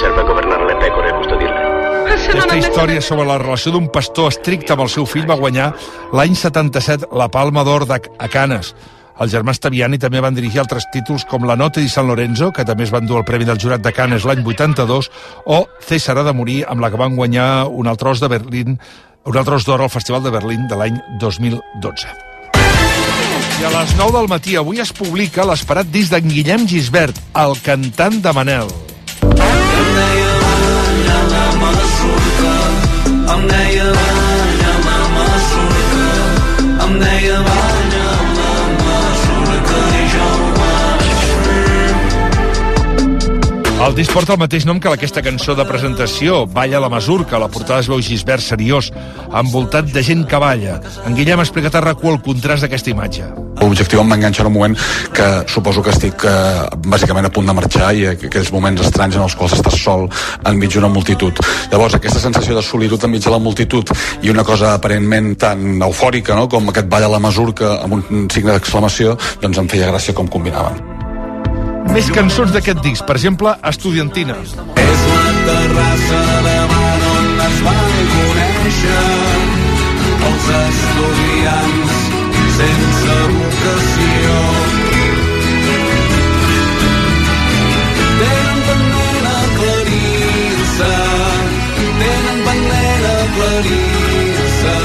serve 0.00 0.22
governare 0.28 0.66
le 0.66 0.76
pecore 0.82 1.08
e 1.10 1.14
custodirle. 1.18 1.64
Aquesta 2.28 2.56
història 2.56 3.00
sobre 3.04 3.26
la 3.28 3.38
relació 3.38 3.72
d'un 3.72 3.88
pastor 3.92 4.28
estricte 4.32 4.72
amb 4.74 4.82
el 4.86 4.90
seu 4.92 5.06
fill 5.06 5.26
va 5.28 5.36
guanyar 5.38 5.72
l'any 6.12 6.34
77 6.36 7.08
la 7.12 7.28
Palma 7.28 7.64
d'Or 7.64 7.86
de- 7.86 8.00
a 8.18 8.28
Canes. 8.28 8.74
Els 9.18 9.32
germans 9.32 9.58
Taviani 9.58 9.98
també 9.98 10.20
van 10.22 10.34
dirigir 10.34 10.60
altres 10.60 10.84
títols 10.92 11.24
com 11.26 11.44
La 11.44 11.56
Notte 11.56 11.80
di 11.80 11.88
San 11.88 12.06
Lorenzo, 12.06 12.52
que 12.52 12.64
també 12.64 12.84
es 12.84 12.90
van 12.94 13.06
dur 13.06 13.18
el 13.18 13.24
Premi 13.24 13.44
del 13.44 13.58
Jurat 13.58 13.80
de 13.82 13.92
Canes 13.92 14.24
l'any 14.24 14.44
82, 14.46 15.10
o 15.46 15.66
César 15.80 16.18
ha 16.18 16.22
de 16.22 16.32
morir, 16.32 16.64
amb 16.68 16.80
la 16.80 16.90
que 16.90 16.96
van 16.96 17.16
guanyar 17.16 17.66
un 17.66 17.88
altre 17.88 18.10
os 18.10 18.20
de 18.20 18.28
Berlín, 18.28 18.78
un 19.24 19.36
altre 19.36 19.56
os 19.56 19.64
d'or 19.66 19.82
al 19.82 19.90
Festival 19.90 20.22
de 20.22 20.30
Berlín 20.30 20.68
de 20.68 20.76
l'any 20.76 21.00
2012. 21.18 22.06
I 23.60 23.64
a 23.64 23.70
les 23.80 23.96
9 23.96 24.12
del 24.20 24.28
matí 24.28 24.54
avui 24.56 24.78
es 24.78 24.92
publica 24.92 25.44
l'esperat 25.44 25.86
disc 25.90 26.12
d'en 26.14 26.28
Guillem 26.30 26.68
Gisbert, 26.68 27.18
el 27.34 27.58
cantant 27.60 28.22
de 28.22 28.32
Manel. 28.32 28.70
Em 33.38 33.46
deia 33.46 33.84
banya 33.84 34.72
la 34.86 34.98
masurca 35.14 36.86
Em 36.86 36.98
deia 36.98 37.36
banya 37.36 37.62
la 37.62 37.67
El 43.78 43.94
disc 43.94 44.10
porta 44.12 44.34
el 44.34 44.40
mateix 44.42 44.64
nom 44.66 44.80
que 44.82 44.90
aquesta 44.90 45.22
cançó 45.22 45.54
de 45.56 45.64
presentació, 45.64 46.40
Balla 46.50 46.80
la 46.82 46.88
Masurca. 46.92 47.38
La 47.38 47.46
portada 47.48 47.78
es 47.80 47.86
veu 47.88 48.00
Gisbert 48.02 48.42
seriós, 48.42 48.88
envoltat 49.38 49.86
de 49.94 50.02
gent 50.04 50.24
que 50.28 50.36
balla. 50.42 50.80
En 51.06 51.14
Guillem 51.16 51.38
ha 51.40 51.44
explicat 51.46 51.78
a 51.78 51.82
RAC1 51.84 52.10
el 52.10 52.18
contrast 52.26 52.66
d'aquesta 52.66 52.90
imatge. 52.90 53.28
L'objectiu 53.62 54.02
em 54.02 54.10
va 54.10 54.18
enganxar 54.18 54.44
en 54.44 54.50
un 54.50 54.56
moment 54.58 54.74
que 55.14 55.28
suposo 55.50 55.82
que 55.82 55.94
estic 55.94 56.26
eh, 56.26 56.66
bàsicament 56.90 57.30
a 57.30 57.32
punt 57.32 57.46
de 57.48 57.54
marxar 57.54 57.92
i 57.94 58.04
aqu- 58.10 58.28
aquells 58.28 58.50
moments 58.54 58.82
estranys 58.84 59.16
en 59.16 59.24
els 59.24 59.38
quals 59.38 59.54
estàs 59.56 59.78
sol 59.86 60.08
enmig 60.44 60.74
d'una 60.74 60.90
multitud. 60.92 61.38
Llavors, 61.72 61.94
aquesta 61.98 62.20
sensació 62.20 62.58
de 62.58 62.62
solitud 62.66 63.02
enmig 63.08 63.24
de 63.24 63.30
la 63.34 63.38
multitud 63.40 63.94
i 64.22 64.30
una 64.34 64.44
cosa 64.44 64.74
aparentment 64.74 65.36
tan 65.38 65.66
eufòrica 65.86 66.34
no? 66.34 66.48
com 66.50 66.68
aquest 66.74 66.90
ball 66.90 67.06
a 67.08 67.14
la 67.14 67.22
masurca 67.22 67.76
amb 67.86 67.94
un 68.02 68.28
signe 68.30 68.52
d'exclamació, 68.58 69.16
doncs 69.40 69.58
em 69.64 69.70
feia 69.70 69.90
gràcia 69.94 70.14
com 70.14 70.26
combinaven. 70.28 70.97
Més 71.92 72.08
cançons 72.14 72.52
d'aquest 72.54 72.80
disc, 72.84 73.04
per 73.08 73.16
exemple, 73.16 73.54
Estudiantina. 73.70 74.36
És 74.38 75.04
la 75.12 75.30
terrassa 75.48 76.20
davant 76.46 77.06
on 77.12 77.40
es 77.46 77.58
van 77.66 77.96
conèixer 78.12 79.04
els 80.28 80.48
estudiants 80.58 81.96
sense 82.58 83.16
vocació. 83.34 84.36
Tenen 88.18 88.58
pendent 88.68 89.28
aclarir-se, 89.32 90.92
tenen 92.02 92.42
pendent 92.48 93.08
aclarir-se. 93.14 94.76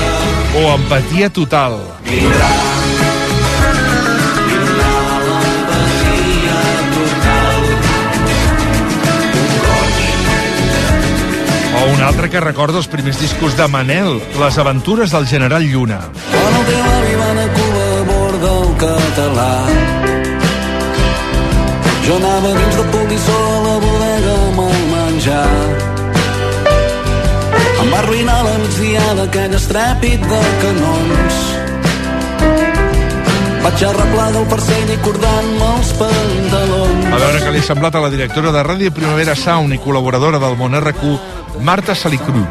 O 0.62 0.68
Empatia 0.76 1.32
Total. 1.34 1.80
Vindrà, 2.10 2.52
altre 12.04 12.30
que 12.30 12.42
recorda 12.44 12.80
els 12.82 12.90
primers 12.92 13.20
discos 13.22 13.56
de 13.56 13.68
Manel, 13.72 14.18
Les 14.40 14.58
aventures 14.58 15.12
del 15.14 15.28
general 15.28 15.64
Lluna. 15.64 16.00
Quan 16.32 16.58
el 16.60 16.66
teu 16.68 16.88
avi 16.98 17.16
va 17.20 17.30
a 17.44 17.48
Cuba 17.56 17.84
a 17.84 18.04
bord 18.10 18.40
del 18.44 18.68
català 18.84 19.54
Jo 22.04 22.18
anava 22.20 22.54
dins 22.60 22.76
del 22.80 22.90
polissó 22.96 23.40
a 23.40 23.60
la 23.68 23.76
bodega 23.86 24.38
amb 24.50 24.64
el 24.68 24.80
menjar 24.92 25.50
Em 27.84 27.92
va 27.92 28.00
arruïnar 28.04 28.40
la 28.50 28.56
migdiada 28.64 29.28
aquell 29.30 29.60
estrèpit 29.60 30.32
de 30.34 30.42
canons 30.64 31.63
Vaig 33.64 33.82
arreplar 33.88 34.26
del 34.36 34.46
farcell 34.52 34.90
i 34.92 34.96
cordant-me 35.06 35.68
els 35.78 35.92
pantalons 35.96 37.06
A 37.16 37.20
veure 37.22 37.44
què 37.46 37.52
li 37.54 37.62
ha 37.62 37.68
semblat 37.70 37.96
a 37.96 38.02
la 38.04 38.10
directora 38.12 38.52
de 38.52 38.64
Ràdio 38.68 38.92
Primavera 38.92 39.38
Sound 39.40 39.72
i 39.72 39.80
col·laboradora 39.80 40.42
del 40.42 40.58
Món 40.60 40.76
RQ, 40.76 41.14
Marta 41.64 41.96
Salicru. 41.96 42.44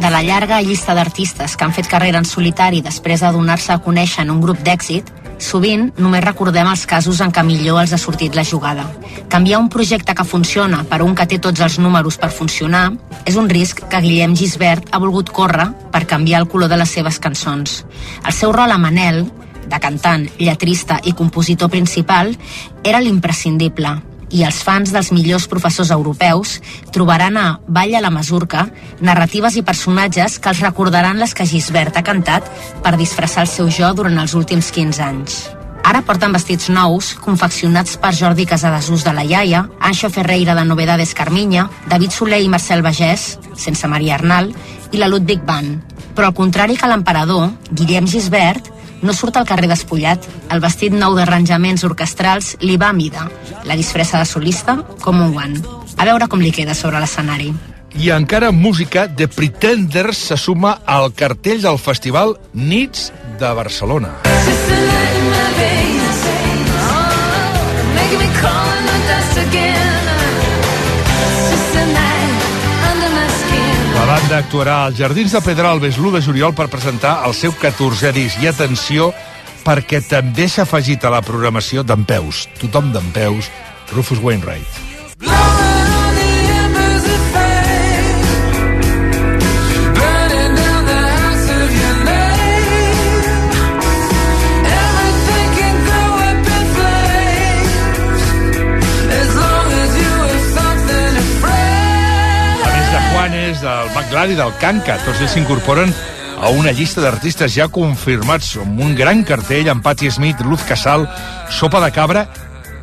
De 0.00 0.08
la 0.10 0.22
llarga 0.24 0.62
llista 0.64 0.96
d'artistes 0.96 1.58
que 1.58 1.66
han 1.66 1.76
fet 1.76 1.90
carrera 1.90 2.22
en 2.22 2.24
solitari 2.24 2.80
després 2.80 3.20
de 3.20 3.34
donar-se 3.36 3.74
a 3.74 3.78
conèixer 3.84 4.24
en 4.24 4.32
un 4.32 4.40
grup 4.40 4.64
d'èxit, 4.64 5.12
sovint 5.36 5.90
només 6.00 6.24
recordem 6.24 6.72
els 6.72 6.86
casos 6.88 7.20
en 7.20 7.34
què 7.34 7.44
millor 7.44 7.82
els 7.84 7.92
ha 7.92 8.00
sortit 8.00 8.32
la 8.32 8.48
jugada. 8.48 8.88
Canviar 9.28 9.60
un 9.60 9.68
projecte 9.68 10.16
que 10.16 10.24
funciona 10.24 10.80
per 10.88 11.02
un 11.04 11.12
que 11.14 11.28
té 11.28 11.38
tots 11.44 11.60
els 11.60 11.76
números 11.78 12.16
per 12.16 12.32
funcionar 12.32 12.86
és 13.28 13.36
un 13.36 13.52
risc 13.52 13.84
que 13.84 14.00
Guillem 14.00 14.32
Gisbert 14.32 14.88
ha 14.90 15.04
volgut 15.04 15.28
córrer 15.28 15.68
per 15.92 16.06
canviar 16.08 16.40
el 16.40 16.48
color 16.48 16.72
de 16.72 16.80
les 16.80 16.98
seves 16.98 17.20
cançons. 17.20 17.82
El 18.24 18.32
seu 18.32 18.56
rol 18.56 18.72
a 18.72 18.80
Manel, 18.80 19.26
de 19.66 19.80
cantant, 19.80 20.26
lletrista 20.38 21.00
i 21.04 21.14
compositor 21.16 21.70
principal, 21.70 22.34
era 22.84 23.00
l'imprescindible, 23.00 23.96
i 24.34 24.42
els 24.42 24.60
fans 24.66 24.90
dels 24.94 25.12
millors 25.14 25.46
professors 25.50 25.92
europeus 25.94 26.58
trobaran 26.94 27.36
a 27.38 27.46
Balla 27.66 28.00
la 28.02 28.10
Masurca 28.10 28.66
narratives 29.00 29.58
i 29.60 29.66
personatges 29.66 30.38
que 30.38 30.50
els 30.50 30.62
recordaran 30.64 31.20
les 31.22 31.34
que 31.34 31.46
Gisbert 31.46 31.96
ha 31.96 32.06
cantat 32.06 32.48
per 32.82 32.96
disfressar 32.98 33.44
el 33.46 33.52
seu 33.52 33.70
jo 33.70 33.92
durant 33.94 34.18
els 34.18 34.34
últims 34.34 34.72
15 34.74 35.04
anys. 35.04 35.44
Ara 35.84 36.00
porten 36.00 36.32
vestits 36.32 36.70
nous, 36.72 37.10
confeccionats 37.20 37.98
per 38.00 38.14
Jordi 38.16 38.46
Casadesús 38.48 39.04
de 39.04 39.12
la 39.12 39.24
Iaia, 39.28 39.66
Anxo 39.84 40.08
Ferreira 40.08 40.54
de 40.56 40.64
Novedades 40.64 41.12
Carminya, 41.14 41.68
David 41.90 42.14
Soler 42.16 42.40
i 42.40 42.48
Marcel 42.48 42.80
Bagès, 42.82 43.34
sense 43.52 43.86
Maria 43.92 44.16
Arnal, 44.16 44.48
i 44.92 45.02
la 45.02 45.10
Ludwig 45.12 45.44
Band. 45.44 45.92
Però 46.16 46.30
al 46.30 46.38
contrari 46.38 46.78
que 46.80 46.88
l'emperador, 46.88 47.50
Guillem 47.70 48.08
Gisbert 48.08 48.72
no 49.04 49.12
surt 49.12 49.36
al 49.36 49.46
carrer 49.46 49.68
despullat. 49.70 50.24
El 50.50 50.60
vestit 50.64 50.96
nou 50.96 51.14
d'arranjaments 51.14 51.84
orquestrals 51.86 52.56
li 52.64 52.76
va 52.80 52.88
a 52.90 52.96
mida. 52.96 53.28
La 53.68 53.76
disfressa 53.76 54.18
de 54.18 54.26
solista 54.28 54.78
com 55.04 55.20
un 55.20 55.32
guant. 55.36 55.60
A 55.96 56.08
veure 56.08 56.28
com 56.28 56.42
li 56.42 56.50
queda 56.50 56.74
sobre 56.74 57.00
l'escenari. 57.00 57.52
I 57.94 58.10
encara 58.10 58.48
en 58.50 58.58
música, 58.58 59.06
The 59.06 59.28
Pretenders 59.28 60.18
se 60.18 60.36
suma 60.36 60.80
al 60.84 61.12
cartell 61.14 61.62
del 61.62 61.78
festival 61.78 62.38
Nits 62.52 63.12
de 63.38 63.54
Barcelona. 63.54 64.16
La 64.24 64.44
banda 74.24 74.38
actuarà 74.40 74.74
als 74.84 74.96
Jardins 74.96 75.32
de 75.32 75.40
Pedralbes 75.44 75.98
l'1 75.98 76.14
de 76.16 76.20
juliol 76.24 76.54
per 76.56 76.68
presentar 76.72 77.26
el 77.26 77.34
seu 77.36 77.52
14è 77.52 78.12
disc. 78.14 78.40
I 78.40 78.48
atenció, 78.48 79.10
perquè 79.66 80.00
també 80.00 80.48
s'ha 80.48 80.64
afegit 80.64 81.04
a 81.04 81.12
la 81.12 81.20
programació 81.20 81.84
d'en 81.84 82.06
Peus, 82.08 82.46
tothom 82.60 82.92
d'en 82.94 83.12
Peus, 83.12 83.50
Rufus 83.92 84.22
Wainwright. 84.24 84.80
A 85.28 85.73
del 104.24 104.32
McLaren 104.32 104.32
i 104.32 104.36
del 104.38 104.54
Canca, 104.60 104.94
tots 105.04 105.20
ells 105.20 105.34
s'incorporen 105.34 105.90
a 106.40 106.48
una 106.56 106.72
llista 106.72 107.02
d'artistes 107.02 107.52
ja 107.52 107.66
confirmats 107.68 108.54
amb 108.62 108.80
un 108.80 108.94
gran 108.96 109.22
cartell 109.24 109.68
amb 109.68 109.84
Patti 109.84 110.10
Smith, 110.10 110.40
Luz 110.48 110.64
Casal, 110.64 111.04
Sopa 111.50 111.82
de 111.82 111.90
Cabra 111.92 112.24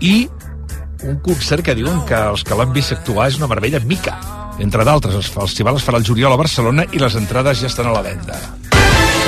i 0.02 0.28
un 1.04 1.18
concert 1.26 1.66
que 1.66 1.76
diuen 1.76 2.04
que 2.06 2.20
els 2.34 2.44
que 2.46 2.58
l'han 2.58 2.74
vist 2.74 2.94
actuar 2.94 3.30
és 3.32 3.40
una 3.40 3.50
meravella 3.50 3.82
mica. 3.82 4.20
Entre 4.62 4.86
d'altres, 4.86 5.16
el 5.18 5.26
festival 5.26 5.80
es 5.80 5.86
farà 5.88 5.98
el 5.98 6.06
juliol 6.06 6.36
a 6.36 6.38
Barcelona 6.38 6.86
i 6.92 7.02
les 7.02 7.18
entrades 7.18 7.64
ja 7.64 7.72
estan 7.72 7.90
a 7.90 7.96
la 7.96 8.04
venda. 8.06 8.38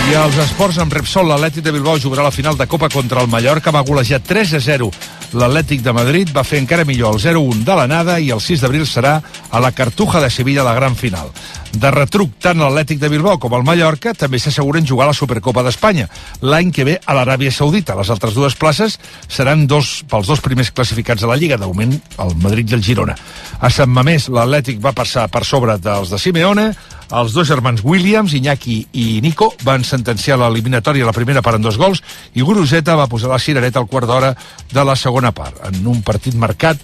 I 0.04 0.16
als 0.20 0.38
esports 0.44 0.78
amb 0.84 0.94
Repsol, 0.94 1.32
l'Atlètic 1.32 1.66
de 1.66 1.74
Bilbao 1.74 1.98
jugarà 1.98 2.28
la 2.28 2.36
final 2.36 2.58
de 2.60 2.68
Copa 2.68 2.92
contra 2.94 3.24
el 3.24 3.32
Mallorca, 3.32 3.72
va 3.72 3.86
golejar 3.88 4.20
3 4.22 4.58
a 4.60 4.62
0. 4.62 4.92
L'Atlètic 5.34 5.82
de 5.82 5.96
Madrid 5.96 6.30
va 6.36 6.44
fer 6.46 6.60
encara 6.62 6.86
millor 6.86 7.16
el 7.16 7.24
0-1 7.24 7.64
de 7.66 7.78
l'anada 7.80 8.20
i 8.20 8.30
el 8.36 8.44
6 8.44 8.62
d'abril 8.62 8.86
serà 8.86 9.18
a 9.50 9.64
la 9.64 9.72
Cartuja 9.72 10.22
de 10.22 10.30
Sevilla 10.30 10.68
la 10.68 10.76
gran 10.78 11.00
final. 11.00 11.32
De 11.74 11.90
retruc, 11.90 12.36
tant 12.38 12.60
l'Atlètic 12.62 13.00
de 13.02 13.10
Bilbao 13.10 13.40
com 13.42 13.56
el 13.58 13.64
Mallorca 13.66 14.12
també 14.14 14.38
s'asseguren 14.38 14.86
jugar 14.86 15.08
a 15.08 15.10
la 15.10 15.18
Supercopa 15.18 15.64
d'Espanya 15.66 16.06
l'any 16.46 16.70
que 16.70 16.86
ve 16.86 17.00
a 17.02 17.16
l'Aràbia 17.18 17.50
Saudita. 17.52 17.96
Les 17.98 18.12
altres 18.14 18.38
dues 18.38 18.54
places 18.54 19.00
seran 19.26 19.66
dos 19.66 20.04
pels 20.10 20.30
dos 20.30 20.44
primers 20.46 20.70
classificats 20.70 21.26
de 21.26 21.32
la 21.32 21.38
Lliga, 21.40 21.58
d'augment 21.58 21.96
el 22.22 22.36
Madrid 22.44 22.70
i 22.70 22.78
el 22.78 22.86
Girona. 22.86 23.18
A 23.60 23.74
Sant 23.74 23.90
Mamés, 23.90 24.30
l'Atlètic 24.30 24.78
va 24.84 24.94
passar 24.94 25.26
per 25.34 25.42
sobre 25.50 25.80
dels 25.82 26.14
de 26.14 26.22
Simeone, 26.22 26.70
els 27.14 27.34
dos 27.34 27.50
germans 27.50 27.82
Williams, 27.82 28.38
Iñaki 28.38 28.78
i 28.94 29.08
Nico, 29.26 29.50
van 29.66 29.84
sentenciar 29.84 30.38
l'eliminatòria 30.42 31.08
a 31.08 31.10
la 31.10 31.18
primera 31.18 31.42
part 31.42 31.58
en 31.58 31.66
dos 31.66 31.82
gols 31.82 32.04
i 32.38 32.46
Guruseta 32.46 32.96
va 32.98 33.10
posar 33.10 33.34
la 33.34 33.42
cirereta 33.42 33.82
al 33.82 33.90
quart 33.90 34.10
d'hora 34.10 34.36
de 34.72 34.86
la 34.86 34.96
segona 34.96 35.34
part, 35.34 35.58
en 35.66 35.88
un 35.90 36.06
partit 36.06 36.38
marcat 36.38 36.78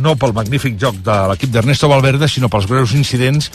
no 0.00 0.14
pel 0.18 0.34
magnífic 0.34 0.78
joc 0.80 0.98
de 1.04 1.14
l'equip 1.30 1.52
d'Ernesto 1.54 1.88
Valverde, 1.90 2.28
sinó 2.28 2.48
pels 2.50 2.66
greus 2.70 2.94
incidents 2.96 3.50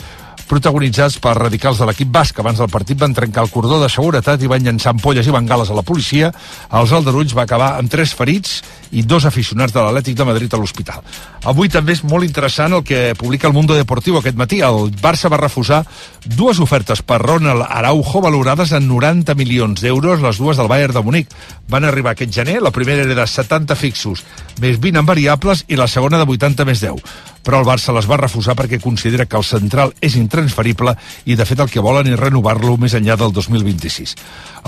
protagonitzats 0.48 1.18
per 1.22 1.34
radicals 1.38 1.80
de 1.80 1.88
l'equip 1.88 2.10
basc. 2.12 2.38
Abans 2.40 2.60
del 2.62 2.70
partit 2.72 2.98
van 3.00 3.14
trencar 3.16 3.44
el 3.44 3.50
cordó 3.52 3.80
de 3.82 3.88
seguretat 3.92 4.42
i 4.42 4.50
van 4.50 4.64
llançar 4.64 4.94
ampolles 4.94 5.26
i 5.26 5.34
bengales 5.34 5.70
a 5.70 5.76
la 5.76 5.84
policia. 5.86 6.32
Els 6.80 6.92
aldarulls 6.92 7.34
va 7.36 7.44
acabar 7.48 7.74
amb 7.78 7.90
tres 7.90 8.14
ferits 8.16 8.60
i 8.90 9.04
dos 9.06 9.24
aficionats 9.28 9.72
de 9.72 9.82
l'Atlètic 9.82 10.16
de 10.18 10.26
Madrid 10.26 10.54
a 10.54 10.60
l'hospital. 10.60 11.02
Avui 11.50 11.70
també 11.70 11.94
és 11.94 12.02
molt 12.04 12.26
interessant 12.26 12.74
el 12.76 12.84
que 12.84 13.14
publica 13.18 13.48
el 13.48 13.54
Mundo 13.54 13.74
Deportivo 13.74 14.18
aquest 14.18 14.36
matí. 14.36 14.60
El 14.60 14.90
Barça 15.02 15.30
va 15.30 15.40
refusar 15.40 15.84
dues 16.26 16.60
ofertes 16.60 17.02
per 17.02 17.20
Ronald 17.22 17.66
Araujo 17.68 18.20
valorades 18.20 18.72
en 18.72 18.88
90 18.88 19.34
milions 19.38 19.80
d'euros, 19.80 20.20
les 20.20 20.38
dues 20.38 20.58
del 20.58 20.68
Bayern 20.68 20.94
de 20.94 21.04
Munic. 21.06 21.34
Van 21.70 21.84
arribar 21.84 22.16
aquest 22.16 22.34
gener, 22.34 22.60
la 22.60 22.74
primera 22.74 23.06
era 23.06 23.14
de 23.14 23.26
70 23.26 23.76
fixos 23.78 24.24
més 24.60 24.80
20 24.80 25.00
en 25.00 25.06
variables 25.06 25.64
i 25.68 25.78
la 25.78 25.88
segona 25.88 26.18
de 26.18 26.26
80 26.28 26.66
més 26.68 26.82
10 26.82 27.28
però 27.40 27.60
el 27.60 27.66
Barça 27.66 27.94
les 27.96 28.08
va 28.08 28.18
refusar 28.20 28.54
perquè 28.58 28.80
considera 28.82 29.26
que 29.26 29.38
el 29.38 29.46
central 29.48 29.94
és 30.04 30.16
intransferible 30.30 30.94
i 31.26 31.34
de 31.36 31.46
fet 31.46 31.60
el 31.60 31.70
que 31.70 31.82
volen 31.82 32.08
és 32.12 32.18
renovar-lo 32.18 32.76
més 32.78 32.94
enllà 32.94 33.18
del 33.18 33.34
2026. 33.34 34.14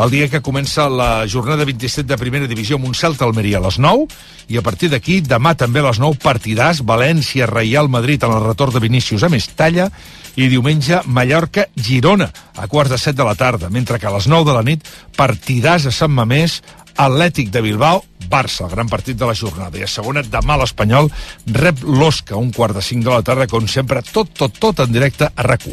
El 0.02 0.10
dia 0.10 0.28
que 0.28 0.42
comença 0.42 0.88
la 0.90 1.26
jornada 1.30 1.64
27 1.68 2.08
de 2.08 2.18
primera 2.18 2.50
divisió 2.50 2.76
amb 2.76 2.90
un 2.90 2.96
Celta 2.98 3.24
Almeria 3.28 3.60
a 3.60 3.66
les 3.68 3.78
9 3.78 4.08
i 4.50 4.58
a 4.58 4.64
partir 4.66 4.90
d'aquí 4.90 5.20
demà 5.22 5.54
també 5.54 5.80
a 5.80 5.90
les 5.90 6.02
9 6.02 6.18
partidars 6.22 6.82
València, 6.82 7.46
Reial 7.46 7.88
Madrid 7.88 8.24
en 8.24 8.34
el 8.34 8.44
retorn 8.48 8.74
de 8.74 8.82
Vinícius 8.82 9.22
a 9.22 9.30
Mestalla 9.32 9.88
i 10.36 10.48
diumenge 10.48 11.02
Mallorca-Girona 11.06 12.30
a 12.56 12.68
quarts 12.68 12.94
de 12.94 12.98
set 12.98 13.16
de 13.16 13.24
la 13.24 13.36
tarda, 13.36 13.68
mentre 13.68 13.98
que 14.00 14.08
a 14.08 14.14
les 14.14 14.26
9 14.28 14.48
de 14.48 14.56
la 14.56 14.64
nit 14.64 14.86
partidars 15.16 15.86
a 15.86 15.92
Sant 15.92 16.12
Mamés 16.12 16.62
Atlètic 16.96 17.50
de 17.52 17.62
Bilbao, 17.64 18.04
Barça, 18.32 18.68
gran 18.68 18.88
partit 18.88 19.16
de 19.18 19.26
la 19.28 19.34
jornada. 19.36 19.78
I 19.78 19.84
a 19.84 19.90
segona, 19.90 20.22
demà 20.24 20.56
l'Espanyol 20.60 21.10
rep 21.52 21.82
l'Osca, 21.84 22.38
un 22.40 22.52
quart 22.52 22.76
de 22.76 22.84
cinc 22.84 23.04
de 23.04 23.12
la 23.12 23.22
tarda, 23.22 23.48
com 23.50 23.68
sempre, 23.68 24.02
tot, 24.12 24.32
tot, 24.36 24.56
tot 24.58 24.80
en 24.84 24.92
directe 24.92 25.28
a 25.28 25.46
rac 25.46 25.68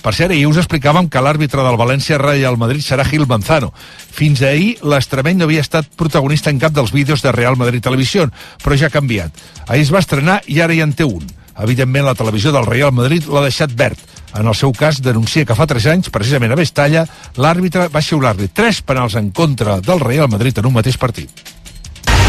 Per 0.00 0.14
cert, 0.16 0.32
ahir 0.32 0.46
us 0.48 0.56
explicàvem 0.56 1.10
que 1.12 1.20
l'àrbitre 1.20 1.60
del 1.62 1.76
València 1.76 2.16
Real 2.18 2.56
Madrid 2.56 2.80
serà 2.80 3.04
Gil 3.04 3.26
Manzano. 3.28 3.72
Fins 3.76 4.40
ahir, 4.42 4.78
l'estremeny 4.82 5.36
no 5.36 5.44
havia 5.44 5.60
estat 5.60 5.90
protagonista 5.96 6.50
en 6.50 6.58
cap 6.58 6.72
dels 6.72 6.92
vídeos 6.92 7.20
de 7.22 7.32
Real 7.36 7.58
Madrid 7.60 7.84
Televisió, 7.84 8.30
però 8.64 8.78
ja 8.80 8.88
ha 8.88 8.94
canviat. 8.94 9.36
Ahir 9.68 9.84
es 9.84 9.92
va 9.92 10.00
estrenar 10.00 10.40
i 10.46 10.62
ara 10.64 10.74
ja 10.74 10.88
en 10.88 10.96
té 10.96 11.04
un. 11.04 11.26
Evidentment, 11.60 12.06
la 12.06 12.16
televisió 12.16 12.52
del 12.52 12.64
Real 12.64 12.92
Madrid 12.96 13.28
l'ha 13.28 13.44
deixat 13.44 13.76
verd. 13.76 14.00
En 14.34 14.46
el 14.46 14.54
seu 14.54 14.72
cas, 14.72 15.02
denuncia 15.02 15.44
que 15.44 15.56
fa 15.58 15.66
3 15.66 15.86
anys, 15.94 16.10
precisament 16.14 16.52
a 16.54 16.58
Vestalla, 16.58 17.06
l'àrbitre 17.36 17.88
va 17.90 18.04
xiular-li 18.04 18.50
3 18.54 18.82
penals 18.86 19.16
en 19.18 19.32
contra 19.34 19.80
del 19.80 20.00
Real 20.00 20.30
Madrid 20.30 20.58
en 20.58 20.70
un 20.70 20.78
mateix 20.78 20.98
partit. 20.98 21.50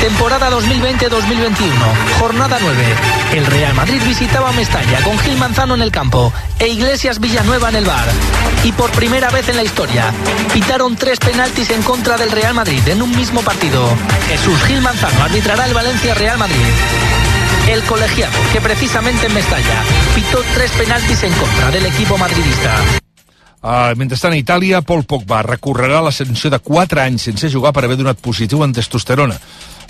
Temporada 0.01 0.49
2020-2021, 0.49 2.19
jornada 2.19 2.57
9. 2.59 2.83
El 3.35 3.45
Real 3.45 3.75
Madrid 3.75 4.01
visitaba 4.03 4.51
Mestalla 4.51 4.99
con 5.03 5.17
Gil 5.19 5.37
Manzano 5.37 5.75
en 5.75 5.83
el 5.83 5.91
campo 5.91 6.33
e 6.57 6.69
Iglesias 6.69 7.19
Villanueva 7.19 7.69
en 7.69 7.75
el 7.75 7.85
bar. 7.85 8.07
Y 8.63 8.71
por 8.71 8.89
primera 8.91 9.29
vez 9.29 9.47
en 9.49 9.57
la 9.57 9.63
historia, 9.63 10.11
pitaron 10.53 10.95
tres 10.95 11.19
penaltis 11.19 11.69
en 11.69 11.83
contra 11.83 12.17
del 12.17 12.31
Real 12.31 12.55
Madrid 12.55 12.81
en 12.87 13.03
un 13.03 13.15
mismo 13.15 13.41
partido. 13.41 13.87
Jesús 14.27 14.59
Gil 14.63 14.81
Manzano 14.81 15.23
arbitrará 15.23 15.67
el 15.67 15.75
Valencia 15.75 16.15
Real 16.15 16.39
Madrid. 16.39 17.20
El 17.69 17.83
colegiado, 17.83 18.37
que 18.51 18.59
precisamente 18.59 19.27
en 19.27 19.33
Mestalla 19.33 19.83
pitó 20.15 20.41
tres 20.53 20.71
penaltis 20.71 21.23
en 21.23 21.33
contra 21.33 21.71
del 21.71 21.85
equipo 21.85 22.17
madridista. 22.17 22.75
Uh, 23.61 23.93
mentrestant, 23.95 24.33
a 24.33 24.39
Itàlia, 24.39 24.81
Paul 24.81 25.03
Pogba 25.05 25.43
recorrerà 25.45 25.99
la 26.01 26.11
sanció 26.11 26.49
de 26.49 26.57
4 26.57 27.03
anys 27.03 27.27
sense 27.29 27.51
jugar 27.53 27.69
per 27.71 27.85
haver 27.85 27.99
donat 27.99 28.17
positiu 28.17 28.63
en 28.65 28.73
testosterona. 28.73 29.37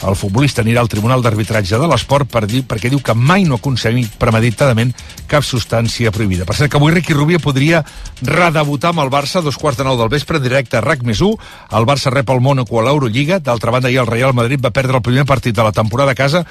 El 0.01 0.18
futbolista 0.18 0.63
anirà 0.63 0.81
al 0.81 0.89
Tribunal 0.89 1.21
d'Arbitratge 1.21 1.77
de 1.77 1.88
l'Esport 1.88 2.27
per 2.27 2.41
dir, 2.50 2.63
perquè 2.68 2.89
diu 2.89 3.00
que 3.06 3.13
mai 3.13 3.45
no 3.45 3.56
ha 3.56 3.62
aconseguit 3.62 4.15
premeditadament 4.19 4.91
cap 5.29 5.45
substància 5.45 6.12
prohibida. 6.12 6.44
Per 6.50 6.57
cert, 6.57 6.71
que 6.74 6.79
avui 6.81 6.91
Riqui 6.91 7.13
Rubio 7.13 7.39
podria 7.39 7.83
redebutar 8.25 8.91
amb 8.91 9.06
el 9.06 9.13
Barça 9.13 9.39
a 9.39 9.45
dos 9.45 9.59
quarts 9.62 9.77
de 9.77 9.85
nou 9.85 10.00
del 10.00 10.09
vespre 10.09 10.41
en 10.41 10.44
directe 10.44 10.79
a 10.79 10.81
RAC 10.81 11.06
més 11.06 11.21
1. 11.21 11.38
El 11.77 11.88
Barça 11.88 12.12
rep 12.12 12.33
el 12.33 12.41
Mónaco 12.41 12.81
a 12.81 12.88
l'Eurolliga. 12.88 13.39
D'altra 13.39 13.71
banda, 13.71 13.88
ahir 13.88 14.01
el 14.01 14.09
Real 14.09 14.33
Madrid 14.33 14.59
va 14.59 14.74
perdre 14.74 14.97
el 14.97 15.06
primer 15.06 15.27
partit 15.29 15.56
de 15.56 15.63
la 15.63 15.71
temporada 15.71 16.12
a 16.12 16.17
casa 16.17 16.44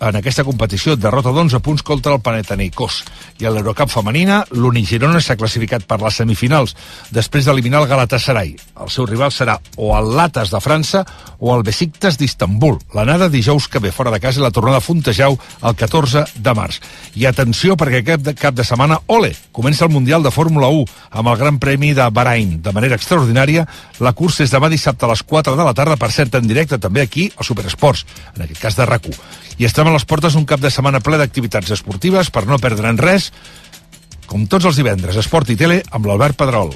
en 0.00 0.16
aquesta 0.18 0.44
competició, 0.44 0.96
derrota 0.96 1.32
d'11 1.32 1.60
punts 1.64 1.84
contra 1.86 2.12
el 2.14 2.20
Panathinaikos. 2.24 3.02
I 3.40 3.46
a 3.48 3.52
l'Eurocup 3.52 3.90
femenina, 3.92 4.42
l'Unigirona 4.52 5.20
s'ha 5.24 5.38
classificat 5.40 5.86
per 5.88 5.98
les 6.02 6.18
semifinals 6.20 6.74
després 7.14 7.46
d'eliminar 7.46 7.80
el 7.82 7.88
Galatasaray. 7.88 8.54
El 8.82 8.92
seu 8.92 9.08
rival 9.08 9.32
serà 9.32 9.56
o 9.76 9.92
el 9.96 10.12
Latas 10.16 10.52
de 10.52 10.60
França 10.60 11.04
o 11.38 11.54
el 11.54 11.64
Besiktas 11.64 12.18
d'Istanbul. 12.20 12.78
L'anada 12.96 13.30
dijous 13.32 13.68
que 13.68 13.80
ve 13.80 13.92
fora 13.92 14.12
de 14.12 14.20
casa 14.20 14.40
i 14.40 14.44
la 14.44 14.52
tornada 14.52 14.82
a 14.82 14.84
Fontejau 14.84 15.38
el 15.62 15.76
14 15.76 16.26
de 16.36 16.54
març. 16.56 16.80
I 17.16 17.26
atenció 17.26 17.76
perquè 17.76 18.02
de, 18.18 18.36
cap 18.36 18.54
de 18.56 18.64
setmana, 18.64 19.00
ole, 19.08 19.32
comença 19.52 19.86
el 19.86 19.94
Mundial 19.94 20.22
de 20.22 20.32
Fórmula 20.34 20.68
1 20.68 20.84
amb 21.16 21.32
el 21.32 21.40
Gran 21.40 21.60
Premi 21.62 21.94
de 21.96 22.08
Bahrain. 22.10 22.60
De 22.62 22.72
manera 22.76 22.96
extraordinària, 23.00 23.66
la 24.00 24.12
cursa 24.12 24.44
és 24.44 24.52
demà 24.52 24.68
dissabte 24.72 25.06
a 25.06 25.12
les 25.12 25.24
4 25.24 25.56
de 25.56 25.64
la 25.64 25.74
tarda, 25.74 25.96
per 25.96 26.12
cert, 26.12 26.36
en 26.36 26.48
directe 26.48 26.78
també 26.78 27.04
aquí, 27.04 27.30
a 27.36 27.44
Superesports, 27.44 28.04
en 28.36 28.44
aquest 28.44 28.60
cas 28.60 28.76
de 28.76 28.86
rac 28.86 29.08
I 29.58 29.64
estem 29.64 29.85
a 29.86 29.94
les 29.94 30.06
portes 30.08 30.34
un 30.38 30.46
cap 30.48 30.60
de 30.62 30.72
setmana 30.72 31.02
ple 31.04 31.20
d'activitats 31.20 31.72
esportives 31.76 32.32
per 32.34 32.46
no 32.48 32.60
perdre'n 32.62 32.98
res, 32.98 33.30
com 34.26 34.46
tots 34.50 34.66
els 34.66 34.78
divendres, 34.80 35.18
Esport 35.20 35.50
i 35.54 35.56
Tele 35.58 35.82
amb 35.94 36.08
l'Albert 36.08 36.38
Pedrol. 36.38 36.74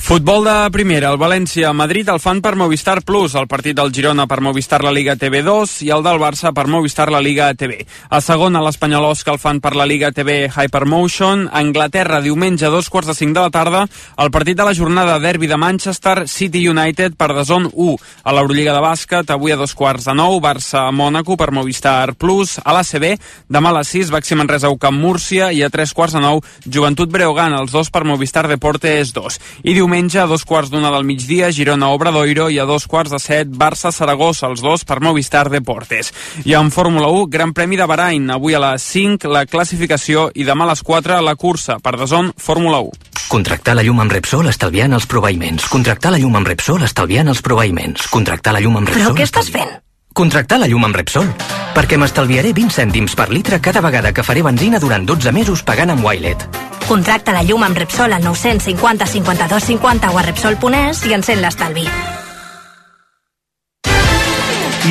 Futbol 0.00 0.42
de 0.42 0.70
primera, 0.72 1.10
el 1.12 1.18
València-Madrid 1.20 2.08
el 2.10 2.18
fan 2.18 2.40
per 2.42 2.54
Movistar 2.58 3.02
Plus, 3.06 3.34
el 3.36 3.46
partit 3.46 3.76
del 3.76 3.92
Girona 3.94 4.24
per 4.26 4.40
Movistar 4.42 4.80
la 4.82 4.90
Liga 4.96 5.12
TV2 5.14 5.74
i 5.84 5.90
el 5.94 6.02
del 6.02 6.18
Barça 6.18 6.54
per 6.56 6.64
Movistar 6.72 7.10
la 7.12 7.20
Liga 7.22 7.52
TV. 7.54 7.84
A 8.08 8.18
segona, 8.24 8.62
l'Espanyol 8.64 9.04
Osca 9.10 9.30
el 9.30 9.38
fan 9.38 9.60
per 9.60 9.74
la 9.76 9.86
Liga 9.86 10.10
TV 10.10 10.48
Hypermotion. 10.48 11.44
A 11.52 11.60
Anglaterra, 11.60 12.22
diumenge, 12.24 12.64
a 12.66 12.72
dos 12.72 12.88
quarts 12.90 13.12
de 13.12 13.14
cinc 13.14 13.36
de 13.36 13.44
la 13.44 13.52
tarda, 13.54 13.84
el 14.18 14.32
partit 14.32 14.58
de 14.58 14.66
la 14.66 14.74
jornada 14.74 15.18
derbi 15.20 15.46
de 15.46 15.60
Manchester 15.60 16.26
City 16.26 16.64
United 16.72 17.14
per 17.20 17.30
Dazón 17.36 17.68
1. 17.70 17.94
A 18.24 18.34
l'Eurolliga 18.34 18.74
de 18.74 18.82
bàsquet, 18.82 19.30
avui 19.30 19.52
a 19.52 19.60
dos 19.60 19.76
quarts 19.78 20.08
de 20.08 20.16
nou, 20.16 20.40
Barça-Mònaco 20.40 21.36
per 21.36 21.52
Movistar 21.52 22.16
Plus. 22.16 22.56
A 22.64 22.74
l'ACB, 22.74 23.14
demà 23.52 23.70
a 23.70 23.78
les 23.78 23.94
6, 23.94 24.10
Baxi 24.16 24.40
Manresa 24.40 24.72
Camp 24.80 24.96
Múrcia 24.96 25.52
i 25.52 25.62
a 25.62 25.70
tres 25.70 25.94
quarts 25.94 26.16
de 26.16 26.24
nou, 26.24 26.42
Joventut 26.66 27.12
Breogán, 27.12 27.54
els 27.60 27.70
dos 27.70 27.92
per 27.94 28.02
Movistar 28.08 28.48
Deportes 28.48 29.14
2. 29.14 29.40
I 29.62 29.76
diumenge 29.76 29.89
diumenge 29.90 30.20
a 30.20 30.26
dos 30.30 30.44
quarts 30.46 30.70
d'una 30.70 30.92
del 30.94 31.02
migdia, 31.02 31.48
Girona 31.50 31.88
Obradoiro 31.90 32.44
i 32.46 32.60
a 32.62 32.64
dos 32.64 32.84
quarts 32.86 33.10
de 33.10 33.18
set, 33.18 33.48
Barça 33.50 33.90
Saragossa, 33.90 34.46
els 34.46 34.62
dos 34.62 34.84
per 34.86 35.00
Movistar 35.02 35.48
Deportes. 35.50 36.12
I 36.46 36.54
en 36.54 36.70
Fórmula 36.70 37.08
1, 37.10 37.26
Gran 37.26 37.50
Premi 37.52 37.74
de 37.74 37.88
Bahrain, 37.90 38.30
avui 38.30 38.54
a 38.54 38.62
les 38.62 38.86
5 38.86 39.26
la 39.26 39.42
classificació 39.50 40.28
i 40.30 40.46
demà 40.46 40.68
a 40.68 40.70
les 40.70 40.84
4 40.86 41.18
la 41.26 41.34
cursa 41.34 41.80
per 41.82 41.96
Dazón 41.98 42.30
Fórmula 42.38 42.78
1. 42.86 43.26
Contractar 43.34 43.74
la 43.74 43.82
llum 43.82 43.98
amb 43.98 44.14
Repsol 44.14 44.46
estalviant 44.46 44.94
els 44.94 45.10
proveïments. 45.10 45.66
Contractar 45.74 46.14
la 46.14 46.22
llum 46.22 46.38
amb 46.38 46.54
Repsol 46.54 46.86
estalviant 46.86 47.34
els 47.34 47.42
proveïments. 47.42 48.06
Contractar 48.14 48.54
la 48.54 48.62
llum 48.62 48.78
amb 48.78 48.94
Repsol... 48.94 49.10
Però 49.10 49.18
què 49.18 49.26
estàs 49.26 49.50
fent? 49.50 49.80
Contractar 50.14 50.58
la 50.58 50.66
llum 50.66 50.84
amb 50.84 50.96
Repsol. 50.96 51.28
Perquè 51.74 51.96
m'estalviaré 52.00 52.50
20 52.52 52.74
cèntims 52.74 53.14
per 53.16 53.28
litre 53.30 53.60
cada 53.62 53.80
vegada 53.84 54.12
que 54.12 54.24
faré 54.26 54.42
benzina 54.42 54.80
durant 54.82 55.06
12 55.06 55.32
mesos 55.32 55.62
pagant 55.62 55.94
amb 55.94 56.04
Wilet. 56.04 56.46
Contracta 56.88 57.32
la 57.32 57.44
llum 57.46 57.62
amb 57.62 57.78
Repsol 57.78 58.12
al 58.12 58.24
950 58.26 59.06
52 59.06 59.68
50 59.70 60.10
o 60.10 60.18
a 60.18 60.24
Repsol.es 60.26 61.04
i 61.06 61.14
encén 61.14 61.40
l'estalvi. 61.44 61.86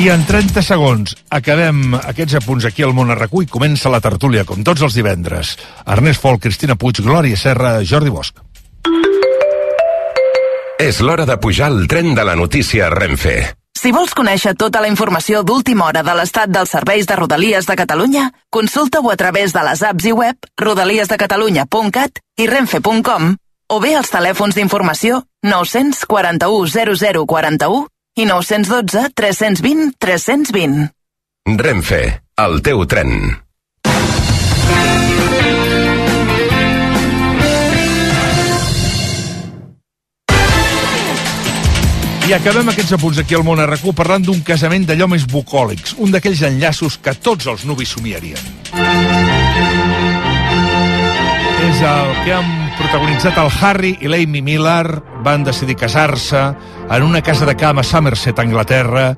I 0.00 0.06
en 0.08 0.22
30 0.24 0.62
segons 0.64 1.12
acabem 1.28 1.92
aquests 1.98 2.38
apunts 2.38 2.64
aquí 2.64 2.86
al 2.86 2.94
món 2.96 3.10
a 3.10 3.18
i 3.42 3.46
comença 3.46 3.90
la 3.92 4.00
tertúlia, 4.00 4.46
com 4.48 4.64
tots 4.64 4.80
els 4.80 4.94
divendres. 4.94 5.58
Ernest 5.84 6.22
Fol, 6.22 6.40
Cristina 6.40 6.76
Puig, 6.76 7.02
Glòria 7.04 7.36
Serra, 7.36 7.82
Jordi 7.84 8.08
Bosch. 8.08 8.32
És 10.80 11.02
l'hora 11.04 11.26
de 11.26 11.36
pujar 11.36 11.66
al 11.66 11.86
tren 11.86 12.14
de 12.14 12.24
la 12.24 12.34
notícia 12.34 12.88
Renfe. 12.88 13.59
Si 13.80 13.94
vols 13.96 14.12
conèixer 14.12 14.52
tota 14.60 14.82
la 14.84 14.90
informació 14.90 15.40
d'última 15.40 15.86
hora 15.86 16.02
de 16.04 16.12
l'estat 16.18 16.50
dels 16.52 16.72
serveis 16.74 17.06
de 17.08 17.16
Rodalies 17.16 17.64
de 17.64 17.76
Catalunya, 17.80 18.26
consulta-ho 18.52 19.08
a 19.08 19.16
través 19.16 19.54
de 19.56 19.62
les 19.64 19.80
apps 19.88 20.04
i 20.04 20.12
web 20.12 20.36
rodaliesdecatalunya.cat 20.60 22.20
i 22.44 22.48
renfe.com 22.50 23.30
o 23.70 23.80
bé 23.80 23.94
als 23.96 24.12
telèfons 24.12 24.58
d'informació 24.58 25.22
941 25.48 26.68
0041 27.24 27.86
i 28.20 28.28
912 28.28 29.14
320 29.16 29.94
320. 29.96 30.90
Renfe, 31.64 32.02
el 32.36 32.60
teu 32.66 32.84
tren. 32.84 33.16
I 42.30 42.34
acabem 42.36 42.68
aquests 42.70 42.92
apunts 42.94 43.18
aquí 43.18 43.34
al 43.34 43.42
món 43.42 43.58
a 43.58 43.64
RAC1 43.66 43.90
parlant 43.98 44.22
d'un 44.22 44.38
casament 44.46 44.84
d'allò 44.86 45.08
més 45.10 45.24
bucòlics, 45.26 45.96
un 45.98 46.12
d'aquells 46.14 46.44
enllaços 46.46 46.94
que 47.02 47.10
tots 47.18 47.48
els 47.50 47.64
nuvis 47.66 47.90
somiarien. 47.90 48.38
És 51.66 51.80
el 51.82 52.12
que 52.20 52.36
han 52.36 52.52
protagonitzat 52.78 53.40
el 53.42 53.50
Harry 53.58 53.96
i 53.98 54.12
l'Amy 54.14 54.44
Miller, 54.46 55.00
van 55.26 55.42
decidir 55.42 55.74
casar-se 55.82 56.44
en 56.86 57.08
una 57.08 57.18
casa 57.18 57.50
de 57.50 57.56
camp 57.58 57.82
a 57.82 57.86
Somerset, 57.90 58.38
Anglaterra, 58.38 59.08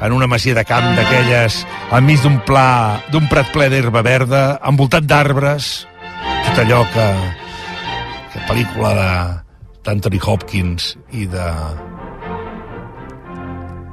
en 0.00 0.16
una 0.16 0.30
masia 0.32 0.56
de 0.56 0.64
camp 0.64 0.94
d'aquelles, 0.96 1.66
enmig 1.92 2.24
d'un 2.24 2.40
pla, 2.48 3.02
d'un 3.12 3.28
prat 3.28 3.52
ple 3.52 3.68
d'herba 3.68 4.00
verda, 4.00 4.46
envoltat 4.64 5.04
d'arbres, 5.04 5.74
tot 6.48 6.64
allò 6.64 6.86
que, 6.96 7.08
que 8.32 8.48
pel·lícula 8.48 8.96
d'Anthony 9.84 10.22
Hopkins 10.24 10.94
i 11.12 11.28
de 11.28 11.50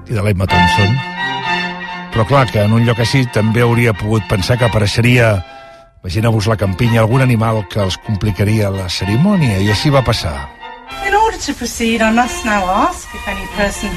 i 0.09 0.17
de 0.17 0.25
l'Emma 0.25 0.47
Thompson. 0.49 0.97
Però 2.13 2.25
clar 2.25 2.47
que 2.49 2.65
en 2.65 2.73
un 2.73 2.85
lloc 2.87 2.99
així 2.99 3.23
també 3.33 3.61
hauria 3.61 3.93
pogut 3.93 4.25
pensar 4.29 4.57
que 4.57 4.65
apareixeria 4.67 5.37
imagineu-vos 6.03 6.47
la 6.47 6.57
campinya, 6.57 7.01
algun 7.01 7.21
animal 7.21 7.65
que 7.69 7.81
els 7.83 7.97
complicaria 8.05 8.71
la 8.73 8.89
cerimònia 8.89 9.59
i 9.59 9.69
així 9.69 9.91
va 9.93 10.01
passar. 10.01 10.49
In 11.05 11.13
order 11.13 11.39
to 11.45 11.53
proceed, 11.53 12.01
I 12.01 12.11
must 12.11 12.45
now 12.45 12.65
ask 12.89 13.07
if 13.13 13.27
any 13.27 13.45
person 13.55 13.93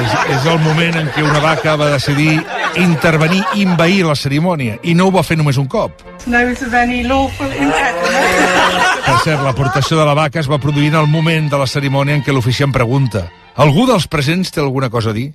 és, 0.00 0.12
és 0.36 0.46
el 0.46 0.58
moment 0.64 0.96
en 1.02 1.10
què 1.14 1.24
una 1.24 1.40
vaca 1.42 1.76
va 1.80 1.90
decidir 1.94 2.38
intervenir 2.80 3.42
invair 3.60 4.04
la 4.08 4.16
cerimònia 4.18 4.78
i 4.82 4.94
no 4.94 5.08
ho 5.08 5.14
va 5.14 5.24
fer 5.26 5.38
només 5.40 5.60
un 5.60 5.68
cop. 5.68 6.02
Of 6.20 6.74
any 6.74 7.02
lawful 7.08 7.46
impediment. 7.46 8.89
Per 9.04 9.16
cert, 9.24 9.42
l'aportació 9.44 9.98
de 9.98 10.06
la 10.06 10.14
vaca 10.16 10.40
es 10.40 10.48
va 10.50 10.60
produir 10.62 10.90
en 10.92 11.00
el 11.00 11.08
moment 11.10 11.48
de 11.50 11.58
la 11.60 11.68
cerimònia 11.68 12.16
en 12.18 12.24
què 12.24 12.34
l'oficiant 12.34 12.72
pregunta 12.72 13.26
algú 13.60 13.86
dels 13.88 14.06
presents 14.08 14.52
té 14.54 14.60
alguna 14.62 14.90
cosa 14.90 15.10
a 15.10 15.16
dir? 15.16 15.30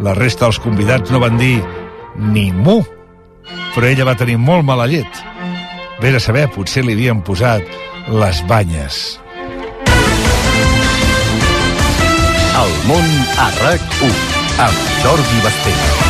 La 0.00 0.14
resta 0.16 0.46
dels 0.46 0.58
convidats 0.62 1.12
no 1.12 1.20
van 1.20 1.36
dir 1.38 1.60
ni 2.16 2.48
mu, 2.52 2.80
però 3.74 3.86
ella 3.86 4.08
va 4.08 4.16
tenir 4.18 4.38
molt 4.40 4.64
mala 4.66 4.88
llet. 4.90 5.22
Vés 6.00 6.16
a 6.16 6.22
saber, 6.24 6.48
potser 6.54 6.84
li 6.86 6.96
havien 6.96 7.20
posat 7.22 7.66
les 8.08 8.40
banyes. 8.48 9.20
El 12.60 12.72
món 12.88 13.12
a 13.38 13.50
RAC1 13.60 14.16
amb 14.66 14.88
Jordi 15.04 15.44
Basté. 15.44 16.09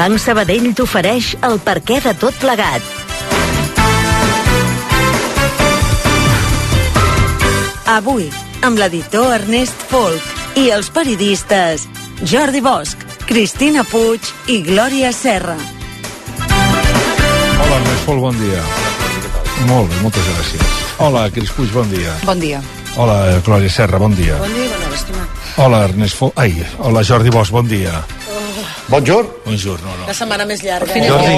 Banc 0.00 0.16
Sabadell 0.16 0.70
t'ofereix 0.72 1.34
el 1.44 1.58
perquè 1.60 1.98
de 2.00 2.14
tot 2.16 2.32
plegat. 2.40 2.80
Avui, 7.92 8.30
amb 8.64 8.80
l'editor 8.80 9.34
Ernest 9.34 9.82
Folk 9.90 10.56
i 10.56 10.70
els 10.72 10.88
periodistes 10.94 11.84
Jordi 12.24 12.62
Bosch, 12.64 13.04
Cristina 13.28 13.84
Puig 13.90 14.24
i 14.48 14.62
Glòria 14.64 15.10
Serra. 15.12 15.58
Hola, 16.48 17.74
Ernest 17.76 18.06
Pol, 18.06 18.22
bon 18.24 18.40
dia. 18.40 18.62
Molt 19.68 19.90
bé, 19.90 20.00
moltes 20.06 20.30
gràcies. 20.30 20.78
Hola, 20.96 21.26
Cris 21.34 21.52
Puig, 21.58 21.68
bon 21.76 21.92
dia. 21.92 22.14
Bon 22.24 22.40
dia. 22.40 22.62
Hola, 22.96 23.18
Glòria 23.44 23.68
Serra, 23.68 24.00
bon 24.00 24.16
dia. 24.16 24.40
Bon 24.40 24.56
dia 24.56 24.64
i 24.64 24.72
bona 24.72 24.96
estima. 24.96 25.28
Hola, 25.60 25.84
Ernest 25.90 26.16
Fol... 26.16 26.32
Ai, 26.40 26.56
hola, 26.78 27.04
Jordi 27.04 27.36
Bosch, 27.36 27.52
bon 27.52 27.68
dia. 27.68 28.00
Bonjour. 28.90 29.22
Bonjour, 29.44 29.78
no, 29.84 29.92
no. 30.00 30.06
La 30.08 30.14
setmana 30.16 30.44
més 30.48 30.62
llarga. 30.66 30.94
Jordi. 30.98 31.34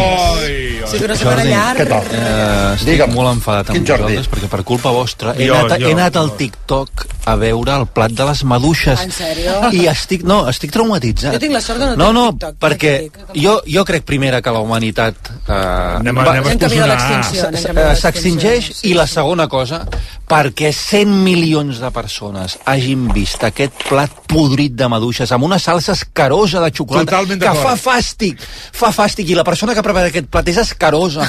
Ha 0.83 0.87
sigut 0.89 1.05
una 1.11 1.17
setmana 1.21 1.45
llarga. 1.45 1.99
Eh, 2.09 2.75
estic 2.79 2.89
Digue'm. 2.95 3.13
molt 3.13 3.29
enfadat 3.35 3.69
amb 3.71 3.77
Quin 3.77 3.85
Jordi? 3.91 4.17
vosaltres 4.17 4.31
perquè 4.33 4.49
per 4.55 4.63
culpa 4.65 4.91
vostra 4.97 5.35
he 5.37 5.47
Jo, 5.51 5.59
anat, 5.61 5.79
jo. 5.83 5.89
he 5.89 5.93
anat 5.93 6.17
al 6.17 6.31
TikTok 6.41 7.05
a 7.25 7.37
veure 7.39 7.77
el 7.81 7.87
plat 7.87 8.13
de 8.13 8.25
les 8.27 8.43
maduixes. 8.49 9.01
En 9.05 9.13
sèrio? 9.15 9.55
i 9.73 9.87
estic, 9.91 10.25
no, 10.27 10.43
estic 10.51 10.73
traumatitzat. 10.75 11.37
Jo 11.37 11.43
tinc 11.43 11.55
la 11.55 11.61
sort 11.65 11.79
de 11.83 11.91
no 11.93 11.97
no, 11.97 12.13
no, 12.13 12.25
TikTok, 12.33 12.57
perquè 12.63 12.95
t'ho 12.99 13.27
dic. 13.33 13.43
jo, 13.45 13.55
jo 13.77 13.85
crec 13.89 14.07
primera 14.09 14.43
que 14.43 14.55
la 14.55 14.63
humanitat 14.65 15.15
eh, 15.47 15.53
Anem 15.53 16.19
va- 16.19 16.27
anem 16.33 16.49
a 16.49 17.93
eh, 17.93 17.95
s'extingeix. 17.97 18.73
Sí. 18.81 18.91
i 18.91 18.95
la 18.99 19.07
segona 19.07 19.47
cosa 19.49 19.85
perquè 20.29 20.73
100 20.73 21.13
milions 21.25 21.79
de 21.83 21.91
persones 21.93 22.57
hagin 22.65 23.09
vist 23.13 23.43
aquest 23.45 23.85
plat 23.89 24.11
podrit 24.31 24.75
de 24.79 24.89
maduixes 24.89 25.31
amb 25.35 25.45
una 25.45 25.59
salsa 25.61 25.93
escarosa 25.93 26.63
de 26.65 26.71
xocolata 26.73 27.11
Totalment 27.11 27.43
que 27.43 27.55
fa 27.61 27.77
fàstic 27.77 28.41
fa 28.73 28.91
fàstic. 28.95 29.29
I 29.29 29.37
la 29.39 29.45
persona 29.45 29.75
que 29.77 29.83
prepara 29.85 30.09
aquest 30.11 30.27
plat 30.33 30.49
és 30.49 30.59
escarosa. 30.63 31.29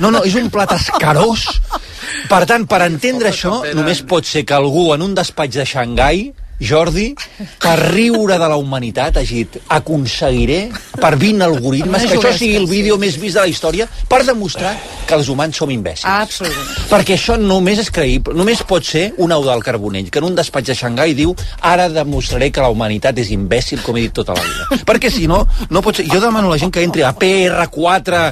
No, 0.00 0.10
no, 0.10 0.24
és 0.26 0.34
un 0.36 0.50
plat 0.50 0.72
escarós 0.76 1.46
per 2.30 2.44
tant, 2.50 2.66
per 2.70 2.82
entendre 2.86 3.30
això 3.32 3.60
només 3.76 4.02
pot 4.02 4.26
ser 4.26 4.44
que 4.48 4.56
algú 4.56 4.90
en 4.94 5.04
un 5.06 5.16
despatx 5.18 5.60
de 5.60 5.66
Xangai 5.68 6.24
Jordi, 6.60 7.14
per 7.60 7.76
riure 7.94 8.36
de 8.38 8.48
la 8.52 8.56
humanitat, 8.60 9.16
hagi 9.16 9.44
dit, 9.44 9.58
aconseguiré 9.72 10.60
per 11.00 11.14
20 11.16 11.46
algoritmes 11.46 12.04
que 12.04 12.18
això 12.18 12.34
sigui 12.36 12.58
el 12.60 12.68
vídeo 12.68 12.98
més 13.00 13.16
vist 13.20 13.38
de 13.38 13.46
la 13.46 13.50
història 13.50 13.88
per 14.08 14.20
demostrar 14.28 14.74
que 15.08 15.16
els 15.16 15.30
humans 15.32 15.56
som 15.56 15.70
imbècils. 15.72 16.06
Absolutament. 16.06 16.84
Perquè 16.90 17.16
això 17.16 17.38
només 17.40 17.80
és 17.82 17.90
creïble, 17.90 18.36
només 18.36 18.60
pot 18.68 18.84
ser 18.86 19.06
un 19.18 19.32
Eudal 19.32 19.64
Carbonell, 19.64 20.10
que 20.12 20.20
en 20.20 20.28
un 20.28 20.36
despatx 20.36 20.70
de 20.70 20.76
Xangai 20.78 21.16
diu 21.18 21.32
ara 21.66 21.88
demostraré 21.90 22.50
que 22.52 22.62
la 22.62 22.70
humanitat 22.70 23.18
és 23.22 23.32
imbècil, 23.34 23.80
com 23.82 23.96
he 23.96 24.04
dit 24.06 24.14
tota 24.20 24.36
la 24.36 24.44
vida. 24.44 24.80
Perquè 24.90 25.10
si 25.10 25.26
no, 25.30 25.42
no 25.70 25.82
pot 25.82 25.98
ser... 25.98 26.06
Jo 26.10 26.20
demano 26.22 26.50
a 26.50 26.54
la 26.54 26.60
gent 26.60 26.74
que 26.74 26.84
entri 26.84 27.02
a 27.06 27.14
PR4, 27.16 28.22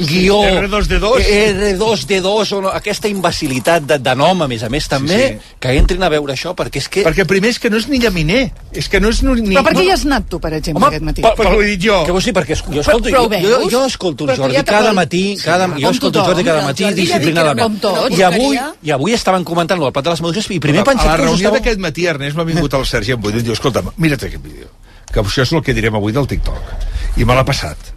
guió... 0.00 0.40
R2D2. 0.64 1.28
R2D2, 1.74 2.54
o 2.56 2.62
no, 2.64 2.72
aquesta 2.74 3.12
imbecilitat 3.12 3.86
de, 3.92 4.00
de 4.02 4.16
nom, 4.18 4.42
a 4.42 4.48
més 4.50 4.64
a 4.64 4.72
més, 4.72 4.88
també, 4.90 5.20
sí. 5.20 5.30
sí. 5.36 5.56
que 5.60 5.76
entrin 5.78 6.02
a 6.02 6.10
veure 6.12 6.34
això, 6.34 6.56
perquè 6.56 6.82
és 6.82 6.90
que... 6.90 7.04
Perquè 7.06 7.28
primer 7.28 7.52
és 7.54 7.60
que 7.60 7.73
no 7.74 7.80
és 7.82 7.88
ni 7.90 7.98
llaminer, 8.00 8.44
és 8.72 8.86
que 8.88 9.00
no 9.02 9.10
és 9.10 9.18
ni... 9.26 9.50
Però 9.56 9.64
per 9.66 9.72
què 9.74 9.82
hi 9.84 9.90
has 9.92 10.04
anat 10.06 10.28
tu, 10.30 10.38
per 10.40 10.52
exemple, 10.56 10.78
Home, 10.80 10.90
aquest 10.92 11.04
matí? 11.08 11.24
per- 11.26 11.32
Perquè 11.40 11.54
ho 11.56 11.62
he 11.64 11.66
dit 11.72 11.82
jo. 11.84 11.96
Que 12.06 12.14
vols 12.14 12.28
dir? 12.30 12.34
Perquè 12.36 12.54
es- 12.54 12.62
jo 12.64 12.80
escolto, 12.84 13.08
Però- 13.10 13.24
jo, 13.24 13.30
però 13.32 13.42
jo, 13.42 13.58
veus? 13.58 13.72
jo 13.74 13.82
escolto 13.90 14.24
el 14.24 14.30
Però 14.30 14.36
Jordi 14.44 14.62
cada 14.70 14.88
vol- 14.92 14.98
matí, 15.02 15.22
cada, 15.42 15.66
Sí, 15.74 15.82
jo 15.82 15.90
escolto 15.90 16.06
el 16.06 16.12
tothom, 16.14 16.28
Jordi 16.30 16.44
cada 16.48 16.62
matí 16.68 16.88
disciplinadament. 17.00 17.84
I 18.14 18.22
avui. 18.30 18.58
I 18.82 18.94
avui 18.94 19.12
estaven 19.18 19.44
comentant 19.44 19.82
el 19.82 19.92
plat 19.92 20.04
de 20.06 20.14
les 20.14 20.22
maduixes 20.24 20.48
i 20.54 20.60
primer 20.60 20.80
he 20.80 20.86
a 20.86 20.88
pensat 20.92 21.06
la 21.06 21.16
que 21.16 21.22
us 21.22 21.26
reunió 21.28 21.48
estàveu... 21.50 21.58
d'aquest 21.60 21.80
matí, 21.88 22.06
Ernest, 22.06 22.36
m'ha 22.38 22.44
vingut 22.48 22.74
el 22.78 22.86
Sergi 22.86 23.12
amb 23.18 23.26
i 23.28 23.32
diu, 23.42 23.52
escolta'm, 23.58 23.90
mira't 23.98 24.22
aquest 24.24 24.42
vídeo, 24.44 24.70
que 25.12 25.20
això 25.20 25.42
és 25.42 25.52
el 25.52 25.62
que 25.66 25.74
direm 25.74 25.94
avui 25.98 26.12
del 26.12 26.26
TikTok. 26.30 27.18
I 27.18 27.24
me 27.24 27.34
l'ha 27.34 27.44
passat. 27.44 27.90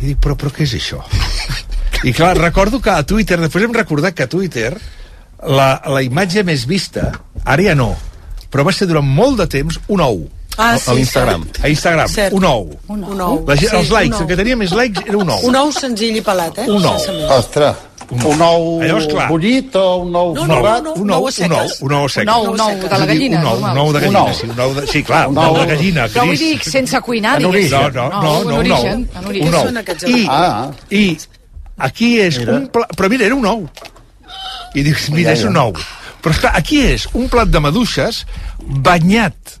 I 0.00 0.12
dic, 0.12 0.18
però, 0.22 0.36
però 0.38 0.50
què 0.54 0.62
és 0.66 0.74
això? 0.78 1.00
I 2.08 2.12
clar, 2.14 2.36
recordo 2.38 2.78
que 2.80 2.90
a 2.90 3.02
Twitter, 3.02 3.40
després 3.40 3.64
hem 3.66 3.72
recordat 3.74 4.14
que 4.14 4.22
a 4.28 4.28
Twitter 4.30 4.76
la, 5.42 5.80
la 5.86 6.02
imatge 6.02 6.44
més 6.46 6.64
vista, 6.70 7.08
ara 7.44 7.62
ja 7.62 7.74
no, 7.74 7.96
però 8.50 8.64
va 8.64 8.72
ser 8.72 8.86
durant 8.86 9.04
molt 9.06 9.38
de 9.38 9.46
temps 9.46 9.80
un 9.88 10.00
ou. 10.00 10.28
Ah, 10.60 10.74
A 10.74 10.92
l'Instagram. 10.94 11.44
A 11.62 11.68
Instagram, 11.68 12.08
Cert. 12.08 12.32
un 12.34 12.44
ou. 12.44 12.70
Un 12.88 13.04
ou. 13.20 13.44
La, 13.46 13.54
gent- 13.54 13.70
Sí, 13.70 13.76
els 13.76 13.90
likes, 13.90 14.08
un 14.08 14.14
ou. 14.14 14.20
el 14.22 14.26
que 14.26 14.36
tenia 14.36 14.56
més 14.56 14.72
likes 14.72 15.04
era 15.06 15.16
un 15.18 15.28
ou. 15.30 15.44
Un 15.46 15.54
ou 15.54 15.70
senzill 15.72 16.16
i 16.16 16.20
pelat, 16.20 16.58
eh? 16.58 16.64
Un 16.68 16.84
ou. 16.84 16.98
Sense 16.98 17.12
més. 17.14 17.30
Ostres, 17.30 17.76
un 18.10 18.40
ou 18.42 18.80
Llavors, 18.82 19.06
clar. 19.06 19.28
bullit 19.28 19.76
o 19.76 19.84
un 20.02 20.16
ou 20.16 20.34
No, 20.34 20.42
un 20.42 20.48
no, 20.48 20.54
ou, 20.56 20.62
no, 20.62 20.80
no, 20.82 20.92
un 20.94 21.00
un 21.02 21.10
ou, 21.10 21.20
ou 21.20 21.26
a 21.28 21.28
un 21.28 21.28
ou, 21.28 21.30
seques. 21.30 21.78
un 21.82 21.92
ou 22.00 22.08
sec. 22.08 22.26
Un 22.26 22.32
ou, 22.32 22.54
un 22.54 22.60
ou 22.60 22.74
de 22.88 22.88
la 22.98 23.06
gallina, 23.06 23.40
Un 23.40 23.46
ou, 23.46 23.64
un 23.64 23.78
ou 23.78 23.92
de 23.92 23.98
Un 23.98 24.00
gallina, 24.00 24.22
ou. 24.24 24.34
sí, 24.34 24.46
un 24.50 24.60
ou 24.64 24.74
de, 24.74 24.86
sí, 24.88 25.02
clar, 25.04 25.28
un 25.28 25.36
Un 25.38 25.44
ou 25.46 25.54
de 25.54 25.60
ou. 25.60 25.66
gallina, 25.68 26.08
Però 26.08 26.24
vull 26.26 26.36
dir, 26.38 26.58
sense 26.64 27.00
cuinar, 27.02 27.38
diguéssim. 27.38 27.78
No, 27.94 28.08
no, 28.08 28.22
no, 28.22 28.38
un 28.40 28.48
no, 28.48 28.56
un 28.56 28.70
ou. 28.72 28.86
Un 29.46 29.54
ou. 29.54 30.08
I, 30.08 30.26
Ah. 30.28 30.70
I 30.90 31.18
aquí 31.78 32.18
és 32.20 32.38
Mira. 32.40 32.52
un 32.56 32.66
plat... 32.66 32.88
Però 32.96 33.08
mira, 33.08 33.26
era 33.26 33.34
un 33.36 33.46
ou. 33.46 33.68
I 34.74 34.82
dius, 34.82 35.08
mira, 35.10 35.32
és 35.32 35.44
un 35.44 35.56
ou. 35.56 35.72
Però 36.28 36.34
esclar, 36.36 36.52
aquí 36.60 36.82
és 36.84 37.06
un 37.16 37.28
plat 37.32 37.48
de 37.48 37.60
maduixes 37.64 38.26
banyat 38.84 39.54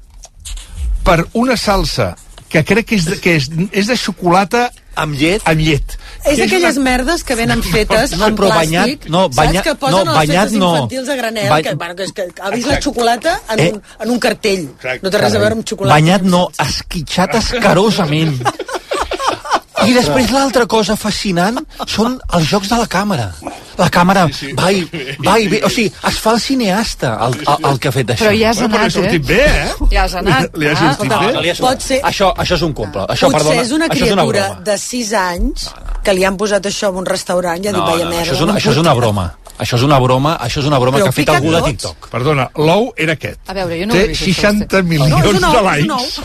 per 1.06 1.22
una 1.32 1.56
salsa 1.56 2.10
que 2.52 2.60
crec 2.64 2.86
que 2.90 2.96
és 2.98 3.06
de, 3.08 3.16
que 3.20 3.36
és, 3.38 3.46
és 3.72 3.88
de 3.88 3.96
xocolata 3.96 4.66
Amb 4.98 5.14
llet? 5.16 5.40
amb 5.48 5.60
llet. 5.62 5.94
És 6.26 6.34
Que 6.36 6.42
d'aquelles 6.42 6.76
una- 6.76 6.84
merdes 6.90 7.22
que 7.24 7.34
venen 7.38 7.62
fetes 7.72 8.12
No, 8.18 8.28
però 8.36 8.50
plàstic, 8.50 8.58
banyat- 8.60 9.08
no, 9.08 9.22
banyat- 9.30 9.62
saps? 9.62 9.64
Que 9.68 9.74
posen 9.80 9.94
no, 9.94 10.12
a 10.12 10.18
les 10.18 10.28
banyat 10.28 10.52
no. 10.58 10.70
infantils 10.74 11.08
a 11.08 11.16
granel, 11.16 11.48
Ba- 11.48 11.62
que, 11.62 11.74
bueno, 11.74 11.94
que, 11.96 12.04
és 12.04 12.12
que 12.12 12.22
ha 12.40 12.50
vist 12.50 12.66
la 12.66 12.74
Exacte. 12.74 12.82
xocolata 12.84 13.40
en, 13.54 13.60
Eh? 13.60 13.70
un, 13.72 13.82
en 14.00 14.10
un 14.10 14.18
cartell. 14.18 14.64
Exacte. 14.76 15.00
No 15.02 15.10
té 15.10 15.18
res 15.24 15.34
a 15.34 15.38
veure 15.38 15.54
amb 15.56 15.64
xocolata. 15.64 15.94
Banyat 15.94 16.22
no, 16.22 16.48
esquitxat 16.58 17.34
escarosament. 17.40 18.42
I 19.88 19.92
després 19.94 20.30
l'altra 20.34 20.66
cosa 20.66 20.96
fascinant 21.00 21.62
són 21.86 22.18
els 22.34 22.48
jocs 22.50 22.68
de 22.68 22.76
la 22.76 22.88
càmera. 22.90 23.30
La 23.78 23.88
càmera 23.94 24.24
va, 24.58 24.70
i, 24.76 24.82
va 25.24 25.38
i 25.38 25.46
ve, 25.48 25.60
o 25.64 25.70
sigui, 25.70 25.92
es 26.10 26.18
fa 26.20 26.32
el 26.34 26.40
cineasta 26.40 27.12
el, 27.26 27.34
el, 27.40 27.66
el 27.70 27.78
que 27.78 27.88
ha 27.88 27.92
fet 27.94 28.10
això. 28.14 28.24
Però 28.26 28.34
ja 28.40 28.50
has 28.50 28.58
Bueno, 28.58 28.74
però 28.74 28.82
anat, 28.82 28.94
li 28.94 28.98
ha 28.98 29.02
sortit 29.02 29.22
eh? 29.22 29.34
bé, 29.34 29.42
eh? 29.46 29.72
Ja 29.94 30.02
has 30.04 30.14
anat. 30.18 30.56
Li 30.58 30.66
ha 30.68 30.72
Ah, 30.72 30.94
sortit 30.94 31.10
No, 31.12 31.20
bé? 31.20 31.32
no 31.32 31.40
li 31.46 31.50
ha 31.50 31.54
Pot 31.62 31.80
ser- 31.82 32.00
Això, 32.02 32.32
això 32.36 32.54
és 32.58 32.62
un 32.62 32.72
comple. 32.74 33.02
Això, 33.08 33.30
Potser 33.30 33.38
perdona, 33.38 33.62
és 33.62 33.72
una 33.72 33.86
això 33.88 34.04
és 34.06 34.12
una 34.12 34.26
criatura 34.28 34.60
de 34.70 34.78
6 34.78 35.12
anys 35.22 35.68
que 36.04 36.14
li 36.14 36.24
han 36.24 36.36
posat 36.36 36.66
això 36.66 36.90
en 36.90 36.96
un 37.02 37.06
restaurant 37.06 37.64
i 37.64 37.68
ha 37.68 37.72
dit, 37.72 37.80
No, 37.80 37.86
vaya 37.86 38.04
no, 38.04 38.10
merda. 38.10 38.24
això 38.26 38.34
és 38.34 38.40
una, 38.46 38.54
això 38.58 38.70
és 38.70 38.76
puc". 38.76 38.84
una 38.86 38.94
broma. 38.94 39.26
Això 39.58 39.74
és 39.74 39.82
una 39.82 39.98
broma, 39.98 40.36
això 40.38 40.60
és 40.60 40.66
una 40.70 40.78
broma 40.78 40.98
Però 40.98 41.02
que 41.02 41.08
ha 41.08 41.12
fet 41.16 41.28
algú 41.34 41.50
de 41.50 41.58
tots. 41.58 41.70
TikTok. 41.72 42.08
Perdona, 42.12 42.44
l'ou 42.62 42.92
era 42.96 43.14
aquest. 43.18 43.40
A 43.50 43.54
veure, 43.56 43.80
jo 43.80 43.86
no 43.88 43.94
Té 43.96 44.04
vist, 44.12 44.22
60 44.22 44.82
milions 44.86 45.40
No, 45.42 45.50
de 45.52 45.62
likes. 45.66 46.20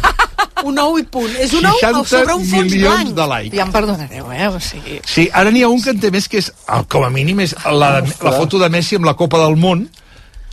Un 0.63 0.77
ou 0.79 0.99
i 0.99 1.03
punt. 1.03 1.31
És 1.41 1.51
un 1.57 1.65
ou 1.65 1.79
60 1.79 2.03
sobre 2.07 2.35
un 2.37 2.45
fons 2.45 2.69
milions 2.71 3.09
blanc. 3.09 3.15
de 3.17 3.25
likes. 3.31 3.57
Ja 3.57 3.65
em 3.65 3.71
perdonareu, 3.73 4.29
eh? 4.31 4.47
O 4.53 4.59
sigui... 4.61 4.99
Sí, 5.05 5.25
ara 5.33 5.49
n'hi 5.51 5.63
ha 5.65 5.69
un 5.73 5.81
que 5.81 5.89
en 5.95 5.99
té 5.99 6.11
més, 6.13 6.27
que 6.29 6.37
és, 6.43 6.51
com 6.93 7.03
a 7.03 7.09
mínim, 7.09 7.39
és 7.43 7.55
la, 7.65 7.99
la 8.05 8.31
foto 8.37 8.59
de 8.61 8.69
Messi 8.69 8.95
amb 9.01 9.05
la 9.09 9.15
Copa 9.19 9.41
del 9.41 9.57
Món, 9.57 9.87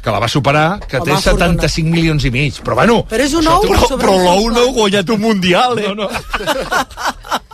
que 0.00 0.10
la 0.10 0.18
va 0.18 0.28
superar, 0.32 0.80
que 0.88 0.96
té 1.04 1.12
Home, 1.12 1.20
75 1.20 1.90
milions 1.92 2.24
i 2.24 2.30
mig. 2.32 2.62
Però 2.64 2.74
bueno... 2.80 3.02
Però 3.10 3.22
és 3.28 3.34
un 3.36 3.46
ou 3.52 3.60
té- 3.66 3.76
sobre 3.86 4.06
Però 4.06 4.16
un 4.16 4.24
l'ou 4.24 4.48
no 4.56 4.62
ha 4.64 4.72
guanyat 4.72 5.10
un 5.12 5.20
mundial, 5.20 5.78
eh? 5.78 5.92
No, 5.92 6.06
no. 6.06 6.08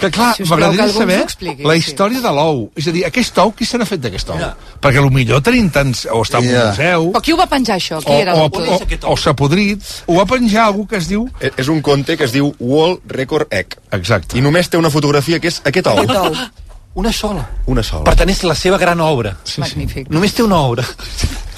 Que 0.00 0.10
clar, 0.10 0.34
Si 0.36 0.44
m'agradaria 0.44 0.88
saber 0.92 1.20
expliqui, 1.22 1.64
la 1.66 1.74
sí. 1.74 1.82
història 1.84 2.20
de 2.24 2.32
l'ou. 2.36 2.70
És 2.76 2.88
a 2.88 2.92
dir, 2.94 3.04
aquest 3.08 3.38
ou, 3.42 3.52
qui 3.56 3.64
se 3.68 3.78
n'ha 3.80 3.86
fet 3.88 4.00
d'aquest 4.04 4.30
ou? 4.34 4.42
Perquè 4.82 5.00
potser 5.02 5.40
tenim 5.44 5.70
tants... 5.70 6.06
O 6.12 6.20
està 6.26 6.38
en 6.42 6.50
un 6.50 6.68
museu... 6.70 7.08
Però 7.14 7.22
qui 7.24 7.32
ho 7.32 7.38
va 7.40 7.46
penjar, 7.50 7.76
això? 7.80 8.00
Qui 8.04 8.12
o, 8.12 8.20
era 8.20 8.34
o, 8.34 8.44
l'autor? 8.44 8.68
o, 8.68 9.12
o 9.12 9.16
s'ha 9.16 9.34
podrit, 9.38 9.82
ho 10.06 10.18
va 10.20 10.26
penjar 10.26 10.66
algú 10.66 10.86
que 10.90 10.96
es 11.00 11.08
diu... 11.08 11.26
E- 11.40 11.52
És 11.56 11.68
un 11.72 11.80
conte 11.82 12.16
que 12.16 12.24
es 12.28 12.32
diu 12.36 12.52
World 12.60 13.00
Record 13.16 13.48
Egg. 13.54 13.78
Exacte. 13.96 14.36
I 14.38 14.44
només 14.44 14.68
té 14.68 14.76
una 14.78 14.90
fotografia 14.92 15.40
que 15.40 15.48
és 15.48 15.62
aquest 15.64 15.86
ou. 15.92 16.04
Aquest 16.04 16.20
ou. 16.20 16.64
Una 16.96 17.12
sola. 17.12 17.42
Una 17.68 17.82
sola. 17.84 18.04
Per 18.08 18.14
tant, 18.16 18.30
és 18.32 18.38
la 18.48 18.54
seva 18.56 18.78
gran 18.80 19.00
obra. 19.04 19.34
Sí, 19.44 19.58
sí. 19.58 19.60
Magnífic. 19.60 20.06
Només 20.08 20.32
té 20.32 20.40
una 20.46 20.56
obra. 20.64 20.84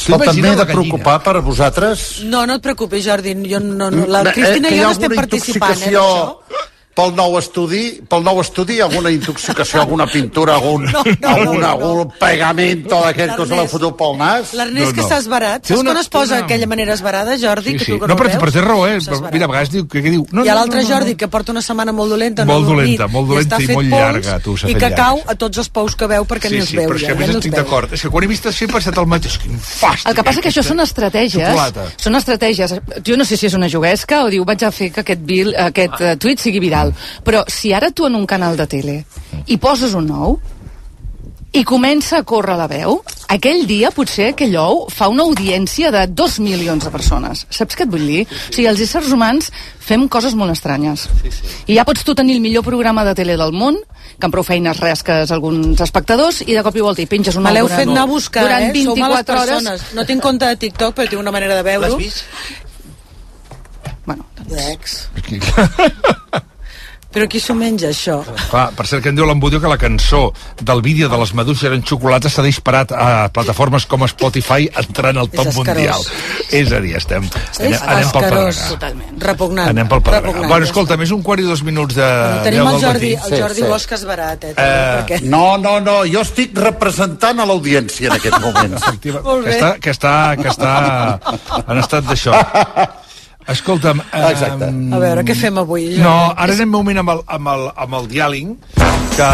Però 0.09 0.19
també 0.19 0.51
he 0.51 0.57
de 0.59 0.65
preocupar 0.67 1.19
per 1.23 1.37
vosaltres. 1.47 2.25
No, 2.27 2.41
no 2.47 2.57
et 2.59 2.65
preocupis, 2.65 3.05
Jordi. 3.07 3.37
Jo 3.47 3.61
no, 3.63 3.87
no, 3.91 4.07
la 4.11 4.25
Eh, 4.25 4.33
Cristina 4.35 4.69
que 4.73 4.75
i 4.75 4.81
jo 4.81 4.89
ha 4.89 4.91
no 4.91 4.97
estem 4.97 5.15
participant, 5.15 5.79
eh, 5.79 5.93
d'això. 5.93 6.67
Pel 6.99 7.13
nou 7.15 7.37
estudi, 7.39 8.01
pel 8.11 8.25
nou 8.27 8.41
estudi, 8.43 8.81
alguna 8.83 9.11
intoxicació, 9.15 9.81
alguna 9.85 10.07
pintura, 10.11 10.57
algun, 10.59 10.89
No, 10.91 11.03
no, 11.05 11.29
algun, 11.29 11.61
no, 11.61 11.61
no. 11.61 11.69
algun 11.69 12.09
pegamento 12.19 12.97
d'aquell 13.05 13.31
que 13.37 13.45
se 13.47 13.47
l'ha 13.47 13.55
L'Ernest- 13.63 13.73
fotut 13.77 13.97
pel 14.01 14.17
nas? 14.19 14.53
L'Ernest 14.59 14.87
No, 14.89 14.93
que 14.97 15.01
no. 15.03 15.07
està 15.07 15.19
esbarat. 15.23 15.63
Té 15.63 15.69
Saps 15.75 15.81
una- 15.81 15.93
quan 15.93 16.01
es 16.03 16.09
posa 16.09 16.35
una- 16.37 16.45
aquella 16.47 16.67
manera 16.67 16.95
esbarada, 16.95 17.37
Jordi? 17.39 17.71
Sí, 17.73 17.79
que 17.79 17.85
sí. 17.85 17.93
tu 17.93 17.99
que 18.01 18.07
No, 18.09 18.15
no, 18.15 18.17
però, 18.17 18.29
veus? 18.33 18.43
però 18.43 18.53
té 18.53 18.61
raó, 18.61 18.87
eh? 18.89 19.01
S'ha 19.01 19.13
esbarat. 19.13 19.33
Mira, 19.33 19.45
a 19.45 19.49
vegades 19.49 19.71
diu, 19.71 19.87
que, 19.89 20.03
que 20.03 20.11
diu... 20.11 20.27
No, 20.33 20.45
Hi 20.45 20.49
ha 20.49 20.55
no, 20.55 20.59
l'altre 20.61 20.83
no, 20.83 20.89
no, 20.89 20.95
Jordi 20.95 21.15
que 21.15 21.29
porta 21.29 21.53
una 21.53 21.63
setmana 21.63 21.93
molt 21.93 22.11
dolenta, 22.11 22.45
Molt 22.45 22.67
no 22.67 22.73
ha 22.73 22.75
dormit, 22.75 22.99
dolenta, 22.99 23.07
molt 23.15 23.29
dolenta 23.29 23.57
i 23.63 23.67
fet 23.67 23.77
molt 23.77 23.89
llarga, 23.89 24.39
tu, 24.41 24.57
s'ha 24.57 24.69
I 24.69 24.75
que 24.75 24.81
llarga. 24.81 24.97
cau 24.97 25.23
a 25.27 25.35
tots 25.37 25.59
els 25.59 25.69
pous 25.69 25.95
que 25.95 26.07
veu 26.07 26.25
perquè 26.27 26.49
Sí, 26.49 26.55
ni 26.55 26.61
els 26.61 26.69
sí, 26.69 26.77
veu. 26.77 26.89
però 26.91 26.97
és 26.97 27.05
que 27.05 27.13
a 27.13 27.15
més 27.15 27.29
estic 27.31 27.55
d'acord. 27.55 27.93
És 27.93 28.03
que 28.03 28.09
quan 28.11 28.25
he 28.25 28.27
vist 28.27 28.47
això 28.47 28.65
he 28.65 28.69
pensat 28.73 28.99
el 28.99 29.07
mateix. 29.07 29.39
Quin 29.39 29.59
fàstic. 29.61 30.09
El 30.09 30.15
que 30.17 30.25
passa 30.25 30.41
que 30.41 30.49
això 30.51 30.63
són 30.65 30.81
estratègies. 30.81 31.73
Són 31.97 32.15
estratègies. 32.17 32.75
Jo 33.07 33.17
no 33.17 33.25
sé 33.25 33.37
si 33.37 33.47
és 33.47 33.55
una 33.55 33.69
juguesca 33.69 34.25
o 34.25 34.29
diu 34.31 34.45
vaig 34.45 34.65
a 34.65 34.71
fer 34.73 34.91
que 34.93 35.01
aquest, 35.01 35.21
bil, 35.23 35.55
aquest 35.57 36.01
uh, 36.01 36.17
tuit 36.19 36.39
sigui 36.41 36.59
viral. 36.61 36.88
Però 37.25 37.45
si 37.49 37.73
ara 37.73 37.91
tu 37.91 38.07
en 38.07 38.15
un 38.19 38.27
canal 38.27 38.57
de 38.57 38.67
tele 38.67 39.01
hi 39.47 39.59
poses 39.59 39.95
un 39.99 40.11
ou 40.11 40.39
i 41.57 41.63
comença 41.65 42.19
a 42.19 42.25
córrer 42.29 42.59
la 42.59 42.67
veu, 42.69 42.99
aquell 43.33 43.63
dia 43.67 43.89
potser 43.95 44.29
aquell 44.35 44.55
ou 44.61 44.83
fa 44.93 45.09
una 45.09 45.25
audiència 45.25 45.91
de 45.95 46.03
dos 46.13 46.37
milions 46.45 46.85
de 46.85 46.91
persones. 46.93 47.47
Saps 47.49 47.77
què 47.77 47.87
et 47.87 47.93
vull 47.93 48.05
dir? 48.05 48.25
O 48.29 48.53
sigui, 48.53 48.67
els 48.69 48.83
éssers 48.85 49.09
humans 49.15 49.49
fem 49.81 50.05
coses 50.13 50.37
molt 50.37 50.53
estranyes. 50.53 51.07
I 51.67 51.79
ja 51.79 51.87
pots 51.89 52.05
tu 52.05 52.15
tenir 52.19 52.37
el 52.37 52.45
millor 52.45 52.67
programa 52.67 53.05
de 53.09 53.15
tele 53.17 53.39
del 53.41 53.57
món, 53.57 53.81
que 54.19 54.29
amb 54.29 54.35
prou 54.35 54.45
feines 54.45 54.77
rasques 54.83 55.33
alguns 55.33 55.81
espectadors, 55.81 56.43
i 56.45 56.53
de 56.53 56.65
cop 56.67 56.77
i 56.77 56.85
volta 56.85 57.03
hi 57.03 57.09
penges 57.09 57.41
una 57.41 57.49
Me 57.49 57.57
l'heu 57.57 57.71
fet 57.73 57.89
anar 57.89 58.05
a 58.05 58.13
buscar, 58.13 58.45
durant 58.45 58.69
eh? 58.69 58.85
Sou 58.85 58.97
males 58.99 59.25
24 59.25 59.41
hores. 59.41 59.55
persones. 59.55 59.89
No 59.97 60.05
tinc 60.05 60.23
compte 60.23 60.53
de 60.53 60.61
TikTok, 60.67 60.99
però 60.99 61.09
tinc 61.09 61.25
una 61.25 61.33
manera 61.33 61.57
de 61.57 61.65
veure-ho. 61.65 61.97
L'has 61.97 62.05
vist? 62.05 62.25
Bueno, 64.05 64.29
Ex. 64.69 65.09
Però 67.09 67.25
qui 67.25 67.41
s'ho 67.41 67.55
menja, 67.57 67.89
això? 67.89 68.19
Clar, 68.51 68.67
per 68.77 68.85
cert, 68.87 69.01
que 69.03 69.09
em 69.09 69.17
diu 69.17 69.25
l'Embudio 69.25 69.63
que 69.63 69.69
la 69.71 69.79
cançó 69.81 70.27
del 70.61 70.83
vídeo 70.85 71.09
de 71.09 71.17
les 71.17 71.31
meduses 71.33 71.65
eren 71.65 71.81
xocolata 71.83 72.29
s'ha 72.29 72.43
disparat 72.45 72.93
a 72.93 73.31
plataformes 73.33 73.87
com 73.89 74.05
Spotify 74.07 74.67
entrant 74.83 75.17
al 75.17 75.31
top 75.33 75.49
És 75.49 75.57
mundial. 75.57 76.05
És 76.53 76.69
a 76.77 76.83
dir, 76.85 76.93
estem... 77.01 77.25
És 77.25 77.61
Anem, 77.65 77.79
anem 77.95 78.13
pel 78.13 78.27
pedregar. 78.27 78.69
Totalment. 78.75 79.17
Repugnant. 79.25 79.73
Anem 79.73 79.89
pel 79.89 80.03
pedregar. 80.05 80.23
Repugnant, 80.29 80.53
Bueno, 80.53 80.69
escolta, 80.69 81.01
més 81.01 81.15
un 81.17 81.25
quart 81.25 81.41
i 81.41 81.49
dos 81.49 81.65
minuts 81.65 81.97
de... 81.97 82.05
Bueno, 82.05 82.45
tenim 82.45 82.69
el 82.75 82.81
Jordi, 82.85 83.15
el 83.17 83.37
Jordi 83.41 83.63
sí. 83.65 83.69
Bosch 83.73 83.97
esbarat, 83.99 84.45
eh, 84.45 84.53
també, 84.53 84.69
Eh, 84.69 84.95
perquè... 85.01 85.23
No, 85.33 85.57
no, 85.57 85.79
no, 85.81 85.97
jo 86.13 86.21
estic 86.29 86.53
representant 86.61 87.41
a 87.41 87.49
l'audiència 87.49 88.13
en 88.13 88.19
aquest 88.21 88.37
moment. 88.45 88.77
Efectiva, 88.83 89.25
que 89.25 89.57
està, 89.57 89.75
que 89.81 89.97
està, 89.97 90.15
que 90.37 90.49
està 90.53 90.73
en 91.65 91.79
estat 91.87 92.05
d'això. 92.05 92.37
Escolta'm... 93.49 94.01
Exacte. 94.13 94.69
ehm, 94.69 94.93
A 94.93 94.99
veure, 95.01 95.25
què 95.25 95.35
fem 95.39 95.57
avui? 95.59 95.87
Jordi? 95.95 96.03
No, 96.05 96.35
ara 96.37 96.53
anem 96.53 96.69
un 96.69 96.75
moment 96.77 96.99
amb 97.05 97.15
el, 97.15 97.23
amb 97.39 97.49
el, 97.55 97.63
amb 97.87 97.95
el 98.01 98.09
diàling, 98.11 98.51
que 99.17 99.29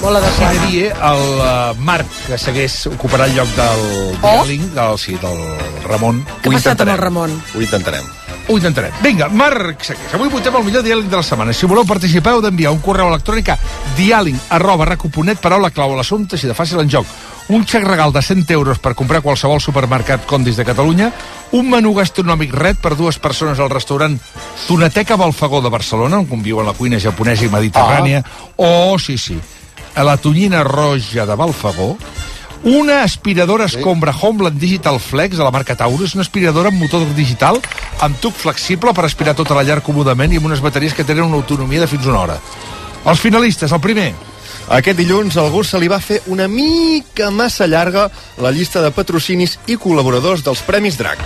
Molt 0.00 0.18
si 0.22 0.44
adequat. 0.44 0.54
devia 0.54 0.92
el 1.10 1.24
uh, 1.42 1.82
Marc, 1.84 2.08
que 2.28 2.38
segueix, 2.38 2.78
ocuparà 2.92 3.26
el 3.28 3.34
lloc 3.36 3.50
del 3.58 3.82
diàling, 4.22 4.68
del, 4.76 4.98
sí, 5.02 5.18
del 5.20 5.40
Ramon. 5.88 6.22
Què 6.42 6.48
ha 6.52 6.56
passat 6.56 6.84
amb 6.86 6.94
el 6.94 7.00
Ramon? 7.02 7.34
Ho 7.54 7.62
intentarem. 7.64 8.06
Ho 8.48 8.56
intentarem. 8.56 8.94
Vinga, 9.04 9.26
Marc 9.28 9.82
segueix. 9.84 10.14
Avui 10.16 10.30
votem 10.32 10.54
el 10.56 10.64
millor 10.64 10.86
diàling 10.86 11.10
de 11.12 11.18
la 11.20 11.26
setmana. 11.26 11.52
Si 11.52 11.68
voleu 11.68 11.84
participar, 11.84 12.36
heu 12.36 12.40
d'enviar 12.44 12.72
un 12.72 12.80
correu 12.80 13.10
electrònic 13.12 13.50
a 13.52 13.58
diàling 13.98 14.38
arroba 14.56 14.86
raco.net, 14.94 15.42
paraula 15.42 15.68
clau 15.74 15.92
a 15.92 15.98
l'assumpte, 16.00 16.38
així 16.38 16.48
de 16.48 16.56
fàcil 16.56 16.80
en 16.80 16.88
joc. 16.88 17.10
Un 17.48 17.64
xec 17.64 17.84
regal 17.84 18.12
de 18.12 18.20
100 18.20 18.44
euros 18.52 18.78
per 18.78 18.92
comprar 18.92 19.22
qualsevol 19.24 19.60
supermercat 19.60 20.26
Condis 20.28 20.58
de 20.60 20.66
Catalunya, 20.68 21.08
un 21.56 21.70
menú 21.72 21.94
gastronòmic 21.96 22.52
red 22.52 22.76
per 22.82 22.92
dues 22.92 23.16
persones 23.16 23.56
al 23.56 23.72
restaurant 23.72 24.18
Tonateca 24.66 25.16
Balfagó 25.16 25.62
de 25.64 25.72
Barcelona, 25.72 26.20
on 26.20 26.28
conviuen 26.28 26.68
la 26.68 26.76
cuina 26.76 27.00
japonesa 27.00 27.46
i 27.46 27.52
mediterrània, 27.52 28.20
o, 28.56 28.98
sí, 29.00 29.16
sí, 29.16 29.38
a 29.96 30.04
la 30.04 30.18
tonyina 30.20 30.60
roja 30.62 31.24
de 31.24 31.38
Balfagó, 31.40 31.96
una 32.68 33.02
aspiradora 33.02 33.64
escombra 33.64 34.12
Homeland 34.12 34.60
Digital 34.60 35.00
Flex 35.00 35.38
de 35.38 35.44
la 35.44 35.50
marca 35.50 35.76
Taurus, 35.76 36.14
una 36.14 36.26
aspiradora 36.26 36.68
amb 36.68 36.82
motor 36.82 37.06
digital 37.16 37.62
amb 38.02 38.18
tub 38.20 38.34
flexible 38.34 38.92
per 38.92 39.06
aspirar 39.06 39.36
tota 39.38 39.56
la 39.56 39.64
llar 39.64 39.80
còmodament 39.80 40.34
i 40.34 40.40
amb 40.40 40.50
unes 40.50 40.60
bateries 40.60 40.92
que 40.92 41.06
tenen 41.06 41.24
una 41.24 41.38
autonomia 41.40 41.80
de 41.80 41.86
fins 41.88 42.04
a 42.04 42.10
una 42.10 42.26
hora. 42.26 42.40
Els 43.06 43.20
finalistes, 43.22 43.72
el 43.72 43.80
primer. 43.80 44.12
Aquest 44.68 44.98
dilluns 45.00 45.36
algú 45.40 45.62
se 45.64 45.78
li 45.80 45.88
va 45.88 46.00
fer 46.00 46.20
una 46.28 46.44
mica 46.48 47.30
massa 47.32 47.66
llarga 47.66 48.08
la 48.42 48.50
llista 48.52 48.82
de 48.84 48.90
patrocinis 48.92 49.56
i 49.66 49.78
col·laboradors 49.80 50.44
dels 50.44 50.60
Premis 50.66 50.98
DRAC. 51.00 51.22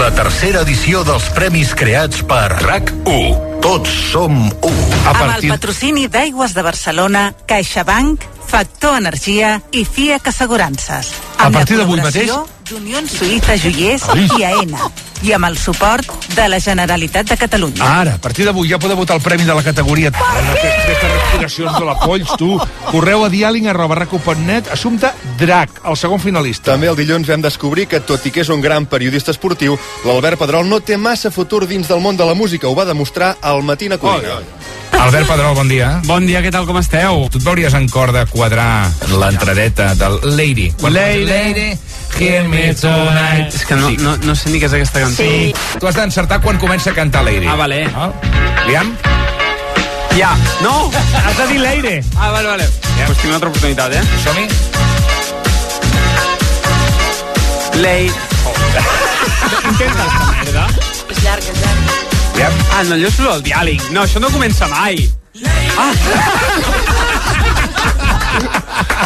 La 0.00 0.08
tercera 0.16 0.62
edició 0.64 1.02
dels 1.04 1.28
premis 1.36 1.74
creats 1.76 2.22
per 2.28 2.48
RAC1. 2.62 3.60
Tots 3.64 3.92
som 4.12 4.40
u. 4.48 4.72
A 4.72 5.12
Amb 5.12 5.20
partir... 5.20 5.50
el 5.50 5.54
patrocini 5.56 6.08
d'Aigües 6.08 6.54
de 6.56 6.64
Barcelona, 6.64 7.22
CaixaBank, 7.48 8.24
Factor 8.48 8.96
Energia 8.96 9.60
i 9.72 9.84
FIAC 9.84 10.28
Assegurances. 10.32 11.12
A 11.36 11.46
Amb 11.46 11.60
partir 11.60 11.76
la 11.76 11.84
d'avui 11.84 12.00
col·laboració 12.00 12.46
d'Unió 12.68 13.02
Suïssa 13.08 13.54
Joiers 13.60 14.04
i 14.16 14.42
AENA. 14.44 14.88
I 15.26 15.32
amb 15.34 15.48
el 15.48 15.56
suport 15.58 16.08
de 16.36 16.46
la 16.48 16.60
Generalitat 16.62 17.28
de 17.28 17.36
Catalunya. 17.36 17.82
Ara, 17.84 18.14
a 18.16 18.22
partir 18.22 18.46
d'avui 18.46 18.70
ja 18.70 18.78
podeu 18.78 18.96
votar 18.96 19.18
el 19.18 19.22
premi 19.22 19.44
de 19.44 19.54
la 19.54 19.64
categoria 19.66 20.12
d'aquestes 20.14 21.02
respiracions 21.02 21.78
de 21.78 21.84
la 21.84 21.96
polls, 22.00 22.32
tu. 22.38 22.54
Correu 22.88 23.24
a 23.26 23.28
dialing 23.28 23.68
arroba 23.68 24.06
assumpte 24.72 25.12
DRAC, 25.38 25.82
el 25.84 25.96
segon 25.96 26.20
finalista. 26.20 26.72
També 26.72 26.88
el 26.88 26.96
dilluns 26.96 27.28
vam 27.28 27.42
descobrir 27.42 27.86
que, 27.86 28.00
tot 28.00 28.24
i 28.26 28.30
que 28.30 28.40
és 28.40 28.48
un 28.48 28.60
gran 28.60 28.86
periodista 28.86 29.30
esportiu, 29.30 29.78
l'Albert 30.04 30.38
Pedrol 30.38 30.68
no 30.68 30.80
té 30.80 30.96
massa 30.96 31.30
futur 31.30 31.66
dins 31.66 31.88
del 31.88 32.00
món 32.00 32.16
de 32.16 32.24
la 32.24 32.34
música. 32.34 32.68
Ho 32.68 32.74
va 32.74 32.84
demostrar 32.84 33.36
al 33.42 33.62
Matí 33.62 33.92
a 33.92 33.98
Cuina. 33.98 34.77
Albert 34.98 35.28
Pedrol, 35.28 35.54
bon 35.54 35.68
dia. 35.68 36.00
Bon 36.06 36.26
dia, 36.26 36.40
què 36.42 36.50
tal, 36.52 36.66
com 36.66 36.76
esteu? 36.80 37.28
Tu 37.32 37.38
et 37.38 37.44
veuries 37.46 37.74
en 37.78 37.86
cor 37.88 38.10
de 38.12 38.24
quadrar 38.28 38.90
l'entradeta 39.14 39.92
del 39.98 40.18
Lady. 40.36 40.72
Quan 40.80 40.92
Lady. 40.92 41.24
Lady, 41.28 41.68
hear 42.18 42.48
me 42.48 42.74
tonight. 42.74 43.54
És 43.54 43.64
que 43.64 43.78
no, 43.78 43.92
no, 44.02 44.16
no 44.26 44.34
sé 44.36 44.50
ni 44.50 44.60
què 44.60 44.66
és 44.66 44.74
aquesta 44.80 45.04
cançó. 45.04 45.22
Sí. 45.22 45.54
Tu 45.78 45.88
has 45.88 45.98
d'encertar 45.98 46.40
quan 46.42 46.58
comença 46.58 46.90
a 46.90 46.96
cantar 46.98 47.22
Lady. 47.28 47.46
Ah, 47.46 47.54
vale. 47.60 47.84
Ah? 47.94 48.10
Liam? 48.66 48.90
Ja. 50.18 50.34
No! 50.64 50.90
Has 51.22 51.36
de 51.38 51.46
dir 51.52 51.62
l'aire. 51.62 51.94
Ah, 52.16 52.32
vale, 52.34 52.48
vale. 52.50 52.66
Ja. 52.98 53.06
Pues 53.06 53.22
tinc 53.22 53.30
una 53.30 53.38
altra 53.38 53.52
oportunitat, 53.54 53.94
eh? 53.94 54.02
Som-hi? 54.26 54.48
Late. 57.78 58.12
Intenta 59.70 60.10
esta 60.10 60.28
merda. 60.34 60.68
És 61.08 61.22
llarg, 61.22 61.54
és 61.54 61.62
llarg. 61.62 61.97
Liam? 62.38 62.54
Ah, 62.70 62.84
no, 62.86 62.94
allò 62.94 63.08
és 63.10 63.18
el 63.18 63.40
diàleg. 63.42 63.88
No, 63.90 64.04
això 64.06 64.20
no 64.22 64.28
comença 64.30 64.68
mai. 64.70 65.00
Ah! 65.74 65.90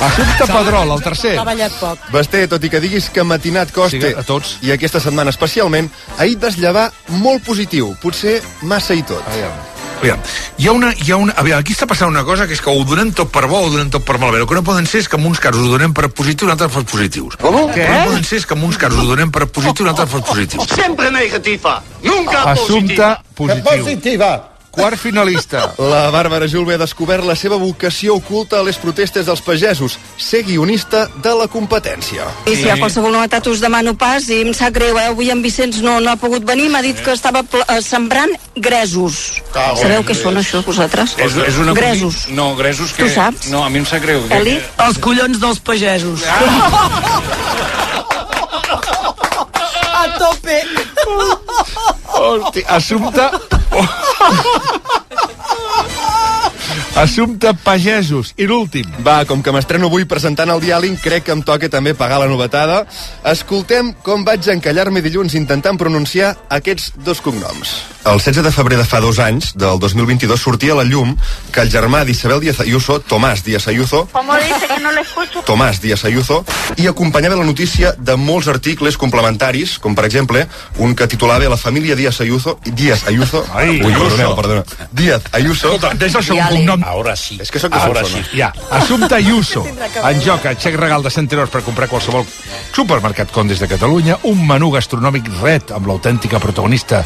Assumpte 0.03 0.47
Pedrol, 0.51 0.91
el 0.93 1.03
tercer. 1.05 1.33
Ha 1.41 1.45
ballat 1.47 1.73
poc. 1.81 1.99
Basté, 2.13 2.43
tot 2.51 2.65
i 2.67 2.71
que 2.73 2.81
diguis 2.83 3.09
que 3.15 3.25
matinat 3.25 3.73
costa 3.73 3.97
Sí, 4.03 4.13
a 4.19 4.25
tots. 4.27 4.57
i 4.67 4.73
aquesta 4.75 5.01
setmana 5.01 5.33
especialment, 5.33 5.89
ahir 6.19 6.37
et 6.37 6.43
vas 6.45 6.59
llevar 6.61 6.91
molt 7.23 7.45
positiu, 7.47 7.95
potser 8.03 8.41
massa 8.69 8.93
i 8.99 9.03
tot. 9.07 9.23
Aviam. 9.33 9.72
Aviam, 10.03 10.19
hi 10.59 10.67
ha 10.67 10.73
una, 10.75 10.89
hi 10.99 11.13
ha 11.13 11.17
una, 11.17 11.33
aviam, 11.39 11.61
aquí 11.63 11.77
està 11.77 11.87
passant 11.87 12.11
una 12.11 12.25
cosa 12.27 12.49
que 12.51 12.57
és 12.57 12.61
que 12.61 12.73
ho 12.73 12.83
donem 12.83 13.13
tot 13.15 13.31
per 13.31 13.45
bo 13.47 13.61
o 13.61 13.69
ho 13.69 13.71
donem 13.71 13.91
tot 13.95 14.03
per 14.03 14.17
malbé. 14.19 14.41
El 14.43 14.49
que 14.51 14.57
no 14.59 14.65
poden 14.67 14.89
ser 14.91 15.05
és 15.05 15.09
que 15.09 15.15
en 15.15 15.29
uns 15.31 15.39
casos 15.39 15.63
ho 15.63 15.71
donem 15.71 15.95
per 15.95 16.09
positius 16.11 16.49
i 16.49 16.51
en 16.51 16.55
altres 16.57 16.73
per 16.75 16.83
positius. 16.91 17.37
Com? 17.39 17.59
El 17.61 17.71
que 17.77 17.87
no 17.87 18.01
poden 18.11 18.27
ser 18.27 18.41
és 18.43 18.47
que 18.51 18.59
en 18.59 18.65
uns 18.67 18.81
casos 18.83 18.99
ho 18.99 19.07
donem 19.07 19.31
per 19.31 19.47
positius 19.47 19.85
i 19.85 19.87
en 19.87 19.93
altres 19.95 20.11
per 20.11 20.25
positius. 20.27 20.75
Sempre 20.75 21.13
negativa, 21.15 21.77
nunca 22.03 22.43
Assumpte 22.51 23.13
positiu. 23.39 23.63
positiva. 23.71 24.33
Quart 24.73 24.97
finalista. 24.97 25.75
La 25.77 26.07
Bàrbara 26.11 26.47
Julve 26.49 26.79
ha 26.79 26.81
descobert 26.81 27.27
la 27.29 27.35
seva 27.37 27.59
vocació 27.61 28.15
oculta 28.17 28.57
a 28.57 28.65
les 28.65 28.79
protestes 28.81 29.27
dels 29.29 29.43
pagesos, 29.45 29.99
ser 30.17 30.41
guionista 30.47 31.03
de 31.23 31.35
la 31.37 31.45
competència. 31.53 32.25
I 32.49 32.55
si 32.57 32.65
hi 32.65 32.71
ha 32.73 32.79
qualsevol 32.81 33.13
novetat 33.13 33.51
us 33.53 33.61
demano 33.61 33.93
pas 34.01 34.31
i 34.33 34.41
em 34.47 34.55
sap 34.57 34.73
greu, 34.79 34.97
eh? 34.97 35.11
Avui 35.13 35.29
en 35.35 35.43
Vicenç 35.45 35.83
no, 35.85 35.99
no 36.01 36.15
ha 36.15 36.17
pogut 36.17 36.47
venir, 36.49 36.71
m'ha 36.73 36.81
dit 36.81 36.97
que 37.05 37.13
estava 37.13 37.45
eh, 37.45 37.83
sembrant 37.85 38.33
gresos. 38.57 39.43
Cago 39.53 39.77
en 39.77 39.83
Sabeu 39.85 40.07
què 40.09 40.17
són 40.17 40.41
això, 40.41 40.65
vosaltres? 40.65 41.19
És, 41.21 41.37
és 41.53 41.61
una 41.61 41.77
Gresos. 41.77 42.25
No, 42.33 42.55
gresos 42.57 42.97
que... 42.97 43.05
Tu 43.05 43.13
saps? 43.13 43.51
No, 43.53 43.61
a 43.67 43.69
mi 43.69 43.83
em 43.83 43.89
sap 43.89 44.01
greu. 44.07 44.25
Eli? 44.41 44.57
Els 44.87 44.97
collons 45.05 45.37
dels 45.43 45.61
pagesos. 45.61 46.25
A 50.03 50.07
tope. 50.19 50.63
Hosti, 52.13 52.65
assumpte... 52.69 53.31
Assumpte 56.95 57.55
pagesos. 57.65 58.35
I 58.37 58.45
l'últim. 58.47 58.85
Va, 59.07 59.23
com 59.25 59.41
que 59.43 59.53
m'estreno 59.55 59.89
avui 59.89 60.05
presentant 60.05 60.51
el 60.53 60.61
diàleg, 60.61 60.99
crec 61.01 61.25
que 61.25 61.33
em 61.33 61.41
toca 61.43 61.71
també 61.73 61.95
pagar 61.97 62.21
la 62.21 62.29
novetada. 62.29 62.83
Escoltem 63.33 63.95
com 64.05 64.27
vaig 64.29 64.45
encallar-me 64.53 65.01
dilluns 65.03 65.35
intentant 65.39 65.81
pronunciar 65.81 66.35
aquests 66.53 66.93
dos 67.03 67.25
cognoms. 67.25 67.73
El 68.05 68.19
16 68.19 68.43
de 68.45 68.51
febrer 68.51 68.77
de 68.81 68.85
fa 68.85 68.99
dos 69.01 69.21
anys, 69.23 69.53
del 69.55 69.79
2022, 69.79 70.41
sortia 70.41 70.73
a 70.75 70.81
la 70.81 70.85
llum 70.85 71.15
que 71.55 71.63
el 71.63 71.71
germà 71.71 72.01
d'Isabel 72.05 72.41
Díaz 72.43 72.59
Ayuso, 72.61 72.99
Tomàs 72.99 73.45
Díaz 73.47 73.69
Ayuso, 73.71 74.09
¿Cómo 74.11 74.35
dice 74.35 74.67
que 74.67 74.81
no 74.83 74.91
le 74.91 75.03
escucho? 75.03 75.45
Tomàs 75.47 75.79
Díaz 75.81 76.05
Ayuso, 76.05 76.41
i 76.77 76.89
acompanyava 76.91 77.37
la 77.39 77.47
notícia 77.47 77.93
de 77.97 78.17
molts 78.19 78.49
articles 78.51 78.99
complementaris, 78.99 79.77
com 79.79 79.95
per 79.95 80.05
exemple 80.09 80.49
un 80.83 80.97
que 80.99 81.07
titulava 81.07 81.49
La 81.49 81.57
família 81.57 81.95
Díaz 81.95 82.21
Ayuso, 82.21 82.59
Díaz 82.65 83.07
Ayuso, 83.07 83.45
Ai, 83.55 83.79
Ui, 83.79 83.87
Ayuso. 83.87 84.03
perdoneu, 84.09 84.35
perdona, 84.35 84.65
Díaz 84.91 85.23
Ayuso, 85.31 85.71
Escolta, 85.71 85.95
des 85.95 86.13
del 86.13 86.25
segon 86.25 86.43
cognom... 86.49 86.82
Ahora 86.85 87.15
sí. 87.17 87.39
és 87.41 87.51
que 87.51 87.59
sóc 87.59 87.73
de 87.73 87.81
Solsona. 87.81 88.09
sí, 88.09 88.39
ja. 88.39 88.53
Assumpte 88.71 89.15
Ayuso. 89.15 89.65
En 89.67 90.21
joc 90.23 90.47
a 90.47 90.55
xec 90.55 90.77
regal 90.77 91.03
de 91.03 91.11
100 91.11 91.33
euros 91.33 91.51
per 91.51 91.63
comprar 91.63 91.89
qualsevol 91.89 92.27
supermercat 92.75 93.31
Condes 93.31 93.61
de 93.61 93.69
Catalunya, 93.69 94.19
un 94.25 94.47
menú 94.47 94.71
gastronòmic 94.75 95.29
ret 95.41 95.71
amb 95.73 95.87
l'autèntica 95.87 96.41
protagonista 96.41 97.05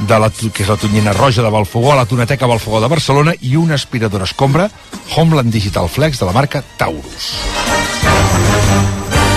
de 0.00 0.18
la, 0.18 0.30
que 0.30 0.64
és 0.64 0.68
la 0.68 0.78
tonyina 0.80 1.12
roja 1.12 1.42
de 1.42 1.50
Balfogó 1.52 1.92
a 1.92 1.96
la 2.00 2.06
Tonateca 2.06 2.46
Balfogó 2.46 2.80
de 2.80 2.88
Barcelona 2.88 3.34
i 3.40 3.56
una 3.56 3.74
aspiradora 3.74 4.24
escombra 4.24 4.70
Homeland 5.16 5.52
Digital 5.52 5.88
Flex 5.88 6.18
de 6.20 6.26
la 6.26 6.32
marca 6.32 6.62
Taurus. 6.78 7.32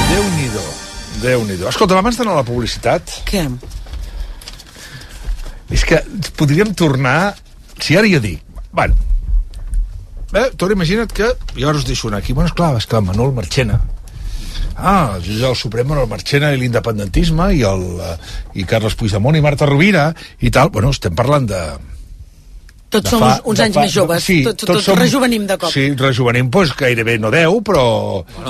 Déu-n'hi-do. 0.09 0.65
Déu-n'hi-do. 1.21 1.67
Escolta, 1.69 1.97
abans 1.99 2.17
d'anar 2.19 2.37
a 2.37 2.41
la 2.41 2.47
publicitat... 2.47 3.19
Què? 3.27 3.47
És 5.73 5.83
que 5.89 6.03
podríem 6.37 6.73
tornar... 6.77 7.33
Si 7.81 7.97
ara 7.97 8.07
jo 8.07 8.21
dic... 8.23 8.43
Bueno, 8.71 8.95
eh, 10.33 10.49
tu 10.57 10.65
ara 10.65 10.73
imagina't 10.77 11.11
que... 11.13 11.31
Jo 11.57 11.69
ara 11.69 11.77
us 11.77 11.85
deixo 11.85 12.07
anar 12.09 12.19
aquí. 12.23 12.33
Bueno, 12.33 12.47
esclar, 12.51 12.75
esclar, 12.77 13.01
Manol 13.05 13.33
Marchena. 13.33 13.79
Ah, 14.75 15.13
el 15.17 15.21
jutge 15.23 15.43
del 15.45 15.55
Suprem, 15.55 15.87
Manol 15.87 16.07
Marchena 16.09 16.49
i 16.53 16.57
l'independentisme 16.57 17.51
i, 17.53 17.61
el, 17.67 17.83
eh, 18.01 18.15
i 18.57 18.63
Carles 18.69 18.95
Puigdemont 18.97 19.35
i 19.37 19.41
Marta 19.45 19.67
Rovira 19.69 20.07
i 20.41 20.49
tal. 20.51 20.71
Bueno, 20.73 20.89
estem 20.95 21.13
parlant 21.15 21.45
de... 21.51 21.59
Tots 22.93 23.09
som 23.09 23.21
fa- 23.23 23.39
uns, 23.49 23.57
anys 23.63 23.73
fa- 23.77 23.83
més 23.87 23.93
joves. 23.95 24.21
Sí, 24.25 24.39
tots, 24.45 24.65
tots, 24.69 24.83
tots 24.85 24.99
rejuvenim 24.99 25.47
de 25.49 25.55
cop. 25.61 25.71
Sí, 25.73 25.87
rejuvenim, 25.97 26.49
doncs 26.53 26.75
gairebé 26.77 27.15
no 27.21 27.31
10, 27.33 27.55
però, 27.65 27.85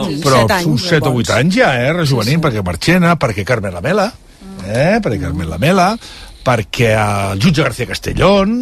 Sí, 0.04 0.18
però 0.24 0.42
set 0.42 0.52
anys, 0.58 0.68
uns 0.74 0.88
7 0.90 1.00
o 1.08 1.14
bons. 1.14 1.30
8 1.30 1.38
anys 1.38 1.60
ja, 1.62 1.70
eh, 1.80 1.94
rejuvenim, 1.96 2.42
perquè 2.44 2.64
Marchena, 2.68 3.14
perquè 3.20 3.46
Carmen 3.48 3.72
Lamela, 3.76 4.10
eh, 4.68 4.98
perquè 5.04 5.22
Carmen 5.22 5.48
Lamela, 5.48 5.94
perquè 6.44 6.92
el 7.00 7.40
jutge 7.40 7.64
García 7.64 7.88
Castellón, 7.88 8.58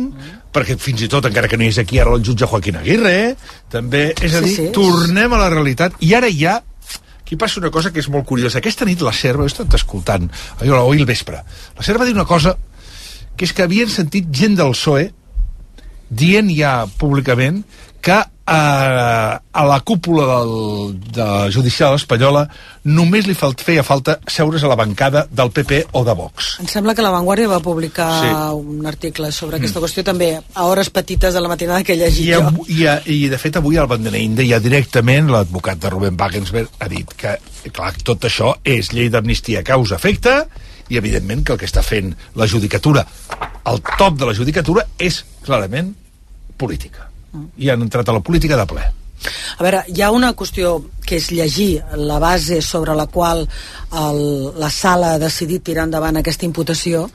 perquè 0.51 0.75
fins 0.79 1.01
i 1.05 1.07
tot, 1.11 1.25
encara 1.29 1.47
que 1.47 1.57
no 1.59 1.63
és 1.63 1.77
aquí, 1.79 1.99
ara 2.01 2.11
el 2.15 2.23
jutge 2.25 2.47
Joaquín 2.47 2.75
Aguirre, 2.79 3.35
també, 3.71 4.09
és 4.19 4.33
a 4.35 4.41
Sí, 4.41 4.49
dir, 4.49 4.55
sí. 4.57 4.67
tornem 4.75 5.31
a 5.33 5.39
la 5.39 5.49
realitat, 5.53 5.95
i 6.03 6.13
ara 6.17 6.27
ja 6.31 6.57
aquí 7.21 7.37
passa 7.39 7.61
una 7.61 7.71
cosa 7.71 7.93
que 7.93 8.01
és 8.03 8.09
molt 8.11 8.25
curiosa. 8.27 8.59
Aquesta 8.59 8.83
nit 8.85 8.99
la 9.01 9.13
Serva, 9.15 9.45
he 9.47 9.51
estat 9.51 9.71
escoltant, 9.77 10.27
allò, 10.59 10.81
avui 10.81 10.99
al 10.99 11.07
vespre, 11.07 11.39
la 11.77 11.83
Serva 11.87 12.03
va 12.03 12.09
dir 12.09 12.17
una 12.17 12.27
cosa 12.27 12.57
que 13.37 13.45
és 13.47 13.53
que 13.55 13.63
havien 13.63 13.87
sentit 13.89 14.27
gent 14.35 14.57
del 14.59 14.73
PSOE 14.75 15.07
dient 16.11 16.49
ja 16.51 16.85
públicament 16.99 17.61
que 18.01 18.15
eh, 18.17 19.37
a 19.53 19.63
la 19.65 19.79
cúpula 19.85 20.25
del, 20.25 20.99
de 21.13 21.27
judicial 21.53 21.93
espanyola 21.95 22.47
només 22.83 23.27
li 23.29 23.35
falt, 23.37 23.61
feia 23.61 23.83
falta 23.85 24.15
seure's 24.27 24.63
a 24.65 24.71
la 24.71 24.75
bancada 24.79 25.27
del 25.29 25.51
PP 25.53 25.83
o 25.93 26.01
de 26.07 26.15
Vox. 26.17 26.55
Em 26.63 26.67
sembla 26.67 26.95
que 26.97 27.05
La 27.05 27.11
Vanguardia 27.13 27.47
va 27.51 27.59
publicar 27.61 28.09
Sí. 28.21 28.31
un 28.57 28.85
article 28.89 29.31
sobre 29.31 29.57
aquesta 29.61 29.79
qüestió 29.79 30.03
també 30.03 30.31
a 30.53 30.65
hores 30.65 30.89
petites 30.89 31.33
de 31.33 31.41
la 31.41 31.47
matinada 31.51 31.83
que 31.83 31.93
he 31.93 31.97
llegit 32.01 32.27
I, 32.27 32.33
jo. 32.33 32.65
i, 32.67 32.85
a- 32.87 33.01
I, 33.05 33.19
de 33.29 33.37
fet, 33.37 33.55
avui 33.61 33.77
el 33.77 33.87
Bandeneinde 33.87 34.47
ja 34.49 34.59
directament, 34.59 35.29
l'advocat 35.29 35.77
de 35.79 35.89
Rubén 35.93 36.17
Wagensberg, 36.19 36.69
ha 36.79 36.89
dit 36.89 37.13
que, 37.13 37.37
clar, 37.71 37.93
tot 38.03 38.25
això 38.25 38.55
és 38.65 38.91
llei 38.91 39.09
d'amnistia 39.13 39.61
causa-efecte 39.63 40.35
i, 40.89 40.97
evidentment, 40.97 41.45
que 41.45 41.53
el 41.53 41.59
que 41.61 41.69
està 41.69 41.85
fent 41.85 42.15
la 42.35 42.47
judicatura, 42.49 43.05
el 43.69 43.79
top 43.97 44.17
de 44.19 44.25
la 44.25 44.33
judicatura, 44.35 44.87
és 44.99 45.21
clarament 45.45 45.93
política. 46.57 47.10
I 47.57 47.69
han 47.71 47.85
entrat 47.87 48.09
a 48.09 48.17
la 48.17 48.23
política 48.25 48.57
de 48.59 48.65
ple. 48.67 48.87
A 49.57 49.63
veure, 49.63 49.83
hi 49.87 50.01
ha 50.01 50.09
una 50.11 50.31
qüestió 50.33 50.79
que 51.05 51.19
és 51.19 51.29
llegir 51.29 51.83
la 51.99 52.17
base 52.19 52.61
sobre 52.65 52.95
la 52.97 53.05
qual 53.05 53.43
el, 53.45 54.21
la 54.57 54.69
sala 54.73 55.13
ha 55.13 55.21
decidit 55.21 55.63
tirar 55.67 55.85
endavant 55.85 56.17
aquesta 56.17 56.47
imputació 56.47 57.07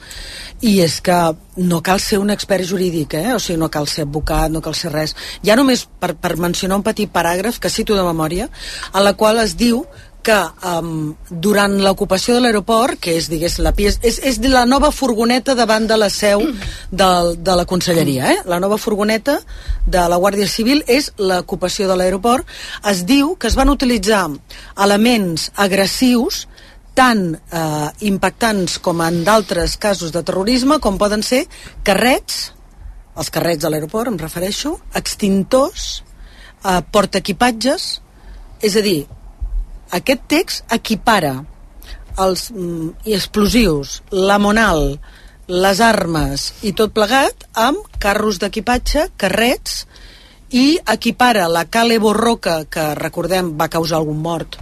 i 0.65 0.79
és 0.81 1.01
que 1.05 1.17
no 1.69 1.83
cal 1.85 2.01
ser 2.01 2.19
un 2.23 2.31
expert 2.33 2.65
jurídic, 2.65 3.17
eh? 3.19 3.35
o 3.35 3.41
sigui, 3.43 3.59
no 3.61 3.69
cal 3.73 3.89
ser 3.91 4.07
advocat, 4.07 4.53
no 4.53 4.63
cal 4.65 4.77
ser 4.79 4.93
res. 4.95 5.13
Ha 5.45 5.57
només, 5.59 5.85
per, 6.01 6.15
per 6.17 6.37
mencionar 6.41 6.79
un 6.79 6.87
petit 6.87 7.13
paràgraf 7.13 7.59
que 7.61 7.73
cito 7.73 7.97
de 7.97 8.05
memòria, 8.07 8.49
en 8.95 9.05
la 9.05 9.17
qual 9.19 9.43
es 9.43 9.57
diu 9.59 9.85
que 10.27 10.37
um, 10.67 11.15
durant 11.31 11.77
l'ocupació 11.79 12.35
de 12.35 12.43
l'aeroport, 12.43 12.99
que 12.99 13.15
és, 13.21 13.29
digués, 13.31 13.61
la 13.63 13.71
pia, 13.77 13.93
és, 14.03 14.19
és 14.27 14.41
la 14.51 14.65
nova 14.67 14.91
furgoneta 14.91 15.55
davant 15.55 15.87
de 15.87 15.99
la 16.01 16.09
seu 16.11 16.43
del, 16.91 17.37
de 17.47 17.55
la 17.55 17.67
conselleria, 17.69 18.33
eh? 18.33 18.41
la 18.51 18.59
nova 18.63 18.79
furgoneta 18.83 19.39
de 19.87 20.03
la 20.11 20.19
Guàrdia 20.19 20.49
Civil 20.51 20.83
és 20.91 21.13
l'ocupació 21.23 21.87
de 21.87 21.99
l'aeroport, 22.01 22.47
es 22.91 23.05
diu 23.07 23.37
que 23.39 23.47
es 23.47 23.59
van 23.59 23.71
utilitzar 23.71 24.25
elements 24.83 25.53
agressius 25.63 26.47
tan 26.97 27.37
eh, 27.37 27.89
impactants 28.09 28.81
com 28.83 29.03
en 29.05 29.21
d'altres 29.23 29.77
casos 29.79 30.11
de 30.15 30.25
terrorisme, 30.27 30.81
com 30.83 30.99
poden 30.99 31.23
ser 31.23 31.45
carrets, 31.87 32.49
els 33.15 33.31
carrets 33.31 33.63
de 33.63 33.71
l'aeroport, 33.71 34.11
em 34.11 34.19
refereixo, 34.19 34.75
extintors, 34.97 36.01
eh, 36.65 36.81
portaequipatges, 36.91 37.87
és 38.65 38.75
a 38.75 38.83
dir, 38.83 39.05
aquest 39.95 40.27
text 40.29 40.73
equipara 40.75 41.37
els 42.19 42.51
mm, 42.51 43.07
explosius, 43.13 44.01
la 44.11 44.39
monal, 44.41 44.97
les 45.47 45.81
armes 45.85 46.49
i 46.67 46.73
tot 46.75 46.95
plegat 46.97 47.47
amb 47.55 47.85
carros 48.03 48.41
d'equipatge, 48.43 49.11
carrets 49.21 49.85
i 50.51 50.79
equipara 50.93 51.47
la 51.51 51.67
Cale 51.71 51.99
Borroca, 52.03 52.65
que 52.71 52.95
recordem 52.99 53.53
va 53.59 53.71
causar 53.71 54.01
algun 54.01 54.19
mort, 54.23 54.59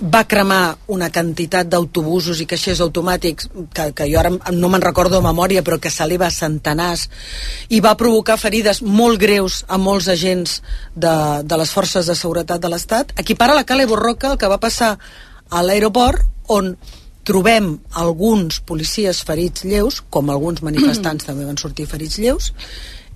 va 0.00 0.22
cremar 0.30 0.76
una 0.94 1.08
quantitat 1.10 1.66
d'autobusos 1.70 2.38
i 2.40 2.46
caixers 2.46 2.80
automàtics 2.84 3.48
que, 3.74 3.88
que 3.96 4.06
jo 4.10 4.20
ara 4.20 4.30
no 4.54 4.70
me'n 4.70 4.84
recordo 4.84 5.18
de 5.18 5.26
memòria 5.26 5.64
però 5.66 5.80
que 5.82 5.90
s'eleva 5.90 6.28
a 6.28 6.34
centenars 6.34 7.08
i 7.74 7.80
va 7.84 7.96
provocar 7.98 8.38
ferides 8.38 8.82
molt 8.82 9.18
greus 9.18 9.64
a 9.66 9.78
molts 9.78 10.08
agents 10.08 10.60
de, 10.94 11.16
de 11.42 11.58
les 11.58 11.72
forces 11.74 12.06
de 12.06 12.14
seguretat 12.14 12.62
de 12.62 12.70
l'Estat. 12.70 13.12
Equipara 13.18 13.58
la 13.58 13.66
Cale 13.66 13.86
Borroca 13.90 14.32
el 14.32 14.38
que 14.38 14.50
va 14.50 14.60
passar 14.62 14.94
a 15.50 15.62
l'aeroport 15.64 16.22
on 16.54 16.76
trobem 17.28 17.74
alguns 18.00 18.62
policies 18.64 19.20
ferits 19.26 19.66
lleus, 19.68 20.00
com 20.00 20.30
alguns 20.30 20.62
manifestants 20.64 21.26
també 21.28 21.44
van 21.48 21.58
sortir 21.60 21.88
ferits 21.90 22.20
lleus, 22.22 22.52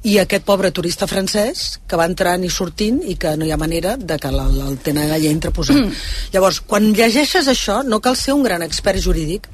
i 0.03 0.17
aquest 0.19 0.43
pobre 0.43 0.73
turista 0.75 1.07
francès 1.07 1.79
que 1.87 1.99
va 1.99 2.09
entrant 2.11 2.43
i 2.43 2.51
sortint 2.51 2.99
i 3.07 3.15
que 3.21 3.37
no 3.39 3.47
hi 3.47 3.53
ha 3.55 3.59
manera 3.61 3.95
de 3.97 4.17
que 4.19 4.31
el 4.33 4.79
tenen 4.83 5.13
allà 5.15 5.31
interposat. 5.31 5.79
Mm. 5.79 6.01
Llavors, 6.35 6.59
quan 6.67 6.91
llegeixes 6.91 7.47
això, 7.51 7.81
no 7.87 8.01
cal 8.03 8.17
ser 8.19 8.35
un 8.35 8.43
gran 8.43 8.65
expert 8.67 8.99
jurídic 9.03 9.47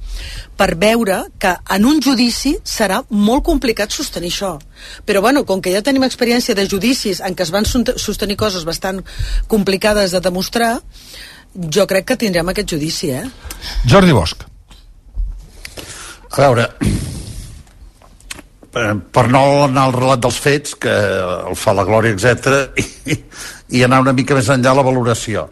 per 0.56 0.70
veure 0.80 1.20
que 1.38 1.52
en 1.76 1.84
un 1.84 2.00
judici 2.04 2.54
serà 2.64 3.02
molt 3.10 3.44
complicat 3.44 3.92
sostenir 3.92 4.32
això. 4.32 4.54
Però, 5.04 5.20
bueno, 5.24 5.44
com 5.44 5.60
que 5.60 5.72
ja 5.74 5.84
tenim 5.84 6.06
experiència 6.08 6.56
de 6.56 6.66
judicis 6.68 7.20
en 7.20 7.36
què 7.36 7.44
es 7.44 7.52
van 7.52 7.68
sostenir 7.68 8.38
coses 8.40 8.64
bastant 8.64 9.02
complicades 9.48 10.16
de 10.16 10.24
demostrar, 10.24 10.78
jo 11.54 11.86
crec 11.90 12.08
que 12.08 12.20
tindrem 12.24 12.48
aquest 12.48 12.72
judici, 12.72 13.12
eh? 13.12 13.24
Jordi 13.84 14.16
Bosch. 14.16 14.48
A 16.28 16.44
veure, 16.44 16.68
per 18.72 19.26
no 19.32 19.42
anar 19.64 19.86
al 19.88 19.94
relat 19.96 20.20
dels 20.22 20.38
fets, 20.44 20.74
que 20.76 20.92
el 20.92 21.56
fa 21.56 21.72
la 21.74 21.84
glòria, 21.88 22.12
etc 22.14 22.76
i, 23.12 23.16
i 23.78 23.84
anar 23.86 24.02
una 24.04 24.12
mica 24.16 24.36
més 24.36 24.48
enllà 24.52 24.74
la 24.76 24.84
valoració. 24.86 25.48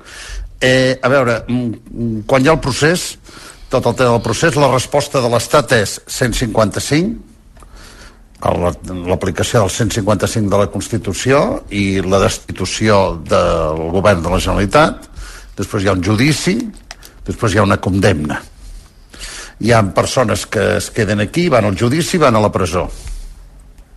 Eh, 0.61 0.97
a 1.03 1.09
veure, 1.13 1.43
mm, 1.49 1.73
mm, 1.93 2.21
quan 2.29 2.45
hi 2.45 2.49
ha 2.49 2.55
el 2.57 2.61
procés, 2.65 3.17
tot 3.73 3.87
el 3.91 3.97
tema 3.99 4.15
del 4.15 4.23
procés, 4.25 4.57
la 4.57 4.71
resposta 4.73 5.21
de 5.21 5.29
l'Estat 5.33 5.73
és 5.77 5.99
155, 6.07 7.17
la- 8.47 8.73
l'aplicació 9.11 9.61
del 9.65 9.71
155 9.75 10.51
de 10.53 10.59
la 10.61 10.69
Constitució 10.71 11.41
i 11.71 12.01
la 12.05 12.21
destitució 12.23 13.17
del 13.27 13.91
govern 13.97 14.23
de 14.23 14.31
la 14.33 14.39
Generalitat, 14.41 15.09
després 15.57 15.83
hi 15.83 15.89
ha 15.89 15.97
un 15.97 16.05
judici, 16.05 16.59
després 17.27 17.55
hi 17.55 17.59
ha 17.59 17.65
una 17.67 17.81
condemna. 17.81 18.41
Hi 19.59 19.73
ha 19.73 19.83
persones 19.97 20.45
que 20.47 20.77
es 20.77 20.91
queden 20.93 21.23
aquí, 21.25 21.49
van 21.49 21.65
al 21.65 21.79
judici 21.79 22.19
van 22.21 22.37
a 22.37 22.41
la 22.41 22.53
presó. 22.53 22.85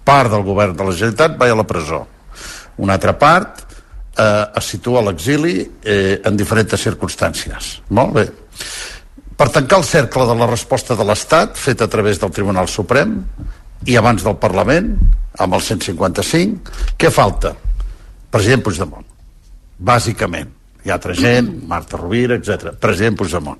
Part 0.07 0.31
del 0.31 0.45
govern 0.47 0.75
de 0.77 0.85
la 0.87 0.93
Generalitat 0.93 1.35
va 1.39 1.49
a 1.51 1.57
la 1.57 1.67
presó. 1.67 2.05
Una 2.79 2.95
altra 2.95 3.17
part 3.19 3.65
eh, 4.15 4.45
es 4.55 4.69
situa 4.71 5.01
a 5.01 5.09
l'exili 5.09 5.59
eh, 5.83 6.21
en 6.23 6.37
diferents 6.39 6.79
circumstàncies. 6.79 7.73
Molt 7.91 8.15
bé. 8.15 8.25
Per 9.39 9.47
tancar 9.55 9.81
el 9.81 9.87
cercle 9.87 10.25
de 10.27 10.35
la 10.35 10.47
resposta 10.47 10.95
de 10.99 11.03
l'Estat, 11.07 11.59
fet 11.59 11.81
a 11.81 11.87
través 11.91 12.19
del 12.19 12.31
Tribunal 12.31 12.67
Suprem 12.67 13.17
i 13.87 13.95
abans 13.99 14.23
del 14.23 14.35
Parlament, 14.39 14.93
amb 15.39 15.55
el 15.55 15.63
155, 15.63 16.79
què 16.99 17.11
falta? 17.11 17.53
President 18.31 18.63
Puigdemont. 18.63 19.05
Bàsicament. 19.79 20.55
Hi 20.83 20.91
ha 20.91 20.97
altra 20.97 21.15
gent, 21.15 21.51
Marta 21.67 21.99
Rovira, 21.99 22.39
etc. 22.39 22.73
President 22.79 23.19
Puigdemont. 23.19 23.59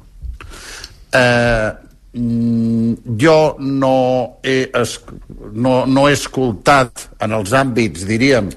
Eh, 1.15 1.88
jo 2.13 3.55
no 3.59 4.39
he, 4.41 4.71
no, 5.53 5.85
no 5.85 6.07
he 6.07 6.15
escoltat 6.15 7.09
en 7.21 7.35
els 7.37 7.53
àmbits, 7.53 8.07
diríem, 8.09 8.49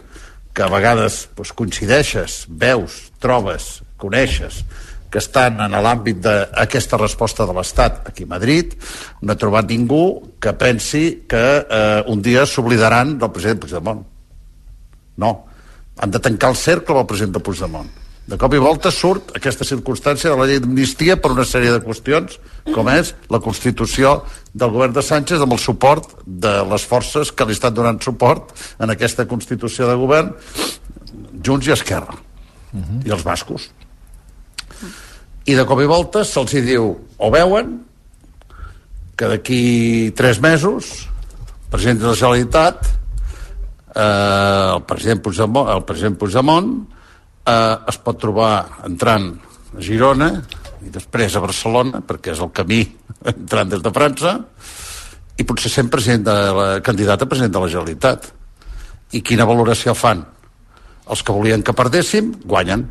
que 0.52 0.64
a 0.64 0.70
vegades 0.72 1.26
doncs, 1.36 1.52
coincideixes, 1.56 2.46
veus, 2.48 3.10
trobes, 3.20 3.82
coneixes, 4.00 4.62
que 5.12 5.20
estan 5.20 5.60
en 5.60 5.76
l'àmbit 5.84 6.22
d'aquesta 6.24 6.96
resposta 6.96 7.44
de 7.44 7.52
l'Estat 7.52 8.06
aquí 8.08 8.24
a 8.24 8.32
Madrid, 8.32 8.72
no 9.20 9.34
he 9.34 9.40
trobat 9.40 9.68
ningú 9.68 10.36
que 10.40 10.54
pensi 10.56 11.24
que 11.28 11.44
eh, 11.60 12.02
un 12.08 12.24
dia 12.24 12.46
s'oblidaran 12.48 13.18
del 13.20 13.32
president 13.32 13.60
Puigdemont. 13.60 14.06
No. 15.20 15.32
Han 16.00 16.10
de 16.10 16.20
tancar 16.24 16.54
el 16.54 16.56
cercle 16.56 16.96
amb 16.96 17.04
el 17.04 17.10
president 17.10 17.36
de 17.36 17.44
Puigdemont. 17.44 17.90
De 18.22 18.38
cop 18.38 18.54
i 18.54 18.61
volta 18.62 18.92
surt 18.94 19.32
aquesta 19.35 19.66
circumstància 19.66 20.30
de 20.30 20.38
la 20.38 20.46
llei 20.46 20.61
d'amnistia 20.62 21.16
per 21.18 21.32
una 21.35 21.46
sèrie 21.48 21.72
de 21.74 21.80
qüestions, 21.82 22.37
com 22.70 22.87
és 22.92 23.16
la 23.35 23.40
Constitució 23.42 24.20
del 24.54 24.70
govern 24.70 24.94
de 24.94 25.02
Sánchez 25.02 25.42
amb 25.42 25.56
el 25.56 25.58
suport 25.58 26.12
de 26.24 26.52
les 26.70 26.85
forces 26.87 27.32
que 27.35 27.46
li 27.48 27.56
estan 27.56 27.74
donant 27.74 27.98
suport 28.04 28.54
en 28.78 28.94
aquesta 28.94 29.26
Constitució 29.26 29.90
de 29.90 29.98
govern, 29.98 30.30
Junts 31.42 31.66
i 31.66 31.74
Esquerra, 31.74 32.14
i 33.02 33.11
els 33.11 33.26
bascos. 33.26 33.72
I 35.42 35.58
de 35.58 35.66
cop 35.66 35.82
i 35.82 35.90
volta 35.90 36.22
se'ls 36.22 36.54
diu, 36.62 36.92
o 37.18 37.35
veuen, 37.35 37.80
que 39.18 39.35
d'aquí 39.35 40.14
tres 40.14 40.38
mesos, 40.38 40.94
el 41.66 41.74
president 41.74 42.04
de 42.04 42.11
la 42.12 42.14
Generalitat, 42.14 42.87
eh, 43.96 44.74
el 44.78 44.82
president 44.87 45.26
Puigdemont, 45.26 45.74
el 45.74 45.82
president 45.90 46.22
Puigdemont 46.22 46.76
eh, 47.46 47.76
es 47.88 47.98
pot 48.02 48.20
trobar 48.20 48.83
entrant 48.87 49.33
a 49.76 49.83
Girona 49.83 50.31
i 50.83 50.90
després 50.92 51.37
a 51.37 51.42
Barcelona, 51.44 52.02
perquè 52.07 52.35
és 52.35 52.42
el 52.42 52.52
camí 52.55 52.83
entrant 53.35 53.70
des 53.70 53.83
de 53.83 53.94
França, 53.94 54.37
i 55.38 55.46
potser 55.48 55.72
sent 55.72 55.90
president 55.90 56.26
de 56.28 56.37
la, 56.59 56.68
candidat 56.85 57.22
a 57.22 57.28
president 57.28 57.55
de 57.55 57.62
la 57.62 57.70
Generalitat. 57.70 58.28
I 59.16 59.22
quina 59.24 59.48
valoració 59.48 59.94
fan? 59.96 60.22
Els 61.11 61.22
que 61.22 61.35
volien 61.35 61.64
que 61.64 61.74
perdéssim, 61.76 62.33
guanyen. 62.48 62.85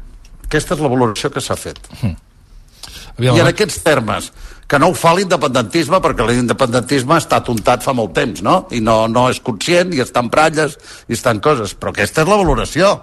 Aquesta 0.45 0.75
és 0.75 0.83
la 0.83 0.91
valoració 0.91 1.31
que 1.31 1.41
s'ha 1.43 1.55
fet. 1.57 1.79
Aviam, 2.01 3.37
I 3.37 3.43
en 3.43 3.49
aquests 3.49 3.79
termes, 3.85 4.31
que 4.67 4.79
no 4.79 4.91
ho 4.91 4.95
fa 4.97 5.13
l'independentisme, 5.15 5.99
perquè 6.03 6.27
l'independentisme 6.27 7.15
ha 7.15 7.21
estat 7.21 7.49
untat 7.51 7.83
fa 7.83 7.93
molt 7.95 8.13
temps, 8.15 8.43
no? 8.45 8.65
I 8.71 8.81
no, 8.83 9.03
no 9.11 9.27
és 9.31 9.41
conscient, 9.43 9.91
i 9.95 10.01
està 10.03 10.23
en 10.23 10.31
pratlles, 10.33 10.77
i 11.07 11.17
està 11.17 11.33
en 11.35 11.41
coses. 11.43 11.75
Però 11.75 11.91
aquesta 11.93 12.23
és 12.23 12.31
la 12.31 12.39
valoració. 12.39 12.93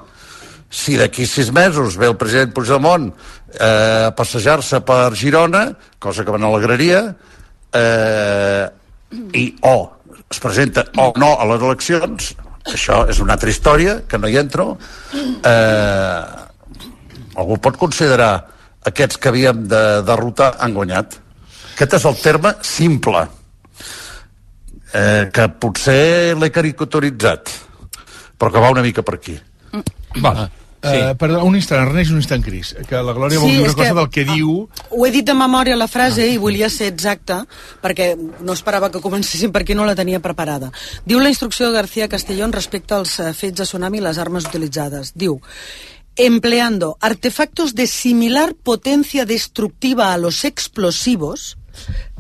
Si 0.68 0.98
d'aquí 1.00 1.24
sis 1.26 1.48
mesos 1.52 1.96
ve 1.96 2.10
el 2.10 2.16
president 2.20 2.52
Puigdemont 2.52 3.08
eh, 3.08 4.08
a 4.08 4.12
passejar-se 4.16 4.82
per 4.84 5.14
Girona, 5.16 5.70
cosa 5.98 6.24
que 6.24 6.34
me 6.34 6.40
n'alegraria, 6.42 7.06
eh, 7.72 8.66
i 9.32 9.46
o 9.64 9.76
es 10.28 10.40
presenta 10.44 10.84
o 11.00 11.12
no 11.16 11.32
a 11.40 11.46
les 11.48 11.64
eleccions, 11.64 12.34
això 12.68 13.06
és 13.08 13.20
una 13.24 13.38
altra 13.38 13.48
història, 13.48 14.02
que 14.08 14.20
no 14.20 14.28
hi 14.28 14.36
entro, 14.36 14.74
eh, 15.16 16.20
algú 17.38 17.56
pot 17.64 17.80
considerar 17.80 18.32
aquests 18.88 19.16
que 19.16 19.32
havíem 19.32 19.64
de 19.70 19.82
derrotar 20.04 20.54
han 20.60 20.76
guanyat. 20.76 21.18
Aquest 21.74 21.96
és 22.00 22.06
el 22.10 22.20
terme 22.20 22.54
simple, 22.66 23.24
eh, 24.92 25.30
que 25.32 25.48
potser 25.60 26.36
l'he 26.36 26.52
caricaturitzat, 26.52 27.52
però 28.38 28.52
que 28.52 28.60
va 28.60 28.72
una 28.74 28.84
mica 28.84 29.02
per 29.02 29.16
aquí. 29.16 29.38
Val. 30.20 30.48
Sí. 30.78 30.94
Uh, 30.94 31.14
per 31.18 31.32
un 31.42 31.56
instant, 31.58 31.80
Ernest, 31.88 32.12
un 32.14 32.20
instant, 32.20 32.42
Cris, 32.44 32.70
que 32.86 33.00
la 33.02 33.14
Glòria 33.16 33.40
vol 33.42 33.50
dir 33.50 33.64
una 33.64 33.74
cosa 33.74 33.96
del 33.98 34.10
que 34.14 34.22
diu... 34.28 34.52
Ho 34.94 35.06
he 35.06 35.10
dit 35.10 35.26
de 35.26 35.34
memòria 35.34 35.74
la 35.74 35.88
frase 35.90 36.22
i 36.30 36.36
volia 36.38 36.68
ser 36.70 36.92
exacta 36.92 37.40
perquè 37.82 38.12
no 38.14 38.54
esperava 38.54 38.92
que 38.94 39.02
comencéssim 39.02 39.50
perquè 39.54 39.74
no 39.74 39.88
la 39.88 39.96
tenia 39.98 40.22
preparada. 40.22 40.70
Diu 41.02 41.18
la 41.18 41.32
instrucció 41.32 41.66
de 41.66 41.74
García 41.80 42.06
Castellón 42.08 42.54
respecte 42.54 42.94
als 42.94 43.18
eh, 43.18 43.32
fets 43.34 43.58
de 43.58 43.66
tsunami 43.66 43.98
i 43.98 44.04
les 44.06 44.22
armes 44.22 44.46
utilitzades. 44.46 45.16
Diu, 45.18 45.40
empleando 46.14 46.96
artefactos 47.00 47.74
de 47.74 47.86
similar 47.86 48.54
potencia 48.54 49.26
destructiva 49.26 50.12
a 50.12 50.18
los 50.18 50.44
explosivos, 50.44 51.58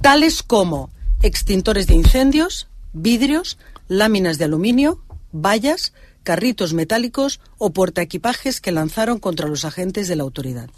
tales 0.02 0.42
como 0.42 0.90
extintores 1.22 1.86
de 1.86 1.94
incendios, 1.94 2.68
vidrios, 2.92 3.58
láminas 3.86 4.38
de 4.38 4.44
aluminio, 4.44 5.02
vallas, 5.32 5.92
carritos 6.28 6.74
metálicos 6.76 7.40
o 7.56 7.72
portaequipajes 7.72 8.60
que 8.60 8.76
lanzaron 8.76 9.18
contra 9.18 9.48
los 9.48 9.64
agentes 9.64 10.08
de 10.08 10.16
la 10.16 10.24
autoridad. 10.28 10.68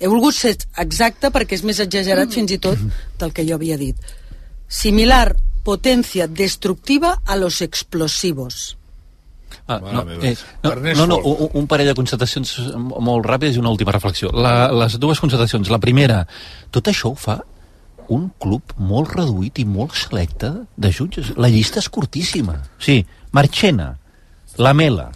He 0.00 0.10
volgut 0.10 0.36
ser 0.36 0.58
exacta 0.82 1.30
perquè 1.32 1.56
és 1.56 1.64
més 1.64 1.80
exagerat 1.80 2.34
fins 2.34 2.52
i 2.52 2.60
tot 2.60 2.80
del 3.20 3.32
que 3.32 3.46
jo 3.48 3.56
havia 3.56 3.78
dit. 3.80 3.96
Similar 4.68 5.36
potencia 5.64 6.26
destructiva 6.28 7.22
a 7.24 7.36
los 7.36 7.62
explosivos. 7.62 8.76
Ah, 9.66 9.78
no, 9.80 10.04
eh, 10.20 10.36
no, 10.62 10.74
no, 10.74 11.06
no, 11.06 11.16
un, 11.16 11.48
un 11.62 11.66
parell 11.70 11.88
de 11.88 11.96
constatacions 11.96 12.58
molt 12.76 13.24
ràpides 13.24 13.56
i 13.56 13.62
una 13.62 13.72
última 13.72 13.94
reflexió. 13.96 14.28
La, 14.34 14.68
les 14.84 14.98
dues 15.00 15.22
constatacions. 15.22 15.72
La 15.72 15.80
primera, 15.80 16.26
tot 16.74 16.90
això 16.92 17.14
ho 17.14 17.16
fa 17.16 17.38
un 18.12 18.28
club 18.36 18.74
molt 18.76 19.14
reduït 19.16 19.62
i 19.62 19.64
molt 19.64 19.96
selecte 19.96 20.52
de 20.76 20.92
jutges. 20.92 21.32
La 21.40 21.48
llista 21.48 21.80
és 21.80 21.88
curtíssima. 21.88 22.58
Sí, 22.82 23.00
Marchena, 23.32 23.94
Lamela, 24.56 25.10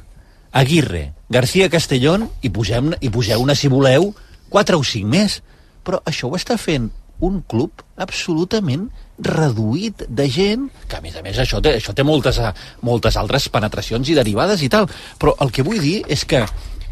Aguirre, 0.53 1.13
García 1.29 1.69
Castellón 1.69 2.29
i 2.43 2.51
posem, 2.51 2.93
i 3.01 3.11
poseu-ne, 3.13 3.55
si 3.55 3.69
voleu, 3.69 4.13
quatre 4.49 4.79
o 4.79 4.85
cinc 4.85 5.11
més. 5.13 5.41
Però 5.85 6.01
això 6.09 6.29
ho 6.29 6.37
està 6.37 6.57
fent 6.61 6.89
un 7.25 7.41
club 7.51 7.83
absolutament 7.99 8.89
reduït 9.19 10.05
de 10.09 10.29
gent, 10.31 10.69
que 10.87 10.99
a 10.99 11.03
més 11.03 11.17
a 11.19 11.23
més 11.23 11.39
això 11.43 11.61
té, 11.63 11.75
això 11.79 11.95
té 11.95 12.05
moltes, 12.07 12.39
moltes 12.87 13.19
altres 13.19 13.49
penetracions 13.51 14.09
i 14.09 14.17
derivades 14.19 14.63
i 14.63 14.71
tal, 14.71 14.87
però 15.19 15.35
el 15.43 15.51
que 15.55 15.67
vull 15.67 15.81
dir 15.83 16.01
és 16.07 16.25
que 16.29 16.45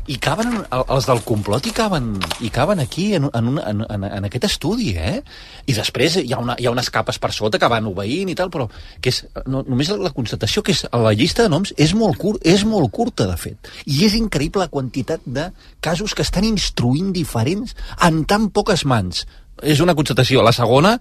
i 0.06 0.16
caben, 0.22 0.52
en- 0.70 0.82
els 0.94 1.06
del 1.08 1.20
complot 1.26 1.66
hi 1.66 1.72
caben, 1.74 2.12
hi 2.40 2.50
caben 2.54 2.78
aquí 2.80 3.08
en, 3.16 3.24
en, 3.34 3.48
un- 3.48 3.58
en, 3.58 3.80
en, 4.06 4.24
aquest 4.28 4.44
estudi, 4.46 4.92
eh? 4.96 5.22
I 5.66 5.74
després 5.74 6.16
hi 6.20 6.32
ha, 6.32 6.38
una, 6.38 6.54
hi 6.58 6.66
ha 6.68 6.70
unes 6.70 6.90
capes 6.94 7.18
per 7.18 7.32
sota 7.34 7.58
que 7.58 7.70
van 7.72 7.88
obeint 7.90 8.30
i 8.30 8.36
tal, 8.38 8.50
però 8.54 8.68
que 9.02 9.10
és, 9.10 9.24
no, 9.50 9.64
només 9.66 9.90
la 9.90 10.12
constatació 10.14 10.62
que 10.62 10.72
és 10.76 10.84
la 10.92 11.12
llista 11.16 11.42
de 11.42 11.50
noms 11.50 11.74
és 11.76 11.94
molt, 11.98 12.18
curt, 12.22 12.38
és 12.46 12.62
molt 12.64 12.92
curta, 12.94 13.26
de 13.26 13.36
fet. 13.40 13.72
I 13.86 14.04
és 14.06 14.14
increïble 14.14 14.62
la 14.62 14.70
quantitat 14.72 15.24
de 15.26 15.48
casos 15.80 16.14
que 16.14 16.22
estan 16.22 16.46
instruint 16.46 17.10
diferents 17.16 17.74
en 18.06 18.22
tan 18.30 18.50
poques 18.50 18.84
mans. 18.86 19.26
És 19.62 19.80
una 19.80 19.94
constatació. 19.96 20.42
La 20.44 20.52
segona 20.52 20.98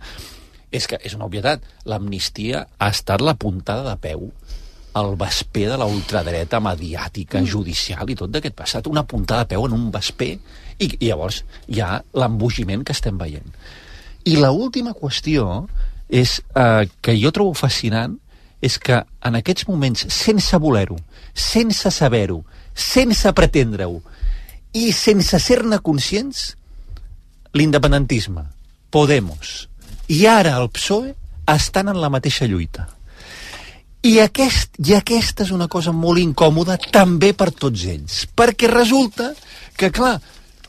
és 0.72 0.88
que 0.88 0.98
és 1.04 1.14
una 1.14 1.28
obvietat. 1.30 1.62
L'amnistia 1.86 2.66
ha 2.80 2.90
estat 2.90 3.22
la 3.22 3.36
puntada 3.38 3.86
de 3.92 3.98
peu 4.02 4.30
el 4.96 5.16
vesper 5.20 5.68
de 5.72 5.78
la 5.78 5.88
ultradreta 5.90 6.62
mediàtica, 6.64 7.42
judicial 7.44 8.10
i 8.10 8.16
tot 8.16 8.32
d'aquest 8.32 8.56
passat, 8.56 8.88
una 8.88 9.04
puntada 9.04 9.44
de 9.44 9.54
peu 9.56 9.66
en 9.68 9.76
un 9.76 9.90
vesper 9.92 10.34
i, 10.80 10.88
i 10.88 11.10
llavors 11.10 11.42
hi 11.68 11.82
ha 11.84 12.00
l'embogiment 12.16 12.86
que 12.86 12.96
estem 12.96 13.18
veient. 13.20 13.48
I 14.26 14.38
la 14.42 14.52
última 14.56 14.96
qüestió 14.98 15.66
és 16.10 16.40
eh, 16.56 16.88
que 17.02 17.18
jo 17.20 17.34
trobo 17.36 17.54
fascinant 17.58 18.18
és 18.64 18.80
que 18.80 18.98
en 18.98 19.36
aquests 19.38 19.68
moments, 19.68 20.08
sense 20.10 20.58
voler-ho, 20.58 20.98
sense 21.34 21.92
saber-ho, 21.92 22.40
sense 22.74 23.32
pretendre-ho 23.36 24.00
i 24.76 24.90
sense 24.96 25.40
ser-ne 25.40 25.80
conscients, 25.84 26.54
l'independentisme, 27.56 28.48
Podemos 28.96 29.66
i 30.08 30.22
ara 30.24 30.54
el 30.56 30.70
PSOE 30.72 31.10
estan 31.52 31.90
en 31.92 31.98
la 32.00 32.08
mateixa 32.14 32.46
lluita. 32.48 32.86
I, 34.06 34.20
aquest, 34.22 34.78
I 34.86 34.94
aquesta 35.00 35.44
és 35.48 35.52
una 35.56 35.68
cosa 35.72 35.92
molt 35.96 36.22
incòmoda 36.22 36.78
també 36.94 37.34
per 37.34 37.50
tots 37.52 37.86
ells, 37.90 38.26
perquè 38.38 38.70
resulta 38.72 39.32
que, 39.78 39.90
clar, 39.92 40.20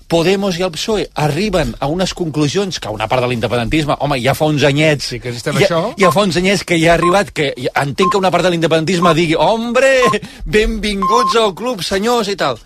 Podemos 0.07 0.55
i 0.55 0.62
el 0.62 0.70
PSOE 0.70 1.09
arriben 1.18 1.72
a 1.83 1.88
unes 1.90 2.12
conclusions 2.14 2.77
que 2.79 2.90
una 2.94 3.09
part 3.11 3.25
de 3.25 3.29
l'independentisme, 3.33 3.96
home, 3.99 4.20
ja 4.22 4.37
fa 4.38 4.46
uns 4.46 4.62
anyets... 4.62 5.09
Sí, 5.11 5.18
que 5.18 5.33
ja, 5.35 5.51
això. 5.51 5.81
ja 5.99 6.12
fa 6.14 6.22
uns 6.22 6.37
anyets 6.38 6.62
que 6.62 6.79
ja 6.79 6.92
ha 6.92 6.94
arribat, 6.94 7.33
que 7.35 7.49
ja- 7.59 7.72
entenc 7.83 8.12
que 8.14 8.20
una 8.20 8.31
part 8.31 8.46
de 8.46 8.53
l'independentisme 8.55 9.11
digui 9.18 9.35
hombre, 9.35 9.90
benvinguts 10.46 11.35
al 11.42 11.57
club, 11.59 11.83
senyors, 11.83 12.31
i 12.31 12.37
tal. 12.38 12.61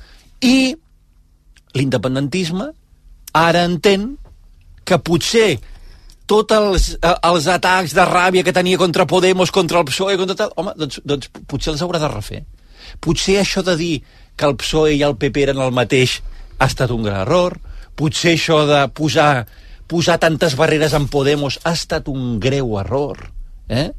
I 0.44 0.74
l'independentisme 1.80 2.68
ara 3.40 3.64
entén 3.64 4.18
que 4.84 4.98
potser 5.00 5.54
tots 6.30 6.54
els, 6.54 6.88
eh, 6.94 7.14
els 7.26 7.46
atacs 7.50 7.94
de 7.96 8.06
ràbia 8.06 8.44
que 8.46 8.54
tenia 8.54 8.78
contra 8.78 9.06
Podemos, 9.06 9.50
contra 9.50 9.80
el 9.80 9.88
PSOE, 9.88 10.16
contra 10.20 10.36
tal, 10.38 10.52
home, 10.56 10.74
doncs, 10.78 11.00
doncs 11.04 11.30
potser 11.50 11.72
els 11.74 11.82
haurà 11.82 11.98
de 12.02 12.10
refer. 12.12 12.44
Potser 13.02 13.40
això 13.40 13.64
de 13.66 13.74
dir 13.76 13.94
que 14.36 14.46
el 14.46 14.56
PSOE 14.60 14.94
i 14.94 15.02
el 15.06 15.16
PP 15.18 15.48
eren 15.48 15.62
el 15.62 15.74
mateix 15.74 16.20
ha 16.58 16.68
estat 16.70 16.92
un 16.94 17.02
gran 17.02 17.24
error. 17.24 17.58
Potser 17.98 18.36
això 18.36 18.62
de 18.68 18.84
posar, 18.94 19.46
posar 19.90 20.20
tantes 20.22 20.54
barreres 20.56 20.94
en 20.94 21.08
Podemos 21.10 21.58
ha 21.64 21.74
estat 21.74 22.08
un 22.08 22.38
greu 22.40 22.78
error. 22.78 23.26
Eh? 23.68 23.90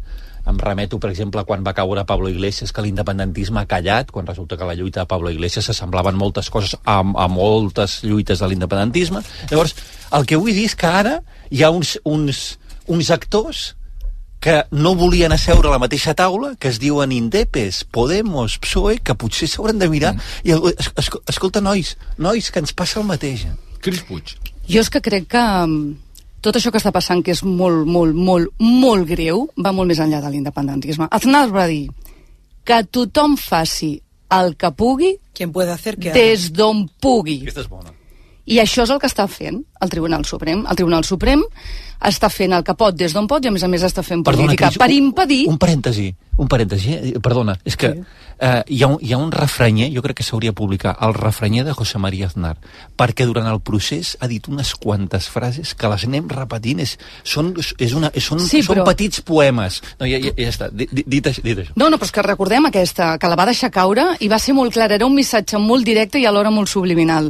Em 0.48 0.58
remeto, 0.58 0.98
per 1.00 1.12
exemple, 1.12 1.44
quan 1.46 1.66
va 1.66 1.76
caure 1.78 2.06
Pablo 2.10 2.30
Iglesias, 2.30 2.72
que 2.74 2.82
l'independentisme 2.82 3.62
ha 3.62 3.70
callat, 3.70 4.10
quan 4.12 4.26
resulta 4.26 4.58
que 4.58 4.66
la 4.66 4.74
lluita 4.76 5.04
de 5.04 5.10
Pablo 5.12 5.30
Iglesias 5.30 5.70
s'assemblaven 5.70 6.18
moltes 6.18 6.50
coses 6.50 6.74
a, 6.82 6.98
a 7.02 7.28
moltes 7.30 8.00
lluites 8.04 8.42
de 8.42 8.50
l'independentisme. 8.50 9.22
Llavors, 9.52 9.76
el 10.18 10.26
que 10.26 10.40
vull 10.42 10.56
dir 10.58 10.66
és 10.72 10.76
que 10.76 10.90
ara 10.90 11.20
hi 11.52 11.62
ha 11.62 11.70
uns, 11.70 12.00
uns, 12.04 12.42
uns 12.90 13.14
actors 13.14 13.72
que 14.42 14.64
no 14.74 14.96
volien 14.98 15.32
asseure 15.32 15.70
a 15.70 15.76
la 15.76 15.80
mateixa 15.80 16.16
taula, 16.18 16.56
que 16.58 16.72
es 16.74 16.80
diuen 16.82 17.12
Indepes, 17.14 17.84
Podemos, 17.86 18.58
PSOE, 18.58 18.98
que 19.06 19.14
potser 19.14 19.48
s'hauran 19.48 19.78
de 19.78 19.88
mirar 19.92 20.16
mm. 20.16 20.48
i, 20.50 20.56
es, 20.74 20.90
es, 20.98 21.12
escolta, 21.30 21.62
nois, 21.62 21.94
nois, 22.18 22.50
que 22.50 22.64
ens 22.64 22.74
passa 22.74 23.00
el 23.00 23.06
mateix. 23.06 23.46
Cris 23.86 24.02
Puig. 24.08 24.34
Jo 24.66 24.82
és 24.82 24.90
que 24.90 25.02
crec 25.06 25.30
que 25.30 25.44
mm, 25.44 26.11
tot 26.42 26.58
això 26.58 26.72
que 26.74 26.82
està 26.82 26.92
passant, 26.94 27.22
que 27.24 27.36
és 27.36 27.44
molt, 27.46 27.86
molt, 27.86 28.18
molt, 28.18 28.54
molt 28.60 29.08
greu, 29.10 29.46
va 29.62 29.74
molt 29.76 29.92
més 29.92 30.02
enllà 30.02 30.22
de 30.24 30.32
l'independentisme. 30.34 31.08
Aznar 31.12 31.48
va 31.54 31.68
dir 31.70 31.86
que 32.66 32.84
tothom 32.90 33.38
faci 33.40 33.96
el 34.32 34.56
que 34.58 34.72
pugui 34.72 35.16
Quien 35.34 35.52
puede 35.52 35.72
hacer 35.72 35.98
que 35.98 36.12
des 36.12 36.52
d'on 36.54 36.88
pugui. 37.02 37.42
Aquesta 37.42 37.64
és 37.64 37.70
bona. 37.72 37.94
I 38.52 38.60
això 38.60 38.84
és 38.84 38.92
el 38.92 39.00
que 39.00 39.08
està 39.08 39.28
fent 39.32 39.62
el 39.82 39.90
Tribunal 39.90 40.26
Suprem. 40.28 40.66
El 40.70 40.76
Tribunal 40.78 41.06
Suprem 41.08 41.42
està 42.06 42.28
fent 42.34 42.54
el 42.58 42.64
que 42.66 42.74
pot 42.78 42.96
des 42.98 43.14
d'on 43.14 43.28
pot 43.30 43.46
i 43.46 43.50
a 43.50 43.54
més 43.54 43.64
a 43.64 43.70
més 43.72 43.84
està 43.86 44.04
fent 44.04 44.24
política 44.26 44.68
Cris, 44.72 44.78
per 44.82 44.90
un- 44.90 44.98
impedir... 44.98 45.44
Un 45.50 45.58
parèntesi, 45.62 46.08
un 46.42 46.50
parèntesi, 46.50 46.94
eh? 46.98 47.12
perdona, 47.22 47.56
és 47.66 47.78
que 47.78 47.92
sí. 47.94 48.02
eh, 48.42 48.64
hi, 48.74 48.80
ha 48.84 48.90
un, 48.90 48.98
hi 49.06 49.14
ha 49.14 49.20
un 49.22 49.30
refrenyer, 49.32 49.92
jo 49.94 50.02
crec 50.02 50.18
que 50.20 50.26
s'hauria 50.26 50.50
de 50.52 50.58
publicar, 50.58 50.96
el 51.06 51.14
refrenyer 51.14 51.64
de 51.68 51.76
José 51.78 52.02
María 52.02 52.26
Aznar, 52.32 52.56
perquè 52.98 53.28
durant 53.30 53.46
el 53.52 53.62
procés 53.62 54.16
ha 54.20 54.28
dit 54.32 54.50
unes 54.50 54.74
quantes 54.82 55.30
frases 55.30 55.76
que 55.78 55.94
les 55.94 56.08
anem 56.10 56.28
repetint, 56.34 56.82
és, 56.82 56.98
són, 57.24 57.54
és 57.78 57.94
una, 57.94 58.10
són, 58.18 58.42
Sí, 58.42 58.64
són 58.66 58.82
però- 58.82 58.88
petits 58.90 59.22
poemes. 59.22 59.82
No, 60.02 60.10
ja, 60.10 60.18
ja, 60.18 60.34
ja 60.38 60.50
està, 60.50 60.72
dit, 60.74 60.90
dit, 60.92 61.06
dit, 61.08 61.30
això, 61.30 61.46
dit 61.46 61.64
això. 61.68 61.78
No, 61.78 61.90
no, 61.94 62.02
però 62.02 62.10
és 62.10 62.18
que 62.18 62.26
recordem 62.26 62.66
aquesta, 62.74 63.14
que 63.22 63.30
la 63.30 63.38
va 63.38 63.46
deixar 63.54 63.70
caure 63.72 64.16
i 64.20 64.28
va 64.28 64.40
ser 64.42 64.58
molt 64.58 64.74
clara, 64.74 64.98
era 64.98 65.06
un 65.06 65.14
missatge 65.16 65.62
molt 65.62 65.86
directe 65.86 66.18
i 66.20 66.26
alhora 66.26 66.50
molt 66.50 66.68
subliminal. 66.74 67.30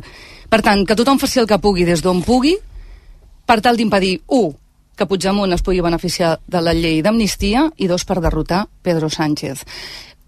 Per 0.51 0.59
tant, 0.59 0.81
que 0.83 0.97
tothom 0.99 1.15
faci 1.15 1.39
el 1.39 1.47
que 1.47 1.61
pugui 1.63 1.85
des 1.87 2.01
d'on 2.03 2.19
pugui, 2.27 2.57
per 3.47 3.61
tal 3.63 3.77
d'impedir, 3.79 4.17
un, 4.35 4.49
que 4.99 5.07
Puigdemont 5.07 5.55
es 5.55 5.63
pugui 5.63 5.79
beneficiar 5.79 6.33
de 6.43 6.59
la 6.59 6.73
llei 6.75 6.99
d'amnistia 7.01 7.69
i 7.79 7.87
dos, 7.87 8.03
per 8.03 8.19
derrotar 8.19 8.65
Pedro 8.83 9.07
Sánchez. 9.09 9.63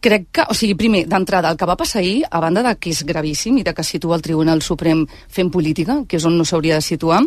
Crec 0.03 0.29
que, 0.31 0.45
o 0.47 0.55
sigui, 0.55 0.77
primer, 0.79 1.03
d'entrada, 1.11 1.51
el 1.51 1.59
que 1.59 1.67
va 1.67 1.75
passar 1.79 1.99
ahir, 1.99 2.23
a 2.31 2.39
banda 2.39 2.63
de 2.63 2.73
que 2.79 2.93
és 2.95 3.03
gravíssim 3.07 3.59
i 3.59 3.65
de 3.67 3.73
que 3.75 3.83
situa 3.83 4.15
el 4.15 4.23
Tribunal 4.23 4.63
Suprem 4.63 5.03
fent 5.27 5.51
política, 5.51 6.01
que 6.07 6.15
és 6.19 6.27
on 6.27 6.39
no 6.39 6.47
s'hauria 6.47 6.79
de 6.79 6.87
situar, 6.87 7.19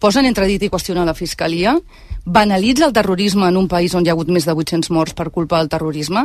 posa 0.00 0.24
en 0.24 0.30
entredit 0.30 0.64
i 0.64 0.72
qüestiona 0.72 1.04
la 1.04 1.16
Fiscalia, 1.16 1.76
banalitza 2.24 2.88
el 2.88 2.96
terrorisme 2.96 3.48
en 3.48 3.60
un 3.60 3.68
país 3.68 3.94
on 3.94 4.04
hi 4.04 4.08
ha 4.08 4.16
hagut 4.16 4.32
més 4.32 4.48
de 4.48 4.56
800 4.56 4.92
morts 4.96 5.16
per 5.16 5.28
culpa 5.28 5.60
del 5.60 5.68
terrorisme, 5.68 6.24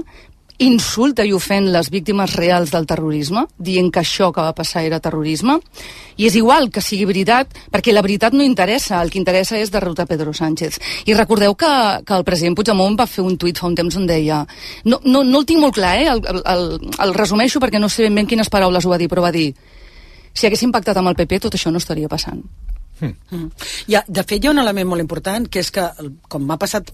insulta 0.64 1.26
i 1.26 1.34
ofèn 1.36 1.68
les 1.74 1.90
víctimes 1.92 2.36
reals 2.38 2.72
del 2.72 2.88
terrorisme, 2.88 3.46
dient 3.58 3.92
que 3.92 4.02
això 4.02 4.32
que 4.32 4.44
va 4.44 4.56
passar 4.56 4.86
era 4.88 5.02
terrorisme, 5.04 5.58
i 6.16 6.28
és 6.30 6.36
igual 6.40 6.70
que 6.72 6.84
sigui 6.84 7.06
veritat, 7.10 7.52
perquè 7.72 7.94
la 7.94 8.04
veritat 8.06 8.34
no 8.34 8.44
interessa, 8.44 9.02
el 9.02 9.12
que 9.12 9.20
interessa 9.20 9.60
és 9.60 9.72
derrotar 9.72 10.08
Pedro 10.08 10.34
Sánchez. 10.34 10.80
I 11.06 11.14
recordeu 11.14 11.56
que, 11.56 11.72
que 12.06 12.16
el 12.16 12.24
president 12.24 12.56
Puigdemont 12.56 12.96
va 13.00 13.08
fer 13.08 13.26
un 13.26 13.38
tuit 13.38 13.60
fa 13.60 13.68
un 13.68 13.76
temps 13.76 14.00
on 14.00 14.08
deia... 14.08 14.46
No, 14.86 15.02
no, 15.04 15.24
no 15.24 15.42
el 15.42 15.50
tinc 15.50 15.60
molt 15.60 15.76
clar, 15.76 15.96
eh? 16.00 16.08
El, 16.14 16.24
el, 16.24 16.68
el, 17.04 17.16
resumeixo 17.16 17.60
perquè 17.60 17.82
no 17.82 17.90
sé 17.90 18.08
ben 18.08 18.16
bé 18.16 18.28
quines 18.30 18.50
paraules 18.50 18.86
ho 18.86 18.94
va 18.94 19.02
dir, 19.02 19.12
però 19.12 19.26
va 19.26 19.34
dir 19.36 19.50
si 20.36 20.48
haguéssim 20.48 20.72
pactat 20.72 20.98
amb 21.00 21.12
el 21.12 21.20
PP 21.20 21.46
tot 21.46 21.56
això 21.56 21.72
no 21.72 21.84
estaria 21.84 22.12
passant. 22.12 22.44
Mm. 23.00 23.50
Ja, 23.92 24.04
de 24.08 24.24
fet, 24.24 24.44
hi 24.44 24.48
ha 24.48 24.54
un 24.54 24.62
element 24.62 24.88
molt 24.88 25.04
important, 25.04 25.48
que 25.52 25.60
és 25.60 25.72
que, 25.74 25.84
com 26.32 26.46
m'ha 26.48 26.58
passat 26.62 26.92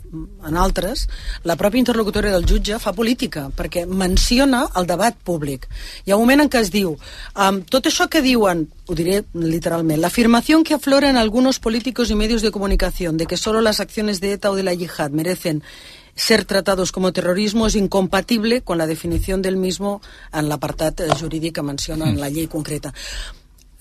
en 0.48 0.58
altres, 0.58 1.06
la 1.48 1.58
pròpia 1.60 1.82
interlocutòria 1.82 2.34
del 2.34 2.48
jutge 2.50 2.80
fa 2.82 2.94
política, 2.98 3.48
perquè 3.58 3.86
menciona 3.86 4.64
el 4.80 4.90
debat 4.90 5.18
públic. 5.18 5.68
Hi 6.06 6.12
ha 6.12 6.18
un 6.18 6.26
moment 6.26 6.46
en 6.46 6.52
què 6.52 6.64
es 6.66 6.72
diu, 6.74 6.96
um, 7.36 7.62
tot 7.70 7.90
això 7.90 8.10
que 8.10 8.24
diuen, 8.26 8.68
ho 8.88 8.98
diré 8.98 9.22
literalment, 9.34 10.02
la 10.02 10.10
afirmación 10.10 10.64
que 10.64 10.74
aflora 10.76 11.10
en 11.10 11.18
algunos 11.18 11.60
políticos 11.60 12.10
y 12.10 12.16
medios 12.16 12.42
de 12.42 12.52
comunicación 12.52 13.18
de 13.18 13.28
que 13.28 13.38
solo 13.38 13.62
las 13.62 13.80
acciones 13.80 14.22
de 14.22 14.34
ETA 14.34 14.52
o 14.52 14.56
de 14.56 14.64
la 14.64 14.74
yihad 14.74 15.12
merecen 15.12 15.64
ser 16.16 16.46
tratados 16.46 16.92
como 16.92 17.14
terrorismo 17.14 17.68
es 17.68 17.76
incompatible 17.76 18.62
con 18.62 18.78
la 18.78 18.88
definición 18.88 19.42
del 19.42 19.56
mismo 19.56 20.02
en 20.34 20.50
l'apartat 20.50 21.02
jurídic 21.20 21.56
que 21.56 21.64
menciona 21.64 22.10
en 22.10 22.20
la 22.20 22.30
llei 22.30 22.48
concreta 22.48 22.94